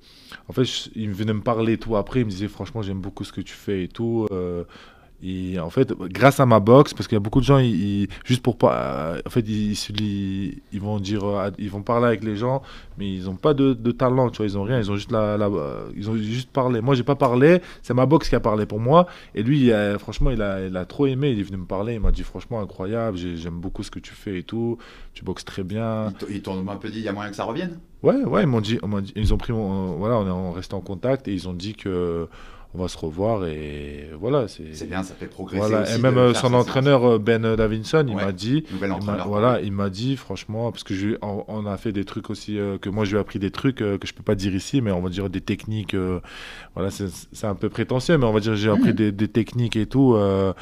en 0.48 0.52
fait, 0.52 0.64
je- 0.64 0.90
il 0.94 1.10
venait 1.12 1.32
me 1.32 1.40
parler 1.40 1.72
et 1.74 1.78
tout. 1.78 1.96
Après, 1.96 2.20
il 2.20 2.26
me 2.26 2.30
disait, 2.30 2.48
franchement, 2.48 2.82
j'aime 2.82 3.00
beaucoup 3.00 3.24
ce 3.24 3.32
que 3.32 3.40
tu 3.40 3.54
fais 3.54 3.84
et 3.84 3.88
tout. 3.88 4.26
Et 5.22 5.58
en 5.58 5.70
fait, 5.70 5.92
grâce 5.92 6.38
à 6.38 6.46
ma 6.46 6.60
boxe, 6.60 6.94
parce 6.94 7.08
qu'il 7.08 7.16
y 7.16 7.20
a 7.20 7.20
beaucoup 7.20 7.40
de 7.40 7.44
gens, 7.44 7.58
ils, 7.58 8.06
juste 8.24 8.42
pour 8.42 8.56
pas, 8.56 8.74
euh, 9.16 9.20
en 9.26 9.30
fait, 9.30 9.40
ils, 9.48 9.74
ils 10.72 10.80
vont 10.80 11.00
dire, 11.00 11.24
euh, 11.24 11.50
ils 11.58 11.70
vont 11.70 11.82
parler 11.82 12.06
avec 12.06 12.22
les 12.22 12.36
gens, 12.36 12.62
mais 12.98 13.12
ils 13.14 13.24
n'ont 13.24 13.34
pas 13.36 13.52
de, 13.52 13.72
de 13.72 13.90
talent, 13.90 14.30
tu 14.30 14.36
vois, 14.38 14.46
ils 14.46 14.56
ont 14.56 14.62
rien, 14.62 14.78
ils 14.78 14.90
ont 14.92 14.94
juste 14.96 15.10
la, 15.10 15.18
euh, 15.34 15.90
ils 15.96 16.08
ont 16.08 16.16
juste 16.16 16.50
parlé. 16.50 16.80
Moi, 16.80 16.94
j'ai 16.94 17.02
pas 17.02 17.16
parlé, 17.16 17.60
c'est 17.82 17.94
ma 17.94 18.06
boxe 18.06 18.28
qui 18.28 18.36
a 18.36 18.40
parlé 18.40 18.64
pour 18.64 18.78
moi. 18.78 19.06
Et 19.34 19.42
lui, 19.42 19.70
franchement, 19.98 20.30
il 20.30 20.40
a, 20.40 20.64
il 20.66 20.76
a 20.76 20.84
trop 20.84 21.06
aimé. 21.06 21.30
Il 21.30 21.40
est 21.40 21.42
venu 21.42 21.58
me 21.58 21.66
parler, 21.66 21.94
il 21.94 22.00
m'a 22.00 22.12
dit, 22.12 22.22
franchement, 22.22 22.60
incroyable, 22.60 23.16
j'ai- 23.16 23.36
j'aime 23.36 23.58
beaucoup 23.58 23.82
ce 23.82 23.90
que 23.90 23.98
tu 23.98 24.12
fais 24.14 24.38
et 24.38 24.42
tout. 24.44 24.78
Tu 25.14 25.24
boxes 25.24 25.44
très 25.44 25.64
bien. 25.64 26.12
Ils 26.30 26.42
t'ont 26.42 26.68
un 26.68 26.76
peu 26.76 26.90
dit, 26.90 26.98
il 26.98 27.04
y 27.04 27.08
a 27.08 27.12
moyen 27.12 27.30
que 27.30 27.36
ça 27.36 27.44
revienne? 27.44 27.78
Ouais, 28.02 28.22
ouais, 28.24 28.42
ils 28.42 28.46
m'ont 28.46 28.60
dit, 28.60 28.78
on 28.82 29.00
dit- 29.00 29.12
ils 29.16 29.34
ont 29.34 29.38
pris 29.38 29.52
mon, 29.52 29.96
voilà, 29.96 30.16
on 30.18 30.26
est 30.26 30.30
en 30.30 30.52
resté 30.52 30.74
en 30.74 30.80
contact 30.80 31.26
et 31.28 31.32
ils 31.32 31.48
ont 31.48 31.52
dit 31.54 31.74
que 31.74 32.28
on 32.74 32.82
va 32.82 32.88
se 32.88 32.98
revoir 32.98 33.46
et 33.46 34.10
voilà, 34.20 34.46
c'est. 34.46 34.86
Bien, 34.86 35.02
ça 35.02 35.14
fait 35.14 35.26
progresser 35.26 35.66
Voilà, 35.66 35.82
aussi 35.84 35.94
et 35.98 36.02
même 36.02 36.18
euh, 36.18 36.34
son 36.34 36.52
entraîneur 36.52 37.02
euh, 37.04 37.18
Ben 37.18 37.56
Davinson, 37.56 38.04
il 38.06 38.14
Ouais, 38.14 38.24
m'a 38.26 38.30
dit, 38.32 38.62
il 38.70 38.76
voilà, 39.26 39.60
il 39.62 39.72
m'a 39.72 39.88
dit 39.88 40.16
franchement, 40.16 40.70
parce 40.70 40.84
que 40.84 40.92
je, 40.94 41.16
on, 41.22 41.44
on 41.48 41.64
a 41.66 41.78
fait 41.78 41.92
des 41.92 42.04
trucs 42.04 42.28
aussi 42.28 42.58
euh, 42.58 42.76
que 42.76 42.90
moi 42.90 43.04
je 43.06 43.12
lui 43.12 43.16
ai 43.16 43.20
appris 43.20 43.38
des 43.38 43.50
trucs 43.50 43.80
euh, 43.80 43.96
que 43.96 44.06
je 44.06 44.12
peux 44.12 44.22
pas 44.22 44.34
dire 44.34 44.54
ici, 44.54 44.82
mais 44.82 44.90
on 44.92 45.00
va 45.00 45.08
dire 45.08 45.30
des 45.30 45.40
techniques. 45.40 45.94
euh, 45.94 46.20
voilà, 46.74 46.90
c'est 46.90 47.46
un 47.46 47.54
peu 47.54 47.70
prétentieux, 47.70 48.18
mais 48.18 48.26
on 48.26 48.32
va 48.34 48.40
dire 48.40 48.54
j'ai 48.54 48.70
appris 48.70 48.90
Mhm. 48.90 48.94
des, 48.96 49.12
des 49.12 49.28
techniques 49.28 49.74
et 49.76 49.86
tout 49.86 50.12
euh, 50.14 50.52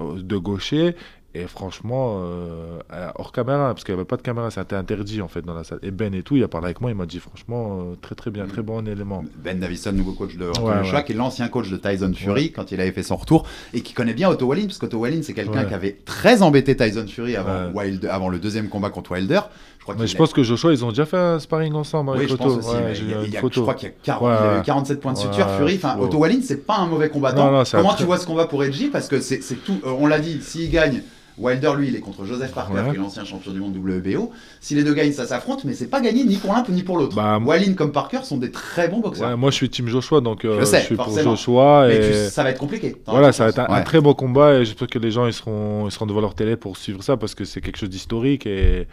de 0.00 0.36
gaucher. 0.36 0.94
Et 1.34 1.46
franchement, 1.46 2.20
euh, 2.22 2.78
hors 3.16 3.32
caméra, 3.32 3.68
parce 3.74 3.84
qu'il 3.84 3.94
n'y 3.94 4.00
avait 4.00 4.06
pas 4.06 4.16
de 4.16 4.22
caméra, 4.22 4.50
c'était 4.50 4.76
interdit 4.76 5.20
en 5.20 5.28
fait 5.28 5.42
dans 5.42 5.52
la 5.52 5.62
salle. 5.62 5.78
Et 5.82 5.90
Ben 5.90 6.14
et 6.14 6.22
tout, 6.22 6.36
il 6.36 6.42
a 6.42 6.48
parlé 6.48 6.64
avec 6.66 6.80
moi, 6.80 6.90
il 6.90 6.96
m'a 6.96 7.04
dit 7.04 7.18
franchement, 7.20 7.80
euh, 7.82 7.94
très 8.00 8.14
très 8.14 8.30
bien, 8.30 8.44
Mhm. 8.44 8.50
très 8.50 8.62
bon 8.62 8.88
élément. 8.88 9.22
Ben 9.36 9.58
Davison, 9.60 9.92
nouveau 9.92 10.12
coach 10.12 10.36
de 10.36 10.48
Anthony 10.48 10.66
Ouais, 10.66 10.76
Joshua, 10.78 10.98
ouais. 11.00 11.04
qui 11.04 11.12
est 11.12 11.16
l'ancien 11.16 11.48
coach 11.48 11.68
de 11.70 11.76
Tyson 11.76 12.12
Fury 12.16 12.50
quand 12.52 12.72
il 12.72 12.80
avait 12.80 12.92
fait 12.92 13.02
son 13.02 13.16
retour 13.16 13.46
et 13.74 13.82
qui 13.82 13.92
connaît 13.92 14.14
bien 14.14 14.30
Otto 14.30 14.46
Wallin, 14.46 14.64
parce 14.66 14.78
qu'Otto 14.78 14.98
Wallin, 14.98 15.20
c'est 15.22 15.34
quelqu'un 15.34 15.64
qui 15.66 15.74
avait 15.74 15.98
très 16.06 16.40
embêté 16.40 16.74
Tyson 16.74 17.06
Fury 17.06 17.36
avant. 17.36 17.72
Wilder- 17.74 18.08
avant 18.08 18.30
le 18.30 18.38
deuxième 18.38 18.70
combat 18.70 18.88
contre 18.88 19.12
Wilder. 19.12 19.40
Je 19.88 19.92
crois 19.94 20.02
Mais 20.02 20.06
je 20.08 20.16
pense 20.16 20.32
que 20.32 20.42
Joshua, 20.42 20.72
ils 20.72 20.84
ont 20.84 20.90
déjà 20.90 21.06
fait 21.06 21.16
un 21.16 21.38
sparring 21.38 21.72
ensemble 21.74 22.10
avec 22.10 22.22
Oui, 22.22 22.28
je 22.28 22.34
Otto. 22.34 22.44
pense 22.44 22.58
aussi. 22.58 22.76
Ouais, 22.76 22.92
il 22.94 23.10
y 23.10 23.14
a- 23.14 23.18
une 23.20 23.24
il 23.24 23.32
y 23.32 23.36
a- 23.36 23.40
photo. 23.40 23.54
je 23.56 23.60
crois 23.62 23.74
qu'il 23.74 23.88
y 23.88 23.92
a 23.92 23.94
40 24.02 24.22
Ouais, 24.28 24.36
il 24.38 24.46
a 24.46 24.54
eu 24.54 24.56
ouais. 24.58 24.62
47 24.64 25.00
points 25.00 25.12
de 25.14 25.18
Ouais, 25.18 25.24
suture. 25.24 25.48
Fury, 25.56 25.74
enfin, 25.76 25.96
wow. 25.96 26.04
Otto 26.04 26.18
Wallin, 26.18 26.40
c'est 26.42 26.66
pas 26.66 26.76
un 26.78 26.86
mauvais 26.86 27.08
combattant. 27.08 27.50
Non, 27.50 27.58
non, 27.58 27.64
Comment 27.70 27.94
tu 27.94 28.04
vois 28.04 28.18
ce 28.18 28.26
combat 28.26 28.46
pour 28.46 28.62
Edgy 28.64 28.88
Parce 28.88 29.08
que 29.08 29.20
c'est 29.20 29.40
tout. 29.64 29.78
euh, 29.86 29.90
on 29.98 30.06
l'a 30.06 30.18
dit, 30.18 30.40
s'il 30.42 30.70
gagne. 30.70 31.02
Wilder, 31.40 31.70
lui, 31.78 31.86
il 31.86 31.94
est 31.94 32.00
contre 32.00 32.24
Joseph 32.24 32.50
Parker, 32.52 32.82
qui 32.90 32.96
est 32.96 32.98
l'ancien 32.98 33.24
champion 33.24 33.52
du 33.52 33.60
monde 33.60 33.76
WBO. 33.76 34.32
Si 34.60 34.74
les 34.74 34.82
deux 34.82 34.92
gagnent, 34.92 35.12
ça 35.12 35.24
s'affronte, 35.24 35.62
mais 35.62 35.72
c'est 35.72 35.86
pas 35.86 36.00
gagné 36.00 36.24
ni 36.24 36.34
pour 36.36 36.52
l'un 36.52 36.64
ni 36.68 36.82
pour 36.82 36.98
l'autre. 36.98 37.14
Bah, 37.14 37.38
Wallin 37.38 37.74
comme 37.74 37.92
Parker 37.92 38.24
sont 38.24 38.38
des 38.38 38.50
très 38.50 38.88
bons 38.88 38.98
boxeurs. 38.98 39.38
Moi, 39.38 39.52
je 39.52 39.54
suis 39.54 39.70
team 39.70 39.86
Joshua, 39.86 40.20
donc 40.20 40.44
euh, 40.44 40.58
Je 40.58 40.64
sais, 40.64 40.80
suis 40.80 40.96
pour. 40.96 41.16
Joshua. 41.16 41.84
mais 41.86 41.94
et... 41.94 42.00
tu- 42.24 42.30
ça 42.32 42.42
va 42.42 42.50
être 42.50 42.58
compliqué. 42.58 42.96
Voilà, 43.06 43.30
ça 43.30 43.44
va 43.44 43.50
être 43.50 43.60
un, 43.70 43.82
très 43.82 44.00
beau 44.00 44.14
combat 44.16 44.54
et 44.54 44.64
j'espère 44.64 44.88
que 44.88 44.98
les 44.98 45.12
gens 45.12 45.26
ils 45.28 45.32
seront, 45.32 45.86
ils 45.86 45.92
seront 45.92 46.06
devant 46.06 46.20
leur 46.22 46.34
télé 46.34 46.56
pour 46.56 46.76
suivre 46.76 47.04
ça 47.04 47.16
parce 47.16 47.36
que 47.36 47.44
c'est 47.44 47.60
quelque 47.60 47.78
chose 47.78 47.88
d'historique 47.90 48.44
et, 48.44 48.88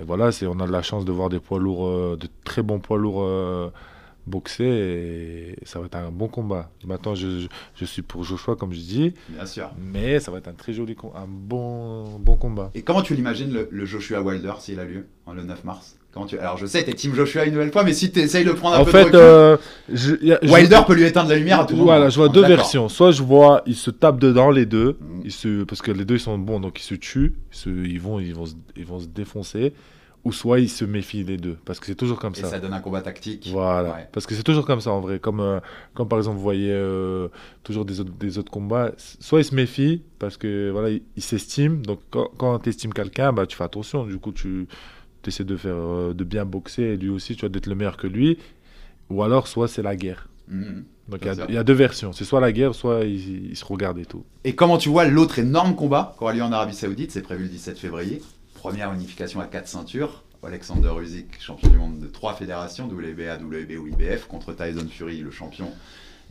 et 0.00 0.04
voilà, 0.04 0.32
c'est, 0.32 0.46
on 0.46 0.58
a 0.60 0.66
de 0.66 0.72
la 0.72 0.82
chance 0.82 1.04
de 1.04 1.12
voir 1.12 1.28
des 1.28 1.38
poids 1.40 1.58
lourds, 1.58 1.86
euh, 1.86 2.16
de 2.18 2.28
très 2.44 2.62
bons 2.62 2.78
poids 2.80 2.98
lourds 2.98 3.22
euh, 3.22 3.70
boxer 4.26 4.64
et 4.64 5.56
ça 5.64 5.80
va 5.80 5.86
être 5.86 5.96
un 5.96 6.10
bon 6.10 6.28
combat. 6.28 6.70
Maintenant, 6.86 7.14
je, 7.14 7.40
je, 7.40 7.46
je 7.74 7.84
suis 7.84 8.02
pour 8.02 8.22
Joshua 8.24 8.56
comme 8.56 8.72
je 8.72 8.80
dis, 8.80 9.14
Bien 9.28 9.46
sûr. 9.46 9.70
mais 9.78 10.20
ça 10.20 10.30
va 10.30 10.38
être 10.38 10.48
un 10.48 10.52
très 10.54 10.72
joli, 10.72 10.96
un 11.14 11.26
bon, 11.26 12.18
bon 12.18 12.36
combat. 12.36 12.70
Et 12.74 12.82
comment 12.82 13.02
tu 13.02 13.14
l'imagines 13.14 13.52
le, 13.52 13.68
le 13.70 13.84
Joshua 13.84 14.22
Wilder 14.22 14.52
s'il 14.60 14.78
a 14.80 14.84
lieu 14.84 15.06
en 15.26 15.32
le 15.34 15.42
9 15.42 15.64
mars? 15.64 15.96
Comment 16.12 16.26
tu... 16.26 16.38
Alors 16.38 16.58
je 16.58 16.66
sais, 16.66 16.84
t'es 16.84 16.92
team 16.92 17.14
Joshua 17.14 17.44
une 17.46 17.52
nouvelle 17.54 17.72
fois, 17.72 17.84
mais 17.84 17.94
si 17.94 18.12
tu 18.12 18.20
essayes 18.20 18.44
de 18.44 18.52
prendre 18.52 18.76
un 18.76 18.80
En 18.80 18.84
peu 18.84 18.90
fait, 18.90 18.98
de 19.04 19.06
recul, 19.06 19.16
euh, 19.18 19.56
je- 19.90 20.14
y 20.22 20.32
a- 20.32 20.38
je- 20.42 20.50
Wilder 20.52 20.80
peut 20.86 20.94
lui 20.94 21.04
éteindre 21.04 21.30
la 21.30 21.36
lumière 21.36 21.60
à 21.60 21.64
tout 21.64 21.72
moment. 21.74 21.86
Voilà, 21.86 22.10
je 22.10 22.16
vois 22.16 22.28
deux 22.28 22.44
versions. 22.46 22.88
Soit 22.90 23.12
je 23.12 23.22
vois, 23.22 23.62
ils 23.66 23.74
se 23.76 23.90
tapent 23.90 24.20
dedans 24.20 24.50
les 24.50 24.66
deux, 24.66 24.98
Mhm. 25.00 25.22
ils 25.24 25.32
se, 25.32 25.64
parce 25.64 25.80
que 25.80 25.90
les 25.90 26.04
deux 26.04 26.16
ils 26.16 26.20
sont 26.20 26.36
bons, 26.36 26.60
donc 26.60 26.78
ils 26.80 26.84
se 26.84 26.94
tuent, 26.94 27.34
ils, 27.52 27.56
se- 27.56 27.70
ils 27.70 28.00
vont, 28.00 28.20
ils 28.20 28.34
vont, 28.34 28.44
se, 28.44 28.54
ils 28.76 28.84
vont 28.84 29.00
se 29.00 29.06
défoncer, 29.06 29.72
ou 30.24 30.32
soit 30.32 30.60
ils 30.60 30.68
se 30.68 30.84
méfient 30.84 31.24
les 31.24 31.38
deux, 31.38 31.56
parce 31.64 31.80
que 31.80 31.86
c'est 31.86 31.94
toujours 31.94 32.18
comme 32.18 32.34
Et 32.36 32.40
ça. 32.40 32.46
ça 32.48 32.58
donne 32.60 32.74
un 32.74 32.80
combat 32.80 33.00
tactique. 33.00 33.48
Voilà, 33.50 33.88
Ouais. 33.94 34.08
parce 34.12 34.26
que 34.26 34.34
c'est 34.34 34.42
toujours 34.44 34.66
comme 34.66 34.82
ça 34.82 34.90
en 34.90 35.00
vrai. 35.00 35.18
Comme, 35.18 35.40
euh, 35.40 35.60
comme 35.94 36.08
par 36.08 36.18
exemple, 36.18 36.36
vous 36.36 36.42
voyez 36.42 36.70
euh, 36.70 37.28
toujours 37.64 37.86
des 37.86 38.00
autres, 38.00 38.12
des 38.20 38.36
autres 38.38 38.52
combats, 38.52 38.92
soit 38.98 39.40
ils 39.40 39.44
se 39.44 39.54
méfient 39.54 40.02
parce 40.18 40.36
que 40.36 40.68
voilà, 40.70 40.90
ils 40.90 41.22
s'estiment. 41.22 41.80
Donc 41.82 42.00
quand, 42.10 42.28
quand 42.36 42.58
tu 42.58 42.68
estimes 42.68 42.92
quelqu'un, 42.92 43.32
bah, 43.32 43.46
tu 43.46 43.56
fais 43.56 43.64
attention. 43.64 44.04
Du 44.04 44.18
coup, 44.18 44.30
tu 44.32 44.68
essaies 45.28 45.44
de 45.44 45.56
faire 45.56 45.74
euh, 45.76 46.14
de 46.14 46.24
bien 46.24 46.44
boxer 46.44 46.82
et 46.82 46.96
lui 46.96 47.08
aussi, 47.08 47.34
tu 47.34 47.40
vois, 47.40 47.48
d'être 47.48 47.66
le 47.66 47.74
meilleur 47.74 47.96
que 47.96 48.06
lui. 48.06 48.38
Ou 49.10 49.22
alors, 49.22 49.46
soit 49.48 49.68
c'est 49.68 49.82
la 49.82 49.96
guerre. 49.96 50.28
Mhm. 50.48 50.84
Donc 51.08 51.20
il 51.22 51.26
y 51.54 51.56
a- 51.58 51.60
y, 51.60 51.64
deux 51.64 51.72
versions. 51.72 52.12
C'est 52.12 52.24
soit 52.24 52.40
la 52.40 52.52
guerre, 52.52 52.74
soit 52.74 53.04
ils, 53.04 53.50
ils 53.50 53.56
se 53.56 53.64
regardent 53.64 53.98
et 53.98 54.06
tout. 54.06 54.24
Et 54.44 54.54
comment 54.54 54.78
tu 54.78 54.88
vois 54.88 55.04
l'autre 55.06 55.38
énorme 55.38 55.74
combat 55.74 56.14
qui 56.16 56.22
aura 56.24 56.32
lieu 56.32 56.42
en 56.42 56.52
Arabie 56.52 56.74
Saoudite 56.74 57.10
C'est 57.10 57.22
prévu 57.22 57.44
le 57.44 57.48
17 57.50 57.78
février. 57.78 58.22
Première 58.54 58.92
unification 58.92 59.40
à 59.40 59.46
quatre 59.46 59.68
ceintures. 59.68 60.22
Alexander 60.44 60.90
Usyk, 61.00 61.40
champion 61.40 61.68
du 61.70 61.76
monde 61.76 61.98
de 62.00 62.06
trois 62.08 62.34
fédérations, 62.34 62.88
WBA, 62.88 63.36
WBO, 63.38 63.86
IBF, 63.86 64.26
contre 64.26 64.52
Tyson 64.52 64.86
Fury, 64.90 65.18
le 65.18 65.30
champion 65.30 65.68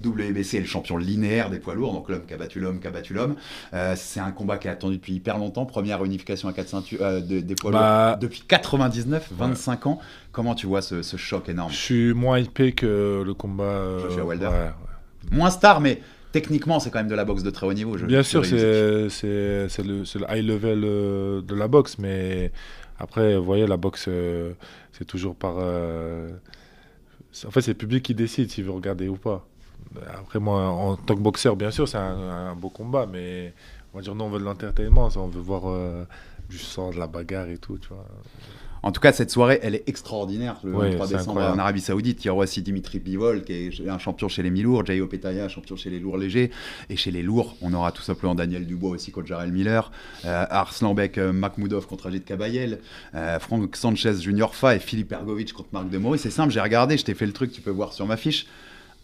WBC 0.04 0.56
et 0.58 0.60
le 0.60 0.66
champion 0.66 0.98
linéaire 0.98 1.50
des 1.50 1.60
poids 1.60 1.76
lourds, 1.76 1.94
donc 1.94 2.10
l'homme 2.10 2.26
qui 2.28 2.34
a 2.34 2.38
battu 2.38 2.60
l'homme 2.60 2.80
qui 2.80 2.88
a 2.88 2.92
battu 2.92 3.14
l'homme. 3.14 3.36
Euh, 3.74 3.94
c'est 3.96 4.20
un 4.20 4.32
combat 4.32 4.58
qui 4.58 4.68
est 4.68 4.72
attendu 4.72 4.98
depuis 4.98 5.14
hyper 5.14 5.38
longtemps. 5.38 5.66
Première 5.66 6.04
unification 6.04 6.48
à 6.50 6.54
quatre 6.54 6.70
ceintures 6.70 7.00
euh, 7.02 7.20
de- 7.22 7.40
des 7.40 7.56
poids 7.56 7.72
Bah- 7.72 8.10
lourds 8.12 8.20
depuis 8.20 8.42
99, 8.48 9.30
25 9.38 9.88
ans. 9.88 10.00
Comment 10.32 10.56
tu 10.56 10.66
vois 10.68 10.82
ce, 10.82 11.02
ce 11.02 11.18
choc 11.18 11.50
énorme? 11.50 11.72
Je 11.72 11.76
suis 11.78 12.14
moins 12.14 12.40
hypé 12.40 12.72
que 12.74 13.22
le 13.26 13.34
combat. 13.34 13.64
euh, 13.64 14.24
Wilder. 14.24 14.46
ouais, 14.48 14.52
ouais. 14.54 14.72
Moins 15.38 15.50
star, 15.52 15.82
mais 15.82 16.02
techniquement, 16.32 16.80
c'est 16.80 16.90
quand 16.90 17.00
même 17.00 17.08
de 17.10 17.16
la 17.16 17.26
boxe 17.26 17.44
de 17.44 17.50
très 17.50 17.66
haut 17.68 17.74
niveau. 17.74 17.98
je- 17.98 18.06
Bien 18.06 18.24
sûr, 18.24 18.46
c'est 18.46 18.56
le, 18.56 19.08
le 19.10 20.26
high 20.38 20.46
level 20.46 20.82
euh, 20.84 21.42
de 21.42 21.54
la 21.56 21.68
boxe, 21.68 21.98
mais 22.00 22.52
après, 23.00 23.36
vous 23.38 23.44
voyez, 23.44 23.68
la 23.68 23.78
boxe, 23.78 24.08
c'est 24.94 25.06
toujours 25.06 25.36
par. 25.36 25.58
en 25.58 27.52
fait, 27.52 27.62
c'est 27.62 27.72
le 27.72 27.78
public 27.78 28.04
qui 28.04 28.14
décide 28.16 28.50
s'il 28.52 28.64
veut 28.66 28.72
regarder 28.72 29.08
ou 29.08 29.16
pas. 29.16 29.48
Après, 30.18 30.40
moi, 30.40 30.68
en 30.68 30.96
tant 30.96 31.16
que 31.16 31.20
boxeur, 31.22 31.56
bien 31.56 31.72
sûr, 31.72 31.88
c'est 31.88 31.98
un, 31.98 32.50
un 32.52 32.56
beau 32.56 32.70
combat, 32.70 33.06
mais 33.12 33.54
on 33.94 33.98
va 33.98 34.04
dire, 34.04 34.16
non, 34.16 34.26
on 34.26 34.30
veut 34.30 34.40
de 34.40 34.46
l'entertainment, 34.46 35.10
on 35.16 35.28
veut 35.28 35.42
voir 35.42 35.64
euh, 35.66 36.06
du 36.50 36.58
sang, 36.58 36.92
de 36.92 36.98
la 36.98 37.08
bagarre 37.08 37.48
et 37.48 37.58
tout, 37.58 37.78
tu 37.78 37.90
vois. 37.90 38.06
En 38.84 38.92
tout 38.92 39.00
cas, 39.00 39.12
cette 39.14 39.30
soirée, 39.30 39.60
elle 39.62 39.76
est 39.76 39.88
extraordinaire. 39.88 40.60
Le 40.64 40.74
Ouais, 40.74 40.90
23 40.90 41.06
c'est 41.08 41.14
décembre 41.14 41.30
incroyable. 41.32 41.56
en 41.60 41.62
Arabie 41.62 41.82
Saoudite, 41.82 42.24
il 42.26 42.28
y 42.30 42.32
aura 42.32 42.44
aussi 42.46 42.64
Dimitri 42.64 42.98
Bivol, 42.98 43.44
qui 43.44 43.54
est 43.54 43.88
un 43.90 44.00
champion 44.00 44.28
chez 44.28 44.42
les 44.42 44.50
mi-lourds, 44.50 44.84
Jay 44.88 45.00
Opetaya, 45.02 45.48
champion 45.50 45.76
chez 45.76 45.92
les 45.92 46.00
lourds 46.00 46.18
légers. 46.18 46.50
Et 46.90 46.96
chez 46.96 47.12
les 47.12 47.22
lourds, 47.22 47.56
on 47.62 47.74
aura 47.76 47.92
tout 47.92 48.02
simplement 48.02 48.34
Daniel 48.34 48.66
Dubois 48.66 48.90
aussi 48.90 49.12
contre 49.12 49.28
Jarrell 49.28 49.52
Miller, 49.52 49.92
euh, 50.26 50.46
Arslanbek 50.50 51.20
euh, 51.20 51.32
Makhmoudov 51.32 51.86
contre 51.86 52.08
Ajit 52.08 52.22
Kabayel, 52.22 52.80
euh, 53.14 53.38
Frank 53.40 53.76
Sanchez 53.76 54.16
Junior 54.20 54.56
Fa 54.56 54.76
et 54.76 54.80
Philippe 54.80 55.12
Ergovic 55.12 55.54
contre 55.54 55.70
Marc 55.74 55.88
Demory. 55.90 56.18
C'est 56.18 56.32
simple, 56.32 56.52
j'ai 56.52 56.62
regardé, 56.62 56.98
je 56.98 57.06
t'ai 57.06 57.14
fait 57.14 57.28
le 57.28 57.34
truc, 57.34 57.52
tu 57.52 57.62
peux 57.62 57.70
voir 57.70 57.94
sur 57.94 58.08
ma 58.08 58.18
fiche. 58.18 58.48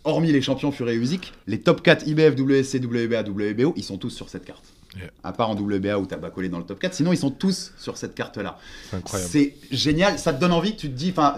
Hormis 0.07 0.31
les 0.31 0.41
champions 0.41 0.71
Fury 0.71 0.93
et 0.93 0.95
Usyk, 0.95 1.33
les 1.47 1.59
top 1.59 1.81
4 1.83 2.07
IBF, 2.07 2.35
WSC, 2.35 2.79
WBA, 2.83 3.23
WBO, 3.23 3.73
ils 3.75 3.83
sont 3.83 3.97
tous 3.97 4.09
sur 4.09 4.29
cette 4.29 4.45
carte. 4.45 4.63
Yeah. 4.95 5.11
À 5.23 5.31
part 5.33 5.49
en 5.49 5.55
WBA 5.55 5.99
où 5.99 6.05
t'as 6.07 6.17
pas 6.17 6.31
collé 6.31 6.49
dans 6.49 6.57
le 6.57 6.63
top 6.63 6.79
4, 6.79 6.93
sinon 6.93 7.11
ils 7.11 7.17
sont 7.17 7.29
tous 7.29 7.73
sur 7.77 7.97
cette 7.97 8.15
carte-là. 8.15 8.57
C'est 9.05 9.53
génial, 9.69 10.17
ça 10.17 10.33
te 10.33 10.39
donne 10.39 10.53
envie, 10.53 10.75
tu 10.75 10.89
te 10.89 10.95
dis, 10.95 11.13
enfin, 11.15 11.35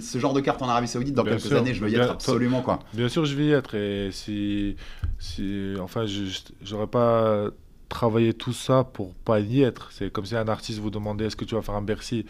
ce 0.00 0.18
genre 0.18 0.32
de 0.32 0.40
carte 0.40 0.62
en 0.62 0.68
Arabie 0.68 0.88
Saoudite, 0.88 1.14
dans 1.14 1.24
Bien 1.24 1.32
quelques 1.34 1.48
sûr, 1.48 1.58
années, 1.58 1.74
je 1.74 1.80
veux 1.82 1.88
y 1.90 1.94
bien- 1.94 2.04
être 2.04 2.12
absolument, 2.12 2.62
quoi. 2.62 2.78
Bien 2.94 3.08
sûr, 3.08 3.26
je 3.26 3.34
vais 3.34 3.46
y 3.46 3.50
être. 3.52 3.74
Et 3.74 4.10
si, 4.12 4.76
si 5.18 5.74
enfin, 5.80 6.06
j'aurais 6.62 6.86
pas 6.86 7.48
travaillé 7.88 8.32
tout 8.32 8.52
ça 8.52 8.84
pour 8.84 9.14
pas 9.14 9.40
y 9.40 9.62
être. 9.62 9.90
C'est 9.92 10.10
comme 10.10 10.24
si 10.24 10.36
un 10.36 10.48
artiste 10.48 10.78
vous 10.78 10.90
demandait 10.90 11.26
est-ce 11.26 11.36
que 11.36 11.44
tu 11.44 11.54
vas 11.54 11.62
faire 11.62 11.74
un 11.74 11.82
Bercy? 11.82 12.24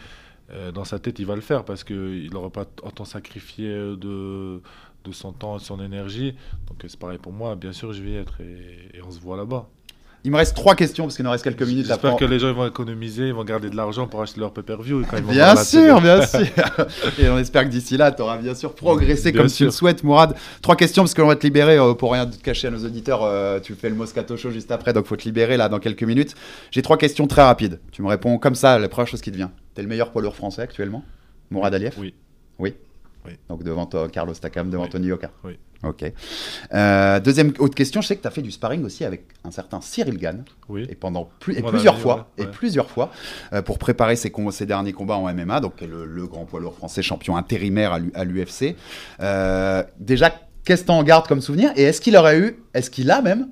Euh, 0.49 0.71
dans 0.71 0.85
sa 0.85 0.97
tête, 0.97 1.19
il 1.19 1.25
va 1.25 1.35
le 1.35 1.41
faire 1.41 1.65
parce 1.65 1.83
qu'il 1.83 2.29
n'aura 2.31 2.49
pas 2.49 2.65
autant 2.81 3.03
sacrifié 3.03 3.67
de, 3.67 4.61
de 5.09 5.15
son 5.15 5.31
temps 5.31 5.57
de 5.57 5.61
son 5.61 5.81
énergie. 5.83 6.33
Donc 6.67 6.83
euh, 6.83 6.87
c'est 6.87 6.99
pareil 6.99 7.17
pour 7.17 7.31
moi. 7.33 7.55
Bien 7.55 7.73
sûr, 7.73 7.93
je 7.93 8.01
vais 8.03 8.11
y 8.11 8.15
être 8.17 8.39
et, 8.41 8.97
et 8.97 9.01
on 9.01 9.11
se 9.11 9.19
voit 9.19 9.37
là-bas. 9.37 9.67
Il 10.23 10.31
me 10.31 10.37
reste 10.37 10.55
trois 10.55 10.75
questions 10.75 11.05
parce 11.05 11.15
qu'il 11.15 11.23
nous 11.23 11.31
reste 11.31 11.43
quelques 11.43 11.61
minutes. 11.61 11.85
J'espère 11.85 12.17
que 12.17 12.25
les 12.25 12.39
gens 12.39 12.51
vont 12.51 12.67
économiser, 12.67 13.27
ils 13.27 13.33
vont 13.33 13.45
garder 13.45 13.69
de 13.69 13.77
l'argent 13.77 14.07
pour 14.07 14.21
acheter 14.21 14.41
leur 14.41 14.51
pay-per-view. 14.51 15.03
Bien 15.29 15.55
sûr, 15.55 16.01
bien 16.01 16.21
sûr. 16.25 16.41
Et 17.19 17.29
on 17.29 17.37
espère 17.37 17.63
que 17.63 17.69
d'ici 17.69 17.95
là, 17.95 18.11
tu 18.11 18.23
auras 18.23 18.37
bien 18.37 18.53
sûr 18.55 18.73
progressé 18.75 19.31
Bien 19.31 19.43
comme 19.43 19.49
tu 19.51 19.63
le 19.63 19.71
souhaites, 19.71 20.03
Mourad. 20.03 20.35
Trois 20.61 20.75
questions 20.75 21.03
parce 21.03 21.13
qu'on 21.13 21.27
va 21.27 21.35
te 21.37 21.43
libérer 21.45 21.77
euh, 21.77 21.93
pour 21.93 22.11
rien 22.11 22.25
te 22.25 22.35
cacher 22.41 22.67
à 22.67 22.71
nos 22.71 22.83
auditeurs. 22.83 23.23
euh, 23.23 23.59
tu 23.61 23.73
fais 23.75 23.87
le 23.89 23.95
Moscato 23.95 24.35
Show 24.35 24.51
juste 24.51 24.71
après, 24.71 24.91
donc 24.91 25.05
faut 25.05 25.15
te 25.15 25.23
libérer 25.23 25.55
là 25.55 25.69
dans 25.69 25.79
quelques 25.79 26.03
minutes. 26.03 26.33
J'ai 26.71 26.81
trois 26.81 26.97
questions 26.97 27.27
très 27.27 27.43
rapides. 27.43 27.79
Tu 27.91 28.01
me 28.01 28.07
réponds 28.07 28.37
comme 28.37 28.55
ça, 28.55 28.79
la 28.79 28.89
première 28.89 29.07
chose 29.07 29.21
qui 29.21 29.31
te 29.31 29.37
vient. 29.37 29.51
T'es 29.75 29.81
le 29.83 29.87
meilleur 29.87 30.11
poids 30.11 30.23
lourd 30.23 30.35
français 30.35 30.63
actuellement? 30.63 31.05
Mourad 31.51 31.73
Aliyev? 31.73 31.93
Oui. 31.97 32.13
Oui. 32.59 32.73
Oui. 33.27 33.33
Donc 33.49 33.63
devant 33.63 33.85
Carlos 34.11 34.33
Takam, 34.33 34.69
devant 34.69 34.83
Oui. 34.83 34.89
Tony 34.89 35.07
Yoka. 35.07 35.31
Oui. 35.43 35.57
Ok. 35.83 36.11
Euh, 36.73 37.19
deuxième 37.19 37.53
autre 37.59 37.75
question, 37.75 38.01
je 38.01 38.07
sais 38.07 38.15
que 38.15 38.21
tu 38.23 38.27
as 38.27 38.31
fait 38.31 38.41
du 38.41 38.49
sparring 38.49 38.83
aussi 38.83 39.05
avec 39.05 39.25
un 39.43 39.51
certain 39.51 39.79
Cyril 39.79 40.17
Gann 40.17 40.43
Oui. 40.69 40.87
et 40.89 40.95
pendant 40.95 41.29
plus, 41.39 41.55
et 41.55 41.61
Mon 41.61 41.69
plusieurs 41.69 41.99
fois 41.99 42.29
ouais, 42.37 42.45
et 42.45 42.47
plusieurs 42.47 42.89
fois 42.89 43.11
euh, 43.53 43.61
pour 43.61 43.77
préparer 43.77 44.15
ses, 44.15 44.31
derniers 44.65 44.93
combats 44.93 45.17
en 45.17 45.31
MMA 45.31 45.59
donc 45.59 45.81
le, 45.81 46.05
le 46.05 46.25
grand 46.27 46.45
poids 46.45 46.59
lourd 46.59 46.73
français 46.73 47.03
champion 47.03 47.37
intérimaire 47.37 47.93
à 47.93 47.99
l'U- 47.99 48.11
à 48.15 48.23
l'UFC 48.23 48.75
Euh, 49.19 49.83
déjà 49.99 50.33
qu'est-ce 50.65 50.81
que 50.81 50.87
t'en 50.87 51.03
gardes 51.03 51.27
comme 51.27 51.41
souvenir? 51.41 51.71
Et 51.75 51.83
est-ce 51.83 52.01
qu'il 52.01 52.17
aurait 52.17 52.39
eu 52.39 52.57
est-ce 52.73 52.89
qu'il 52.89 53.11
a 53.11 53.21
même 53.21 53.49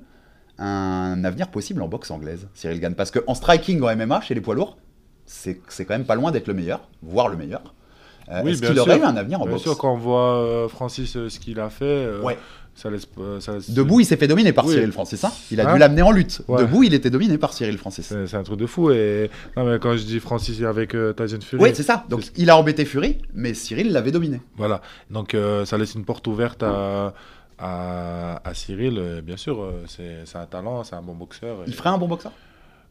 un 0.58 1.22
avenir 1.24 1.48
possible 1.48 1.80
en 1.82 1.86
boxe 1.88 2.10
anglaise 2.10 2.48
Cyril 2.54 2.80
Gann? 2.80 2.94
Parce 2.96 3.12
que 3.12 3.20
en 3.28 3.34
striking 3.36 3.80
en 3.82 3.94
MMA 3.96 4.20
chez 4.22 4.34
les 4.34 4.40
poids 4.40 4.56
lourds 4.56 4.78
c'est 5.26 5.54
quand 5.78 5.90
même 5.90 6.04
pas 6.06 6.14
loin 6.16 6.32
d'être 6.32 6.48
le 6.48 6.54
meilleur 6.54 6.88
voire 7.02 7.28
le 7.28 7.36
meilleur 7.36 7.74
Oui, 8.44 8.50
est-ce 8.52 8.60
bien 8.60 8.70
qu'il 8.70 8.78
aurait 8.80 8.98
eu 8.98 9.02
un 9.02 9.16
avenir 9.16 9.40
en 9.40 9.44
Bien 9.44 9.52
boxe 9.52 9.62
sûr, 9.62 9.78
quand 9.78 9.92
on 9.92 9.98
voit 9.98 10.36
euh, 10.38 10.68
Francis 10.68 11.16
euh, 11.16 11.28
ce 11.28 11.38
qu'il 11.38 11.60
a 11.60 11.70
fait, 11.70 11.84
euh, 11.84 12.20
Ouais. 12.22 12.36
ça 12.74 12.90
laisse. 12.90 13.06
euh, 13.18 13.38
ça 13.40 13.52
laisse- 13.54 13.70
Debout, 13.70 14.00
il 14.00 14.04
s'est 14.04 14.16
fait 14.16 14.26
dominer 14.26 14.52
par 14.52 14.66
Oui. 14.66 14.72
Cyril 14.74 14.90
Francis. 14.92 15.22
hein. 15.24 15.30
il 15.50 15.60
a 15.60 15.68
Hein 15.68 15.72
dû 15.74 15.78
l'amener 15.78 16.02
en 16.02 16.10
lutte. 16.10 16.42
Ouais. 16.48 16.60
Debout, 16.62 16.82
il 16.82 16.92
était 16.94 17.10
dominé 17.10 17.38
par 17.38 17.52
Cyril 17.52 17.78
Francis. 17.78 18.12
C'est 18.26 18.34
un 18.36 18.42
truc 18.42 18.58
de 18.58 18.66
fou. 18.66 18.90
Et 18.90 19.30
non, 19.56 19.64
mais 19.64 19.78
quand 19.78 19.96
je 19.96 20.02
dis 20.04 20.18
Francis 20.20 20.60
avec 20.62 20.94
euh, 20.94 21.12
Tyson 21.12 21.38
Fury, 21.40 21.62
Oui, 21.62 21.70
c'est 21.74 21.82
ça. 21.84 22.04
Donc, 22.08 22.24
il 22.36 22.50
a 22.50 22.56
embêté 22.56 22.84
Fury, 22.84 23.18
mais 23.34 23.54
Cyril 23.54 23.92
l'avait 23.92 24.10
dominé. 24.12 24.40
Voilà. 24.56 24.80
Donc 25.10 25.34
euh, 25.34 25.64
ça 25.64 25.78
laisse 25.78 25.94
une 25.94 26.04
porte 26.04 26.26
ouverte 26.26 26.62
à, 26.62 27.14
à, 27.58 28.40
à 28.44 28.54
Cyril. 28.54 28.98
euh, 28.98 29.20
bien 29.22 29.36
sûr, 29.36 29.62
euh, 29.62 29.84
c'est 29.86 30.36
un 30.36 30.46
talent, 30.46 30.84
c'est 30.84 30.94
un 30.96 31.02
bon 31.02 31.14
boxeur. 31.14 31.58
Il 31.66 31.74
ferait 31.74 31.90
un 31.90 31.98
bon 31.98 32.08
boxeur? 32.08 32.32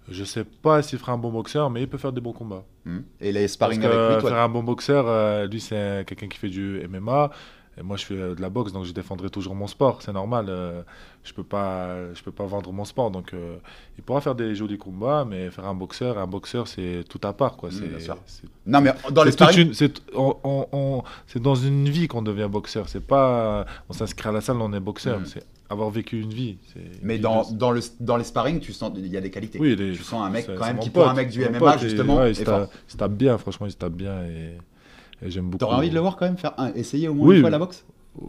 Je 0.10 0.24
sais 0.24 0.44
pas 0.44 0.82
s'il 0.82 1.00
fera 1.00 1.14
un 1.14 1.18
bon 1.18 1.32
boxeur, 1.32 1.70
mais 1.70 1.82
il 1.82 1.88
peut 1.88 1.98
faire 1.98 2.14
des 2.14 2.22
bons 2.22 2.34
combats. 2.34 2.64
Hmm. 2.86 3.00
Et 3.20 3.32
les 3.32 3.42
Parce 3.42 3.54
sparring 3.54 3.84
avec 3.84 3.98
lui, 3.98 4.22
toi? 4.22 4.30
faire 4.30 4.40
un 4.40 4.50
bon 4.50 4.64
boxeur, 4.64 5.06
euh, 5.08 5.48
lui 5.48 5.60
c'est 5.60 6.06
quelqu'un 6.08 6.28
qui 6.28 6.38
fait 6.38 6.50
du 6.50 6.82
MMA. 6.88 7.32
Et 7.78 7.84
moi 7.84 7.98
je 7.98 8.06
fais 8.06 8.14
euh, 8.16 8.36
de 8.36 8.42
la 8.42 8.50
boxe, 8.50 8.72
donc 8.72 8.86
je 8.86 8.92
défendrai 8.94 9.30
toujours 9.30 9.54
mon 9.56 9.68
sport. 9.68 10.02
C'est 10.02 10.14
normal. 10.14 10.46
euh, 10.50 10.82
je 11.24 11.34
peux 11.34 11.44
pas, 11.44 12.14
je 12.14 12.22
peux 12.24 12.32
pas 12.32 12.46
vendre 12.46 12.72
mon 12.72 12.86
sport. 12.86 13.12
Donc 13.12 13.34
euh, 13.34 13.58
il 13.98 14.04
pourra 14.04 14.22
faire 14.22 14.36
des 14.36 14.56
jolis 14.56 14.78
combats, 14.78 15.26
mais 15.28 15.50
faire 15.52 15.66
un 15.66 15.74
boxeur, 15.76 16.18
un 16.18 16.28
boxeur 16.28 16.68
c'est 16.68 17.04
tout 17.10 17.20
à 17.24 17.34
part 17.34 17.58
quoi. 17.58 17.70
C'est 17.72 17.86
Non, 18.66 18.80
mais 18.82 18.94
dans 19.12 19.24
les 19.24 19.32
c'est 19.32 19.38
toute 19.38 19.48
sparring, 19.50 19.68
une- 19.70 19.74
c'est 19.74 20.02
on- 20.16 20.36
on- 20.44 20.68
on- 20.72 21.04
c'est 21.28 21.42
dans 21.42 21.56
une 21.56 21.90
vie 21.90 22.08
qu'on 22.08 22.22
devient 22.22 22.48
boxeur. 22.50 22.88
C'est 22.88 23.06
pas 23.06 23.66
on 23.90 23.94
s'inscrit 23.94 24.30
à 24.30 24.32
la 24.32 24.42
salle, 24.42 24.58
on 24.62 24.72
est 24.74 24.80
boxeur. 24.80 25.20
Mm. 25.20 25.26
C'est 25.26 25.44
avoir 25.70 25.90
vécu 25.90 26.22
une 26.22 26.32
vie. 26.34 26.58
Mais 27.02 27.18
dans, 27.18 27.44
dans, 27.52 27.72
le, 27.72 27.82
dans 28.00 28.18
les 28.18 28.24
sparring, 28.24 28.60
tu 28.60 28.72
sens 28.72 28.92
il 28.96 29.08
y 29.08 29.18
a 29.18 29.22
des 29.22 29.32
qualités. 29.32 29.60
oui, 29.60 29.76
les- 29.76 29.94
tu 29.94 30.04
sens 30.04 30.24
un 30.26 30.30
mec 30.30 30.46
quand 30.46 30.64
même 30.66 30.78
qui, 30.80 30.92
pour 30.92 31.10
un 31.10 31.14
mec 31.16 31.30
du 31.30 31.42
MMA, 31.44 31.58
pote, 31.60 31.80
justement, 31.80 32.18
ouais, 32.18 32.32
il 32.32 32.36
se 32.36 32.98
tape 32.98 33.14
bien. 33.14 33.38
Franchement, 33.40 33.66
il 33.66 33.72
se 33.72 33.78
tape 33.78 33.94
bien 33.94 34.24
et, 34.26 34.58
et 35.26 35.32
j'aime 35.32 35.46
beaucoup. 35.46 35.58
T'aurais 35.58 35.76
envie 35.78 35.90
de 35.90 35.96
le 35.96 36.00
voir 36.02 36.16
quand 36.18 36.26
même 36.26 36.38
faire 36.38 36.54
un, 36.58 36.72
essayer 36.74 37.08
au 37.08 37.14
moins 37.14 37.28
Oui. 37.28 37.36
une 37.36 37.42
fois 37.42 37.50
la 37.50 37.60
boxe? 37.60 37.84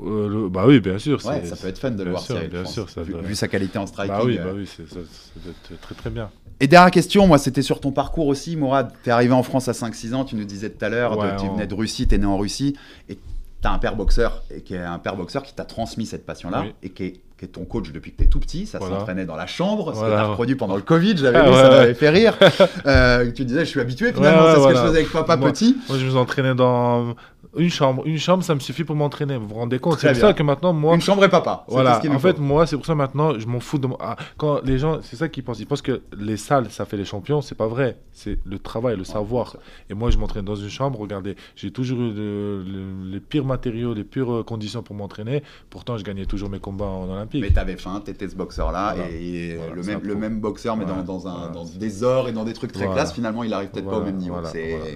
Euh, 0.04 0.28
le- 0.28 0.48
bah 0.48 0.64
oui, 0.66 0.80
bien 0.80 0.98
sûr. 0.98 1.24
Ouais, 1.24 1.44
ça 1.46 1.54
peut 1.54 1.68
être 1.68 1.78
fun 1.78 1.92
de 1.92 2.02
le 2.02 2.10
voir, 2.10 2.22
sûr. 2.22 2.36
Bien 2.50 2.64
sûr, 2.64 2.90
ça 2.90 3.02
vu, 3.02 3.12
doit- 3.12 3.22
vu 3.22 3.34
sa 3.36 3.46
qualité 3.46 3.78
en 3.78 3.86
striking. 3.86 4.16
Bah 4.16 4.22
oui, 4.24 4.36
euh. 4.38 4.44
bah 4.44 4.50
oui, 4.54 4.66
c'est- 4.66 4.88
ça, 4.88 4.96
ça 4.96 5.40
doit 5.44 5.52
être 5.70 5.80
très 5.80 5.94
très 5.94 6.10
bien. 6.10 6.28
Et 6.58 6.66
dernière 6.66 6.90
question, 6.90 7.26
moi, 7.28 7.38
c'était 7.38 7.62
sur 7.62 7.78
ton 7.80 7.92
parcours 7.92 8.26
aussi, 8.26 8.56
Mourad. 8.56 8.90
T'es 9.04 9.10
arrivé 9.12 9.32
en 9.32 9.42
France 9.44 9.68
à 9.68 9.72
5-6 9.74 10.12
ans, 10.14 10.24
tu 10.24 10.34
nous 10.34 10.44
disais 10.44 10.70
tout 10.70 10.84
à 10.84 10.88
l'heure, 10.88 11.16
Ouais, 11.18 11.36
tu 11.38 11.44
en- 11.44 11.54
venais 11.54 11.66
de 11.68 11.74
Russie, 11.74 12.08
t'es 12.08 12.18
né 12.18 12.26
en 12.26 12.36
Russie, 12.38 12.74
et 13.08 13.18
t'as 13.60 13.70
un 13.70 13.78
père 13.78 13.94
boxeur, 13.94 14.42
et 14.50 14.62
qui 14.62 14.74
est 14.74 14.78
un 14.78 14.98
père 14.98 15.14
boxeur 15.16 15.42
qui 15.44 15.54
t'a 15.54 15.64
transmis 15.64 16.06
cette 16.06 16.26
passion-là, 16.26 16.62
Oui. 16.62 16.72
et 16.82 16.90
qui 16.90 17.04
est, 17.04 17.20
qui 17.38 17.44
est 17.44 17.48
ton 17.48 17.64
coach 17.64 17.92
depuis 17.92 18.12
que 18.12 18.16
t'es 18.22 18.28
tout 18.28 18.40
petit. 18.40 18.64
Ça 18.66 18.78
Voilà. 18.78 18.98
s'entraînait 18.98 19.26
dans 19.26 19.36
la 19.36 19.46
chambre, 19.46 19.88
ce 19.88 19.90
que 19.92 20.06
Voilà. 20.06 20.16
t'as 20.16 20.22
reproduit 20.24 20.54
pendant 20.54 20.74
le 20.76 20.80
Covid, 20.82 21.16
j'avais 21.18 21.36
Ah, 21.36 21.42
vu, 21.42 21.48
ouais, 21.50 21.54
ça 21.54 21.68
ouais. 21.70 21.76
m'avait 21.76 21.94
fait 21.94 22.08
rire. 22.10 22.38
Euh, 22.86 23.30
tu 23.32 23.44
disais, 23.44 23.60
je 23.60 23.64
suis 23.70 23.80
habitué 23.80 24.12
finalement, 24.12 24.42
Ouais, 24.44 24.54
c'est 24.54 24.60
ce 24.62 24.68
que 24.68 24.74
je 24.74 24.78
faisais 24.80 24.98
avec 25.00 25.12
papa 25.12 25.36
Moi- 25.36 25.50
petit. 25.52 25.76
Moi, 25.88 25.98
je 25.98 26.04
me 26.04 26.10
suis 26.10 26.18
entraîné 26.18 26.54
dans 26.54 27.14
une 27.58 27.70
chambre. 27.70 28.02
Une 28.06 28.18
chambre, 28.18 28.42
ça 28.42 28.54
me 28.54 28.60
suffit 28.60 28.84
pour 28.84 28.96
m'entraîner. 28.96 29.36
Vous 29.36 29.48
vous 29.48 29.54
rendez 29.54 29.78
compte 29.78 29.98
C'est 29.98 30.08
pour 30.12 30.16
ça 30.20 30.32
que 30.32 30.42
maintenant, 30.42 30.72
moi, 30.72 30.94
Une 30.94 31.00
chambre 31.00 31.24
et 31.24 31.28
papa. 31.28 31.64
Voilà, 31.68 31.98
en 32.10 32.18
fait, 32.18 32.36
faut. 32.36 32.42
moi, 32.42 32.66
c'est 32.66 32.76
pour 32.76 32.86
ça 32.86 32.94
maintenant, 32.94 33.38
je 33.38 33.46
m'en 33.46 33.60
fous 33.60 33.78
de 33.78 33.86
moi. 33.86 33.96
Ah, 34.00 34.16
quand 34.36 34.62
les 34.64 34.78
gens, 34.78 34.98
c'est 35.02 35.16
ça 35.16 35.28
qu'ils 35.28 35.42
pensent. 35.44 35.60
Ils 35.60 35.66
pensent 35.66 35.82
que 35.82 36.02
les 36.18 36.36
salles, 36.36 36.70
ça 36.70 36.84
fait 36.84 36.96
les 36.96 37.04
champions. 37.04 37.40
C'est 37.40 37.54
pas 37.54 37.66
vrai. 37.66 37.98
C'est 38.12 38.38
le 38.44 38.58
travail, 38.58 38.96
le 38.96 39.04
savoir. 39.04 39.56
Et 39.90 39.94
moi, 39.94 40.10
je 40.10 40.18
m'entraîne 40.18 40.44
dans 40.44 40.56
une 40.56 40.68
chambre. 40.70 40.98
Regardez, 41.00 41.36
j'ai 41.54 41.70
toujours 41.70 42.00
eu 42.00 42.12
le- 42.12 42.62
le- 42.62 43.10
les 43.12 43.20
pires 43.20 43.44
matériaux, 43.44 43.94
les 43.94 44.04
pires 44.04 44.32
euh, 44.32 44.42
conditions 44.42 44.82
pour 44.82 44.96
m'entraîner. 44.96 45.42
Pourtant, 45.70 45.96
je 45.98 46.04
gagnais 46.04 46.26
toujours 46.26 46.48
mes 46.50 46.58
combats 46.60 46.84
en 46.86 47.08
Olympique. 47.10 47.42
Mais 47.42 47.50
t'avais 47.50 47.76
faim, 47.76 48.02
t'étais 48.04 48.28
ce 48.28 48.34
boxeur-là, 48.36 48.94
Voilà. 48.96 49.10
et 49.10 49.56
Voilà, 49.56 49.74
le, 49.74 49.82
même, 49.82 50.00
le 50.02 50.14
même 50.14 50.40
boxeur, 50.40 50.76
mais 50.76 50.84
dans, 50.84 51.02
dans, 51.02 51.26
un, 51.28 51.36
voilà. 51.36 51.52
dans 51.52 51.64
des 51.64 52.02
ors 52.02 52.28
et 52.28 52.32
dans 52.32 52.44
des 52.44 52.52
trucs 52.52 52.72
très 52.72 52.86
classe, 52.90 53.12
finalement, 53.12 53.44
il 53.44 53.52
arrive 53.52 53.70
peut-être 53.70 53.88
pas 53.88 53.98
au 53.98 54.02
même 54.04 54.16
niveau. 54.16 54.36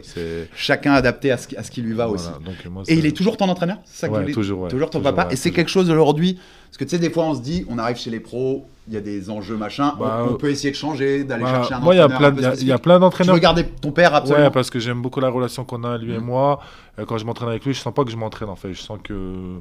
c'est 0.03 0.49
chacun 0.55 0.92
adapté 0.92 1.31
à 1.31 1.37
ce, 1.37 1.49
qui- 1.49 1.57
à 1.57 1.62
ce 1.62 1.70
qui 1.70 1.83
lui 1.83 1.92
va 1.94 2.09
aussi. 2.09 2.29
Donc, 2.50 2.72
moi, 2.72 2.82
Et 2.88 2.94
il 2.94 3.06
est 3.06 3.16
toujours 3.16 3.36
ton 3.36 3.48
entraîneur 3.48 3.78
c'est 3.84 4.00
ça 4.00 4.08
que 4.08 4.12
Ouais, 4.12 4.18
je 4.18 4.22
voulais- 4.24 4.34
toujours, 4.34 4.60
ouais. 4.62 4.68
Toujours 4.70 4.90
ton 4.90 4.98
Toujours, 4.98 5.14
papa. 5.14 5.28
ouais, 5.28 5.34
et 5.34 5.36
c'est 5.36 5.50
quelque 5.50 5.70
chose 5.70 5.88
aujourd'hui. 5.90 6.38
Parce 6.68 6.76
que 6.78 6.84
tu 6.84 6.90
sais, 6.90 6.98
des 6.98 7.10
fois, 7.10 7.24
on 7.24 7.34
se 7.34 7.40
dit, 7.40 7.64
on 7.68 7.78
arrive 7.78 7.96
chez 7.96 8.10
les 8.10 8.20
pros, 8.20 8.66
il 8.86 8.94
y 8.94 8.96
a 8.96 9.00
des 9.00 9.28
enjeux, 9.30 9.56
machin. 9.56 9.94
on- 9.96 10.00
Bah, 10.00 10.26
on, 10.30 10.34
peut 10.34 10.50
essayer 10.50 10.70
de 10.70 10.76
changer, 10.76 11.24
d'aller 11.24 11.42
Bah, 11.42 11.50
chercher 11.54 11.74
un 11.74 11.80
moi, 11.80 11.94
entraîneur 11.94 12.08
peu 12.08 12.14
il 12.60 12.66
y 12.68 12.72
a- 12.72 12.78
plein 12.78 12.98
d'entraîneurs 13.00 13.34
veux 13.34 13.40
garder 13.40 13.64
ton 13.64 13.90
père, 13.92 14.14
absolument. 14.14 14.44
Ouais, 14.46 14.50
parce 14.50 14.70
que 14.70 14.78
j'aime 14.78 15.02
beaucoup 15.02 15.20
la 15.20 15.28
relation 15.30 15.64
qu'on 15.64 15.82
a, 15.84 15.98
lui 15.98 16.12
et 16.14 16.18
Mhm. 16.18 16.24
moi. 16.24 16.60
Euh, 16.98 17.04
quand 17.06 17.18
je 17.18 17.24
m'entraîne 17.24 17.48
avec 17.48 17.64
lui, 17.64 17.74
je 17.74 17.80
sens 17.80 17.92
pas 17.94 18.04
que 18.04 18.10
je 18.10 18.16
m'entraîne 18.16 18.48
en 18.48 18.56
fait. 18.56 18.72
Je 18.72 18.80
sens 18.80 18.98
que 19.02 19.58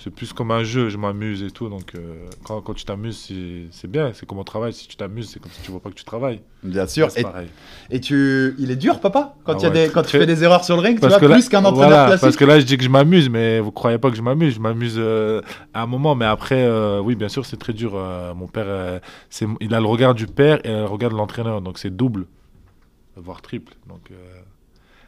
c'est 0.00 0.10
plus 0.10 0.32
comme 0.32 0.50
un 0.52 0.62
jeu, 0.62 0.88
je 0.88 0.96
m'amuse 0.96 1.42
et 1.42 1.50
tout. 1.50 1.68
Donc 1.68 1.94
euh, 1.94 2.26
quand, 2.44 2.60
quand 2.60 2.74
tu 2.74 2.84
t'amuses, 2.84 3.32
c'est- 3.70 3.86
bien. 3.88 4.12
C'est 4.14 4.26
comme 4.26 4.38
on 4.38 4.44
travaille. 4.44 4.72
Si 4.72 4.86
tu 4.86 4.96
t'amuses, 4.96 5.30
c'est 5.30 5.40
comme 5.40 5.50
si 5.50 5.60
tu 5.62 5.70
vois 5.72 5.80
pas 5.80 5.90
que 5.90 5.94
tu 5.96 6.04
travailles. 6.04 6.40
Bien 6.62 6.86
sûr. 6.86 7.10
C'est 7.10 7.20
Et, 7.20 7.22
pareil. 7.24 7.48
et 7.90 8.00
tu, 8.00 8.54
il 8.58 8.70
est 8.70 8.76
dur, 8.76 9.00
papa, 9.00 9.34
quand, 9.44 9.52
Ah 9.54 9.56
il 9.58 9.62
y 9.62 9.66
a 9.66 9.68
ouais, 9.70 9.86
des, 9.86 9.92
quand 9.92 10.02
tu 10.02 10.10
fais 10.18 10.26
des 10.26 10.44
erreurs 10.44 10.64
sur 10.64 10.76
le 10.76 10.82
ring, 10.82 10.94
tu 10.96 11.00
Parce 11.00 11.18
vois, 11.18 11.28
que 11.28 11.32
plus 11.32 11.48
qu'un 11.48 11.64
entraîneur 11.64 11.88
voilà, 11.88 12.06
classique. 12.06 12.20
Parce 12.22 12.36
que 12.36 12.44
là, 12.44 12.60
je 12.60 12.64
dis 12.64 12.76
que 12.76 12.84
je 12.84 12.88
m'amuse, 12.88 13.28
mais 13.28 13.60
vous 13.60 13.72
croyez 13.72 13.98
pas 13.98 14.10
que 14.10 14.16
je 14.16 14.22
m'amuse. 14.22 14.54
Je 14.54 14.60
m'amuse 14.60 14.94
euh, 14.98 15.40
à 15.74 15.82
un 15.82 15.86
moment, 15.86 16.14
mais 16.14 16.26
après, 16.26 16.62
euh, 16.62 17.00
oui, 17.00 17.14
bien 17.14 17.28
sûr, 17.28 17.44
c'est 17.44 17.56
très 17.58 17.72
dur. 17.72 17.92
Mon 18.36 18.46
père, 18.46 19.00
c'est, 19.30 19.46
il 19.60 19.74
a 19.74 19.80
le 19.80 19.86
regard 19.86 20.14
du 20.14 20.26
père 20.26 20.58
et 20.64 20.68
le 20.70 20.84
regard 20.84 21.10
de 21.10 21.16
l'entraîneur, 21.16 21.60
donc 21.60 21.78
c'est 21.78 21.94
double, 21.96 22.26
voire 23.16 23.42
triple. 23.42 23.74
Donc 23.88 24.10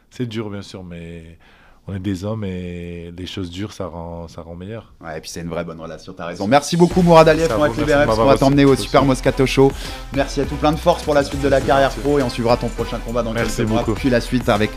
c'est 0.09 0.25
dur, 0.27 0.49
bien 0.49 0.61
sûr, 0.61 0.83
mais 0.83 1.37
on 1.87 1.95
est 1.95 1.99
des 1.99 2.23
hommes 2.23 2.43
et 2.43 3.11
les 3.17 3.25
choses 3.25 3.49
dures, 3.49 3.73
ça 3.73 3.87
rend, 3.87 4.27
ça 4.27 4.41
rend 4.43 4.55
meilleur. 4.55 4.93
Ouais, 5.03 5.17
et 5.17 5.21
puis 5.21 5.29
c'est 5.29 5.41
une 5.41 5.49
vraie 5.49 5.63
bonne 5.63 5.81
relation, 5.81 6.13
t'as 6.13 6.27
raison. 6.27 6.47
Merci 6.47 6.77
beaucoup 6.77 7.01
Mourad 7.01 7.27
Aliyev 7.27 7.47
Ça 7.49 7.55
pour 7.55 7.63
vous, 7.65 7.71
être 7.71 7.77
merci 7.77 7.81
libéré, 7.81 8.01
de 8.01 8.05
parce 8.05 8.17
qu'on 8.17 8.21
m'avoir 8.23 8.35
va 8.35 8.39
t'emmener 8.39 8.65
au. 8.65 8.75
Super 8.75 9.03
Moscato 9.03 9.45
Show. 9.45 9.71
Merci 10.13 10.41
à 10.41 10.45
tout, 10.45 10.55
plein 10.55 10.71
de 10.71 10.77
force 10.77 11.01
pour 11.03 11.13
la 11.15 11.23
suite 11.23 11.41
de 11.41 11.47
la 11.47 11.59
carrière 11.59 11.89
pro 11.89 12.19
et 12.19 12.23
on 12.23 12.29
suivra 12.29 12.55
ton 12.57 12.67
prochain 12.67 12.99
combat 13.05 13.23
dans 13.23 13.33
Merci 13.33 13.57
quelques 13.57 13.69
mois, 13.69 13.79
beaucoup. 13.79 13.93
puis 13.95 14.09
la 14.09 14.21
suite 14.21 14.47
avec 14.47 14.69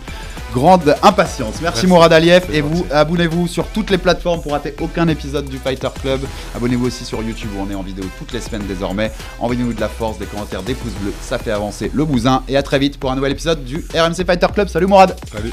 grande 0.54 0.94
impatience. 1.02 1.60
Merci, 1.60 1.62
Merci. 1.62 1.86
Mourad 1.88 2.12
Aliyev 2.12 2.46
et 2.52 2.60
vous 2.62 2.86
abonnez-vous 2.90 3.48
sur 3.48 3.66
toutes 3.68 3.90
les 3.90 3.98
plateformes 3.98 4.40
pour 4.40 4.52
rater 4.52 4.74
aucun 4.80 5.06
épisode 5.08 5.46
du 5.46 5.58
Fighter 5.58 5.88
Club. 6.00 6.20
Abonnez-vous 6.56 6.86
aussi 6.86 7.04
sur 7.04 7.22
YouTube 7.22 7.50
où 7.56 7.60
on 7.60 7.70
est 7.70 7.74
en 7.74 7.82
vidéo 7.82 8.04
toutes 8.18 8.32
les 8.32 8.40
semaines 8.40 8.66
désormais. 8.66 9.12
Envoyez-nous 9.40 9.74
de 9.74 9.80
la 9.80 9.88
force, 9.88 10.18
des 10.18 10.26
commentaires, 10.26 10.62
des 10.62 10.74
pouces 10.74 10.92
bleus, 11.02 11.12
ça 11.20 11.38
fait 11.38 11.50
avancer 11.50 11.90
le 11.92 12.04
bousin 12.04 12.42
et 12.48 12.56
à 12.56 12.62
très 12.62 12.78
vite 12.78 12.98
pour 12.98 13.10
un 13.12 13.16
nouvel 13.16 13.32
épisode 13.32 13.62
du 13.64 13.84
RMC 13.94 14.24
Fighter 14.24 14.46
Club. 14.54 14.68
Salut 14.68 14.86
Mourad 14.86 15.14
Salut. 15.30 15.52